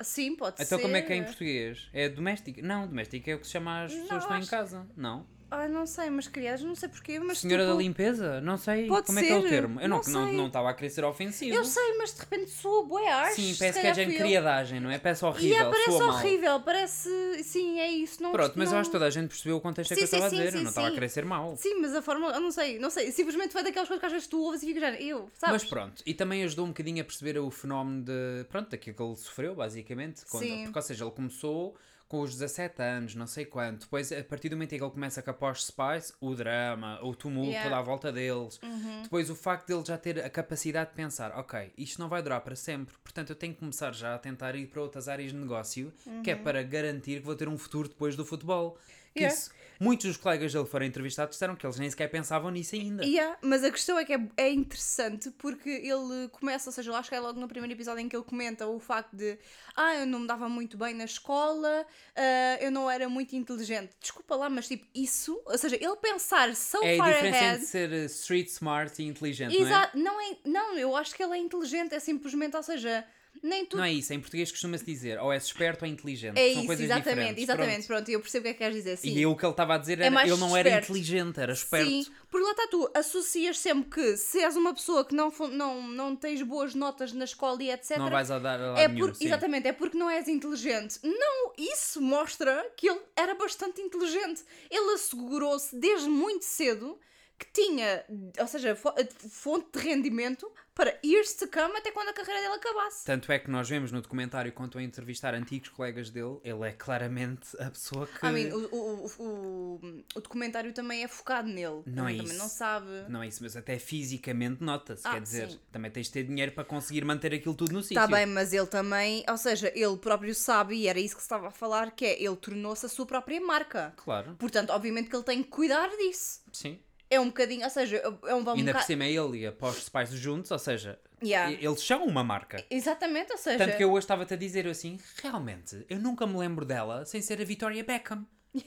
Sim, 0.00 0.36
pode 0.36 0.58
ser. 0.58 0.64
Então, 0.64 0.80
como 0.80 0.96
é 0.96 1.02
que 1.02 1.12
é 1.12 1.16
em 1.16 1.24
português? 1.24 1.88
É 1.92 2.08
doméstica? 2.08 2.62
Não, 2.62 2.86
doméstica 2.86 3.30
é 3.30 3.34
o 3.34 3.38
que 3.40 3.46
se 3.46 3.52
chama 3.52 3.84
as 3.84 3.92
pessoas 3.92 4.08
que 4.08 4.16
estão 4.16 4.38
em 4.38 4.46
casa, 4.46 4.86
não? 4.96 5.26
Ai, 5.50 5.66
não 5.66 5.86
sei, 5.86 6.10
mas 6.10 6.28
criadas, 6.28 6.62
não 6.62 6.74
sei 6.74 6.90
porquê, 6.90 7.18
mas 7.18 7.38
Senhora 7.38 7.62
tipo, 7.62 7.74
da 7.74 7.82
limpeza? 7.82 8.38
Não 8.42 8.58
sei. 8.58 8.86
Pode 8.86 9.06
como 9.06 9.18
é 9.18 9.22
que 9.22 9.30
é 9.32 9.36
o 9.38 9.40
ser. 9.42 9.48
termo? 9.48 9.80
Eu 9.80 9.88
não 9.88 9.96
Não 9.96 10.00
estava 10.02 10.18
não, 10.18 10.26
sei. 10.28 10.36
não 10.36 10.46
estava 10.48 10.68
a 10.70 10.74
querer 10.74 10.90
ser 10.90 11.04
ofensivo. 11.06 11.56
Eu 11.56 11.64
sei, 11.64 11.96
mas 11.96 12.12
de 12.12 12.20
repente 12.20 12.50
soa 12.50 12.84
bué 12.84 13.08
arte. 13.10 13.34
Sim, 13.36 13.54
parece 13.58 13.80
que 13.80 13.86
é 13.86 13.94
gente 13.94 14.16
criadagem, 14.18 14.78
não 14.78 14.90
é? 14.90 14.98
Parece 14.98 15.24
E 15.24 15.28
horrível. 15.28 15.56
é, 15.56 15.70
parece 15.70 15.84
soa 15.90 16.06
mal. 16.06 16.16
horrível, 16.16 16.60
parece. 16.60 17.42
Sim, 17.44 17.80
é 17.80 17.90
isso. 17.90 18.22
Não, 18.22 18.30
Pronto, 18.32 18.52
mas 18.56 18.68
não... 18.68 18.74
eu 18.76 18.80
acho 18.80 18.90
que 18.90 18.92
toda 18.92 19.06
a 19.06 19.10
gente 19.10 19.28
percebeu 19.28 19.56
o 19.56 19.60
contexto 19.62 19.88
que 19.88 19.94
Sim, 19.94 20.00
eu 20.02 20.04
estava 20.04 20.26
a 20.26 20.28
dizer. 20.28 20.50
sim, 20.52 20.58
eu 20.58 20.62
não 20.64 20.68
estava 20.68 20.88
a 20.88 20.90
querer 20.90 21.08
ser 21.08 21.24
mau. 21.24 21.56
Sim, 21.56 21.80
mas 21.80 21.94
a 21.94 22.02
forma, 22.02 22.28
eu 22.28 22.40
não 22.40 22.50
sei, 22.50 22.78
não 22.78 22.90
sei. 22.90 23.10
Simplesmente 23.10 23.52
foi 23.52 23.62
daquelas 23.62 23.88
coisas 23.88 24.00
que 24.00 24.06
às 24.06 24.12
vezes 24.12 24.26
tu 24.28 24.38
ouves 24.42 24.62
e 24.62 24.66
ficas 24.66 24.82
já. 24.82 24.90
Eu, 25.00 25.30
sabes? 25.32 25.62
Mas 25.62 25.64
pronto, 25.64 26.02
e 26.04 26.12
também 26.12 26.44
ajudou 26.44 26.66
um 26.66 26.68
bocadinho 26.68 27.00
a 27.00 27.04
perceber 27.04 27.38
o 27.38 27.50
fenómeno 27.50 28.02
de, 28.04 28.44
pronto, 28.50 28.68
daquilo 28.68 28.94
que 28.94 29.02
ele 29.02 29.16
sofreu, 29.16 29.54
basicamente. 29.54 30.26
Quando, 30.30 30.42
Sim. 30.44 30.64
porque, 30.64 30.78
ou 30.78 30.82
seja, 30.82 31.04
ele 31.04 31.10
começou 31.12 31.74
com 32.08 32.20
os 32.20 32.32
17 32.32 32.80
anos, 32.82 33.14
não 33.14 33.26
sei 33.26 33.44
quanto. 33.44 33.80
Depois, 33.80 34.10
a 34.10 34.24
partir 34.24 34.48
do 34.48 34.56
momento 34.56 34.72
em 34.72 34.78
que 34.78 34.84
ele 34.84 34.90
começa 34.90 35.22
com 35.22 35.30
a 35.30 35.34
Posh 35.34 35.64
Spice, 35.66 36.12
o 36.20 36.34
drama, 36.34 36.98
o 37.02 37.14
tumulto 37.14 37.50
Yeah. 37.50 37.68
toda 37.68 37.78
à 37.78 37.82
volta 37.82 38.10
deles. 38.10 38.58
Uhum. 38.62 39.02
Depois, 39.02 39.28
o 39.28 39.36
facto 39.36 39.66
dele 39.68 39.82
já 39.86 39.98
ter 39.98 40.24
a 40.24 40.30
capacidade 40.30 40.90
de 40.90 40.96
pensar: 40.96 41.32
ok, 41.38 41.72
isto 41.76 42.00
não 42.00 42.08
vai 42.08 42.22
durar 42.22 42.40
para 42.40 42.56
sempre, 42.56 42.94
portanto, 43.04 43.30
eu 43.30 43.36
tenho 43.36 43.52
que 43.52 43.60
começar 43.60 43.92
já 43.94 44.14
a 44.14 44.18
tentar 44.18 44.54
ir 44.54 44.66
para 44.66 44.80
outras 44.80 45.06
áreas 45.08 45.32
de 45.32 45.36
negócio, 45.36 45.92
que 46.24 46.30
é 46.30 46.34
para 46.36 46.62
garantir 46.62 47.20
que 47.20 47.26
vou 47.26 47.36
ter 47.36 47.48
um 47.48 47.58
futuro 47.58 47.88
depois 47.88 48.16
do 48.16 48.24
futebol. 48.24 48.70
Uhum. 48.70 48.78
Yeah. 49.16 49.34
isso, 49.36 49.50
muitos 49.78 50.06
dos 50.06 50.16
colegas 50.16 50.52
dele 50.52 50.66
foram 50.66 50.86
entrevistados 50.86 51.36
disseram 51.36 51.54
que 51.54 51.66
eles 51.66 51.78
nem 51.78 51.88
sequer 51.90 52.08
pensavam 52.08 52.50
nisso 52.50 52.74
ainda. 52.74 53.04
Yeah, 53.04 53.36
mas 53.42 53.62
a 53.64 53.70
questão 53.70 53.98
é 53.98 54.04
que 54.04 54.12
é, 54.12 54.28
é 54.36 54.50
interessante 54.50 55.30
porque 55.32 55.68
ele 55.70 56.28
começa, 56.32 56.68
ou 56.68 56.72
seja, 56.72 56.90
eu 56.90 56.94
acho 56.96 57.08
que 57.08 57.14
é 57.14 57.20
logo 57.20 57.38
no 57.38 57.48
primeiro 57.48 57.74
episódio 57.74 58.00
em 58.00 58.08
que 58.08 58.16
ele 58.16 58.24
comenta 58.24 58.66
o 58.66 58.78
facto 58.78 59.14
de 59.14 59.38
ah, 59.76 59.94
eu 59.96 60.06
não 60.06 60.20
me 60.20 60.26
dava 60.26 60.48
muito 60.48 60.76
bem 60.76 60.94
na 60.94 61.04
escola, 61.04 61.86
ah, 62.16 62.58
eu 62.60 62.70
não 62.70 62.90
era 62.90 63.08
muito 63.08 63.36
inteligente. 63.36 63.90
Desculpa 64.00 64.34
lá, 64.34 64.50
mas 64.50 64.66
tipo, 64.66 64.86
isso, 64.94 65.40
ou 65.44 65.56
seja, 65.56 65.76
ele 65.76 65.96
pensar 65.96 66.54
so 66.54 66.82
É 66.82 66.94
a 66.94 66.96
far 66.98 67.12
diferença 67.12 67.38
ahead. 67.38 67.54
entre 67.56 67.66
ser 67.66 67.90
uh, 67.90 68.06
street 68.06 68.48
smart 68.48 69.02
e 69.02 69.06
inteligente, 69.06 69.52
não 69.52 69.60
é? 69.60 69.68
Exato, 69.68 69.98
não 69.98 70.20
é? 70.20 70.36
Não, 70.44 70.78
eu 70.78 70.96
acho 70.96 71.14
que 71.14 71.22
ele 71.22 71.34
é 71.34 71.38
inteligente, 71.38 71.94
é 71.94 72.00
simplesmente, 72.00 72.56
ou 72.56 72.62
seja, 72.62 73.04
nem 73.42 73.64
tudo. 73.66 73.78
Não 73.78 73.84
é 73.84 73.92
isso, 73.92 74.12
em 74.12 74.20
português 74.20 74.50
costuma-se 74.50 74.84
dizer 74.84 75.18
ou 75.20 75.32
és 75.32 75.44
esperto 75.44 75.84
ou 75.84 75.90
inteligente. 75.90 76.38
É 76.38 76.48
São 76.52 76.58
isso, 76.58 76.66
coisas 76.66 76.84
exatamente, 76.84 77.10
diferentes. 77.10 77.42
exatamente. 77.44 77.86
Pronto. 77.86 77.98
Pronto, 77.98 78.10
eu 78.10 78.20
percebo 78.20 78.40
o 78.40 78.44
que 78.44 78.48
é 78.48 78.52
que 78.52 78.58
queres 78.58 78.76
dizer. 78.76 78.96
Sim. 78.96 79.16
E 79.18 79.26
o 79.26 79.34
que 79.36 79.44
ele 79.44 79.50
estava 79.52 79.74
a 79.74 79.78
dizer 79.78 79.98
É 80.00 80.02
era 80.06 80.10
mais 80.10 80.30
ele 80.30 80.40
não 80.40 80.56
era 80.56 80.68
esperto. 80.68 80.84
inteligente, 80.92 81.40
era 81.40 81.52
esperto. 81.52 81.90
Sim, 81.90 82.06
porque 82.30 82.44
lá 82.44 82.50
está 82.52 82.66
tu, 82.68 82.90
associas 82.94 83.58
sempre 83.58 83.90
que 83.90 84.16
se 84.16 84.40
és 84.40 84.56
uma 84.56 84.72
pessoa 84.74 85.04
que 85.04 85.14
não, 85.14 85.30
não, 85.50 85.82
não 85.88 86.14
tens 86.16 86.42
boas 86.42 86.74
notas 86.74 87.12
na 87.12 87.24
escola 87.24 87.62
e 87.62 87.70
etc. 87.70 87.96
Não 87.98 88.10
vais 88.10 88.30
a 88.30 88.38
dar 88.38 88.60
a 88.60 88.78
é 88.78 88.86
nenhum. 88.88 89.08
por, 89.12 89.16
exatamente, 89.20 89.66
é 89.68 89.72
porque 89.72 89.96
não 89.98 90.08
és 90.10 90.28
inteligente. 90.28 90.98
Não, 91.02 91.52
isso 91.58 92.00
mostra 92.00 92.70
que 92.76 92.88
ele 92.88 93.00
era 93.16 93.34
bastante 93.34 93.80
inteligente. 93.80 94.42
Ele 94.70 94.92
assegurou-se 94.92 95.74
desde 95.76 96.08
muito 96.08 96.44
cedo 96.44 96.98
que 97.38 97.46
tinha, 97.52 98.04
ou 98.38 98.46
seja, 98.48 98.74
fo- 98.74 98.92
fonte 99.30 99.78
de 99.78 99.88
rendimento 99.88 100.50
para 100.74 100.96
years 101.04 101.34
to 101.34 101.48
come 101.48 101.76
até 101.76 101.90
quando 101.90 102.08
a 102.08 102.12
carreira 102.12 102.40
dele 102.40 102.54
acabasse. 102.54 103.04
Tanto 103.04 103.30
é 103.32 103.38
que 103.38 103.50
nós 103.50 103.68
vemos 103.68 103.90
no 103.90 104.00
documentário, 104.00 104.52
quando 104.52 104.68
estou 104.68 104.80
a 104.80 104.82
entrevistar 104.82 105.34
antigos 105.34 105.68
colegas 105.70 106.08
dele, 106.10 106.38
ele 106.44 106.68
é 106.68 106.72
claramente 106.72 107.48
a 107.60 107.70
pessoa 107.70 108.06
que. 108.06 108.24
I 108.26 108.30
mean, 108.30 108.54
o, 108.54 108.64
o, 108.74 109.06
o, 109.18 109.80
o, 110.14 110.20
documentário 110.20 110.72
também 110.72 111.02
é 111.02 111.08
focado 111.08 111.48
nele. 111.48 111.82
Não 111.86 112.08
é 112.08 112.16
também 112.16 112.26
isso. 112.26 112.38
não 112.38 112.48
sabe. 112.48 112.86
Não 113.08 113.22
é 113.22 113.28
isso, 113.28 113.42
mas 113.42 113.56
até 113.56 113.78
fisicamente 113.78 114.62
nota-se. 114.62 115.06
Ah, 115.06 115.14
quer 115.14 115.20
dizer, 115.20 115.50
sim. 115.50 115.60
também 115.72 115.90
tens 115.90 116.06
de 116.06 116.12
ter 116.12 116.22
dinheiro 116.24 116.52
para 116.52 116.64
conseguir 116.64 117.04
manter 117.04 117.34
aquilo 117.34 117.54
tudo 117.54 117.72
no 117.72 117.82
sítio. 117.82 118.00
Está 118.00 118.06
bem, 118.16 118.26
mas 118.26 118.52
ele 118.52 118.66
também, 118.66 119.24
ou 119.28 119.36
seja, 119.36 119.72
ele 119.74 119.96
próprio 119.96 120.34
sabe, 120.34 120.76
e 120.76 120.86
era 120.86 120.98
isso 120.98 121.14
que 121.16 121.22
se 121.22 121.26
estava 121.26 121.48
a 121.48 121.52
falar, 121.52 121.90
que 121.92 122.04
é 122.04 122.22
ele 122.22 122.36
tornou-se 122.36 122.86
a 122.86 122.88
sua 122.88 123.06
própria 123.06 123.40
marca. 123.40 123.92
Claro, 123.96 124.34
Portanto, 124.36 124.70
obviamente 124.70 125.08
que 125.10 125.16
ele 125.16 125.24
tem 125.24 125.42
que 125.42 125.48
cuidar 125.48 125.88
disso. 125.88 126.40
sim. 126.52 126.78
É 127.10 127.18
um 127.18 127.26
bocadinho, 127.26 127.64
ou 127.64 127.70
seja, 127.70 127.96
é 127.96 128.34
um, 128.34 128.38
um 128.38 128.50
Ainda 128.50 128.54
por 128.54 128.64
bocado. 128.64 128.84
cima 128.86 129.04
é 129.04 129.10
ele 129.12 129.38
e 129.38 129.46
após 129.46 129.78
os 129.78 129.88
pais 129.88 130.10
juntos, 130.10 130.50
ou 130.50 130.58
seja, 130.58 130.98
Yeah. 131.22 131.52
eles 131.60 131.80
são 131.82 132.04
uma 132.04 132.22
marca. 132.22 132.62
Exatamente, 132.70 133.32
ou 133.32 133.38
seja. 133.38 133.58
Tanto 133.58 133.76
que 133.76 133.82
eu 133.82 133.90
hoje 133.90 134.04
estava-te 134.04 134.34
a 134.34 134.36
dizer 134.36 134.68
assim, 134.68 135.00
realmente, 135.22 135.84
eu 135.88 135.98
nunca 135.98 136.26
me 136.26 136.36
lembro 136.38 136.64
dela 136.64 137.04
sem 137.04 137.20
ser 137.22 137.40
a 137.40 137.44
Victoria 137.44 137.82
Beckham. 137.82 138.26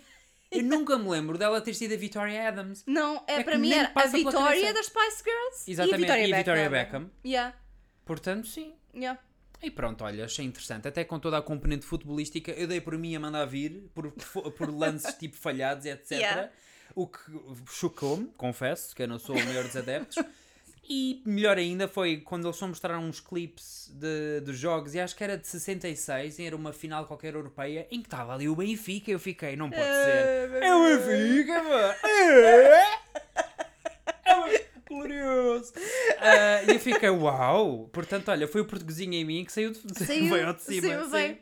Eu 0.52 0.64
nunca 0.64 0.98
me 1.00 1.08
lembro 1.08 1.38
dela 1.38 1.62
ter 1.62 1.74
sido 1.74 1.94
a 1.94 1.98
Victoria 1.98 2.50
Adams. 2.50 2.84
Não, 2.86 3.24
é, 3.26 3.36
É 3.36 3.44
para 3.44 3.58
mim 3.58 3.72
era 3.72 3.88
a 3.88 3.92
cabeça. 3.94 4.74
das 4.74 4.88
Spice 4.88 5.24
Girls 5.24 5.72
Exatamente, 5.72 6.02
e 6.02 6.12
a 6.12 6.16
Victoria, 6.18 6.28
e 6.28 6.34
a 6.34 6.38
Victoria 6.38 6.70
Beckham. 6.70 7.00
Beckham. 7.04 7.12
Yeah, 7.26 7.56
Portanto, 8.04 8.48
sim. 8.50 8.74
yeah. 8.94 9.18
E 9.64 9.72
pronto, 9.72 10.04
olha, 10.04 10.26
achei 10.26 10.44
interessante. 10.44 10.90
Até 10.90 11.06
com 11.06 11.20
toda 11.20 11.38
a 11.38 11.42
componente 11.42 11.86
futebolística, 11.86 12.52
eu 12.52 12.68
dei 12.68 12.82
por 12.82 12.98
mim 12.98 13.16
a 13.16 13.20
mandar 13.22 13.46
vir, 13.46 13.90
por, 13.94 14.12
por 14.58 14.70
lances 14.78 15.14
tipo 15.14 15.38
falhados 15.38 15.86
etc. 15.86 16.12
Yeah. 16.12 16.52
O 16.96 17.08
que 17.08 17.20
chocou-me, 17.70 18.28
confesso, 18.38 18.96
que 18.96 19.04
eu 19.04 19.08
não 19.08 19.18
sou 19.20 19.36
o 19.36 19.44
maior 19.46 19.64
dos 19.64 19.76
adeptos. 19.76 20.18
E 20.94 21.22
melhor 21.26 21.58
ainda 21.58 21.88
foi 21.88 22.18
quando 22.18 22.46
eles 22.48 22.58
só 22.58 22.68
mostraram 22.68 23.04
uns 23.06 23.22
clipes 23.22 23.90
de, 23.94 24.42
dos 24.42 24.58
jogos, 24.58 24.94
e 24.94 25.00
acho 25.00 25.16
que 25.16 25.24
era 25.24 25.38
de 25.38 25.48
66, 25.48 26.40
e 26.40 26.44
era 26.44 26.56
uma 26.56 26.74
final 26.74 27.06
qualquer 27.06 27.34
europeia, 27.34 27.88
em 27.90 28.02
que 28.02 28.08
estava 28.08 28.34
ali 28.34 28.50
o 28.50 28.56
Benfica. 28.58 29.10
Eu 29.10 29.20
fiquei, 29.20 29.56
não 29.56 29.70
pode 29.70 29.82
ser. 29.84 30.50
É 30.62 30.76
o 30.76 30.84
Benfica, 30.84 31.64
mano! 31.64 31.94
É! 32.04 32.84
É 34.26 34.38
o- 34.38 34.71
Glorioso! 34.92 35.74
Ah, 36.24 36.62
e 36.68 36.72
eu 36.76 36.80
fiquei, 36.80 37.10
uau! 37.10 37.90
Portanto, 37.92 38.30
olha, 38.30 38.48
foi 38.48 38.62
o 38.62 38.66
portuguesinho 38.66 39.14
em 39.16 39.26
mim 39.26 39.44
que 39.44 39.52
saiu 39.52 39.72
de, 39.72 39.80
Saiu, 40.06 40.30
veio 40.30 40.48
ao 40.48 40.54
de 40.54 40.62
cima. 40.62 40.88
saiu 40.88 41.06
sim. 41.10 41.38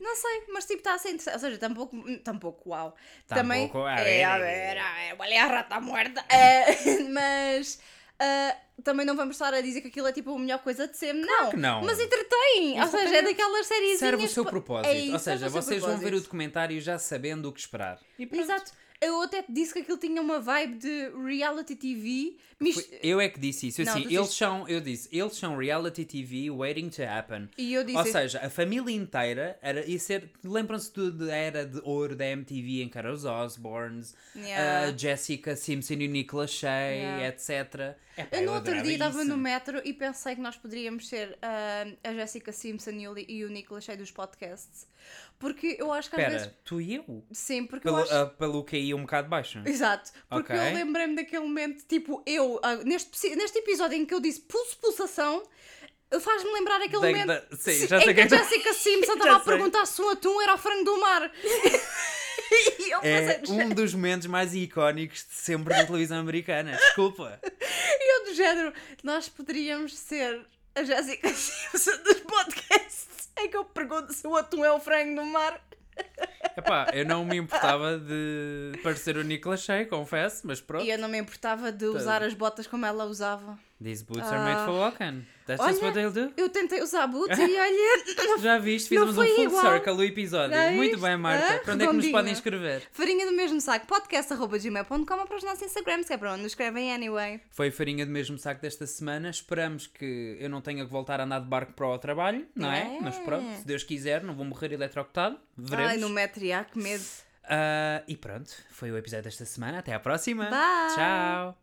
Não 0.00 0.14
sei, 0.14 0.42
mas 0.52 0.64
tipo, 0.64 0.78
está 0.78 0.94
a 0.94 0.98
ser 0.98 1.08
interessante. 1.08 1.34
Ou 1.34 1.40
seja, 1.40 1.58
tampouco, 1.58 2.18
tampouco 2.22 2.70
uau. 2.70 2.94
Também. 3.26 3.68
a 3.74 4.00
é, 4.00 4.24
a 4.24 4.38
ver. 4.38 4.44
ver, 4.44 4.78
a 4.78 4.94
ver, 4.94 5.16
olha 5.18 5.42
a 5.44 5.46
rata 5.46 5.80
morta. 5.80 6.24
É, 6.28 7.00
mas. 7.10 7.80
ah, 8.20 8.56
também 8.84 9.04
não 9.04 9.16
vamos 9.16 9.34
estar 9.36 9.52
a 9.52 9.60
dizer 9.60 9.80
que 9.80 9.88
aquilo 9.88 10.06
é 10.06 10.12
tipo 10.12 10.34
a 10.34 10.38
melhor 10.38 10.58
coisa 10.60 10.86
de 10.86 10.96
sempre, 10.96 11.22
não. 11.22 11.50
que 11.50 11.56
não. 11.56 11.82
Mas 11.82 11.98
entretém. 12.00 12.80
Ou 12.80 12.86
seja, 12.88 13.16
é 13.16 13.22
daquelas 13.22 13.66
séries. 13.66 13.98
Serve 13.98 14.24
o 14.24 14.28
seu 14.28 14.44
propósito. 14.44 14.88
É 14.88 14.98
isso, 14.98 15.12
Ou 15.14 15.18
seja, 15.18 15.48
vocês 15.48 15.80
vão 15.80 15.90
ver 15.90 15.96
o 15.96 16.00
propósito. 16.00 16.24
documentário 16.24 16.80
já 16.80 16.98
sabendo 16.98 17.48
o 17.48 17.52
que 17.52 17.60
esperar. 17.60 17.98
Exato. 18.18 18.72
Eu 19.02 19.20
até 19.22 19.42
te 19.42 19.52
disse 19.52 19.72
que 19.72 19.80
aquilo 19.80 19.98
tinha 19.98 20.22
uma 20.22 20.38
vibe 20.40 20.76
de 20.78 21.10
reality 21.26 21.74
TV. 21.76 22.36
mis- 22.60 22.74
Foi- 22.74 22.98
Eu 23.02 23.20
é 23.20 23.28
que 23.28 23.40
disse 23.40 23.66
isso. 23.66 23.82
Não, 23.82 23.90
assim, 23.92 24.00
eles 24.02 24.10
disseste- 24.12 24.36
são, 24.38 24.68
eu 24.68 24.80
disse, 24.80 25.08
eles 25.10 25.34
são 25.36 25.56
reality 25.56 26.04
TV 26.04 26.48
waiting 26.50 26.88
to 26.88 27.02
happen. 27.02 27.48
E 27.58 27.74
eu 27.74 27.82
disse. 27.82 27.98
Ou 27.98 28.04
seja, 28.06 28.38
a 28.40 28.48
família 28.48 28.94
inteira 28.94 29.58
era, 29.60 29.84
ia 29.84 29.98
ser. 29.98 30.30
Lembram-se 30.44 30.92
da 31.10 31.34
era 31.34 31.66
de 31.66 31.80
ouro 31.82 32.14
da 32.14 32.24
MTV 32.26 32.82
em 32.82 32.88
que 32.88 32.96
eram 32.96 33.12
os 33.12 33.24
Osborns, 33.24 34.14
Yeah. 34.36 34.88
a 34.88 34.96
Jessica 34.96 35.56
Simpson 35.56 35.94
e 35.94 36.06
o 36.06 36.10
Nicolas 36.10 36.50
Shea, 36.50 36.70
Yeah. 36.70 37.26
etc. 37.28 37.96
Epá, 38.16 38.36
Eu 38.36 38.46
no 38.46 38.52
outro 38.54 38.80
dia 38.82 38.92
estava 38.92 39.24
no 39.24 39.36
metro 39.36 39.80
e 39.84 39.92
pensei 39.92 40.34
que 40.36 40.40
nós 40.40 40.56
poderíamos 40.56 41.08
ser 41.08 41.36
ah, 41.42 41.86
a 42.04 42.12
Jessica 42.14 42.52
Simpson 42.52 42.90
e 42.90 43.08
o, 43.08 43.18
e 43.18 43.44
o 43.44 43.48
Nicolas 43.50 43.82
Shea 43.84 43.96
dos 43.96 44.10
podcasts. 44.12 44.86
Porque 45.38 45.76
eu 45.78 45.92
acho 45.92 46.08
que 46.08 46.14
às 46.16 46.22
Espera, 46.22 46.38
vezes. 46.44 46.54
tu 46.64 46.80
e 46.80 46.94
eu? 46.94 47.24
Sim, 47.32 47.66
porque 47.66 47.82
Pelo, 47.82 47.98
eu 47.98 48.02
acho. 48.04 48.14
ah, 48.14 48.26
pelo 48.26 48.62
que 48.64 48.76
ia 48.78 48.96
um 48.96 49.00
bocado 49.02 49.28
baixo. 49.28 49.60
Exato, 49.66 50.12
porque 50.28 50.52
Ok. 50.52 50.56
eu 50.68 50.74
lembrei-me 50.74 51.16
daquele 51.16 51.42
momento, 51.42 51.84
tipo, 51.86 52.22
eu, 52.24 52.60
ah, 52.62 52.76
neste, 52.76 53.10
psi- 53.10 53.34
neste 53.34 53.58
episódio 53.58 53.96
em 53.98 54.06
que 54.06 54.14
eu 54.14 54.20
disse 54.20 54.40
pulso, 54.42 54.76
pulsação, 54.78 55.42
faz-me 56.20 56.52
lembrar 56.52 56.76
aquele 56.76 56.92
Da- 57.02 57.08
momento 57.08 57.26
da- 57.26 57.56
sim, 57.56 57.72
se- 57.72 57.86
já 57.88 57.98
em 57.98 58.04
sei 58.04 58.14
que 58.14 58.20
a 58.20 58.28
que- 58.28 58.36
Jessica 58.36 58.72
Simpson 58.72 59.06
Já 59.18 59.18
estava 59.18 59.36
a 59.36 59.40
sei. 59.40 59.52
perguntar 59.52 59.86
se 59.86 60.00
o 60.00 60.10
atum 60.10 60.40
era 60.42 60.54
o 60.54 60.58
frango 60.58 60.84
do 60.84 61.00
mar. 61.00 61.32
e 62.78 62.90
eu 62.90 63.00
É 63.02 63.34
pensei, 63.34 63.54
um 63.56 63.68
dos 63.70 63.94
momentos 63.94 64.26
mais 64.28 64.54
icónicos 64.54 65.26
de 65.28 65.34
sempre 65.34 65.74
da 65.74 65.84
televisão 65.84 66.18
americana. 66.20 66.72
Desculpa. 66.76 67.40
e 67.42 68.18
eu 68.20 68.24
do 68.26 68.34
género, 68.34 68.72
nós 69.02 69.28
poderíamos 69.28 69.98
ser 69.98 70.40
a 70.74 70.82
Jessica 70.84 71.28
Simpson 71.34 72.02
dos 72.02 72.20
podcasts, 72.20 73.30
em 73.38 73.48
que 73.48 73.56
eu 73.56 73.64
pergunto 73.64 74.12
se 74.12 74.26
o 74.26 74.36
atum 74.36 74.64
é 74.64 74.72
o 74.72 74.80
frango 74.80 75.20
do 75.20 75.26
mar. 75.26 75.60
Epá, 76.56 76.86
eu 76.92 77.04
não 77.04 77.24
me 77.24 77.36
importava 77.36 77.98
de 77.98 78.72
parecer 78.82 79.16
o 79.16 79.22
Nicolas 79.22 79.60
Shea, 79.60 79.86
confesso, 79.86 80.46
mas 80.46 80.60
pronto. 80.60 80.84
E 80.84 80.90
eu 80.90 80.98
não 80.98 81.08
me 81.08 81.18
importava 81.18 81.70
de 81.70 81.84
usar 81.84 82.22
as 82.22 82.34
botas 82.34 82.66
como 82.66 82.86
ela 82.86 83.04
usava. 83.04 83.58
These 83.82 84.04
boots 84.04 84.26
are 84.26 84.44
made 84.44 84.64
for 84.64 84.74
walking. 84.74 85.26
That's 85.44 85.60
just 85.60 85.82
Olha, 85.82 85.88
what 85.88 85.94
they'll 85.94 86.12
do. 86.12 86.32
Eu 86.36 86.48
tentei 86.48 86.80
usar 86.80 87.06
boots 87.08 87.36
e 87.36 87.42
olha, 87.42 88.38
Já 88.40 88.58
viste? 88.58 88.90
Fizemos 88.90 89.18
um 89.18 89.24
full 89.24 89.42
igual. 89.44 89.72
circle 89.72 89.92
o 89.94 90.02
episódio. 90.04 90.54
Já 90.56 90.70
Muito 90.70 90.92
viste? 90.92 91.02
bem, 91.02 91.16
Marta. 91.16 91.54
Ah, 91.54 91.58
para 91.58 91.74
onde 91.74 91.84
é 91.84 91.86
que 91.88 91.92
nos 91.94 92.08
podem 92.10 92.32
escrever? 92.32 92.82
farinha 92.92 93.26
do 93.26 93.32
mesmo 93.32 93.60
saco, 93.60 93.86
podcast.gmail.com 93.86 94.94
ou 94.94 95.04
para 95.26 95.36
os 95.36 95.42
nossos 95.42 95.62
Instagrams, 95.62 96.06
que 96.06 96.12
é 96.12 96.16
para 96.16 96.32
onde 96.32 96.42
nos 96.42 96.52
escrevem 96.52 96.92
anyway. 96.94 97.40
Foi 97.50 97.70
farinha 97.72 98.06
do 98.06 98.12
mesmo 98.12 98.38
saco 98.38 98.62
desta 98.62 98.86
semana. 98.86 99.30
Esperamos 99.30 99.88
que 99.88 100.36
eu 100.38 100.48
não 100.48 100.60
tenha 100.60 100.84
que 100.84 100.90
voltar 100.90 101.20
a 101.20 101.24
andar 101.24 101.40
de 101.40 101.46
barco 101.46 101.72
para 101.72 101.88
o 101.88 101.98
trabalho, 101.98 102.46
não 102.54 102.70
é? 102.70 102.96
É. 102.96 103.00
Mas 103.00 103.18
pronto, 103.18 103.44
se 103.58 103.66
Deus 103.66 103.82
quiser, 103.82 104.22
não 104.22 104.34
vou 104.34 104.44
morrer 104.44 104.72
eletrocutado. 104.72 105.36
Veremos. 105.56 105.90
Ai, 105.90 105.98
no 105.98 106.08
metro, 106.08 106.46
já, 106.46 106.62
que 106.64 106.78
medo. 106.78 107.02
Ah, 107.44 108.02
e 108.06 108.16
pronto, 108.16 108.50
foi 108.70 108.92
o 108.92 108.96
episódio 108.96 109.24
desta 109.24 109.44
semana. 109.44 109.80
Até 109.80 109.92
à 109.92 109.98
próxima. 109.98 110.44
Bye. 110.48 110.94
Tchau. 110.94 111.61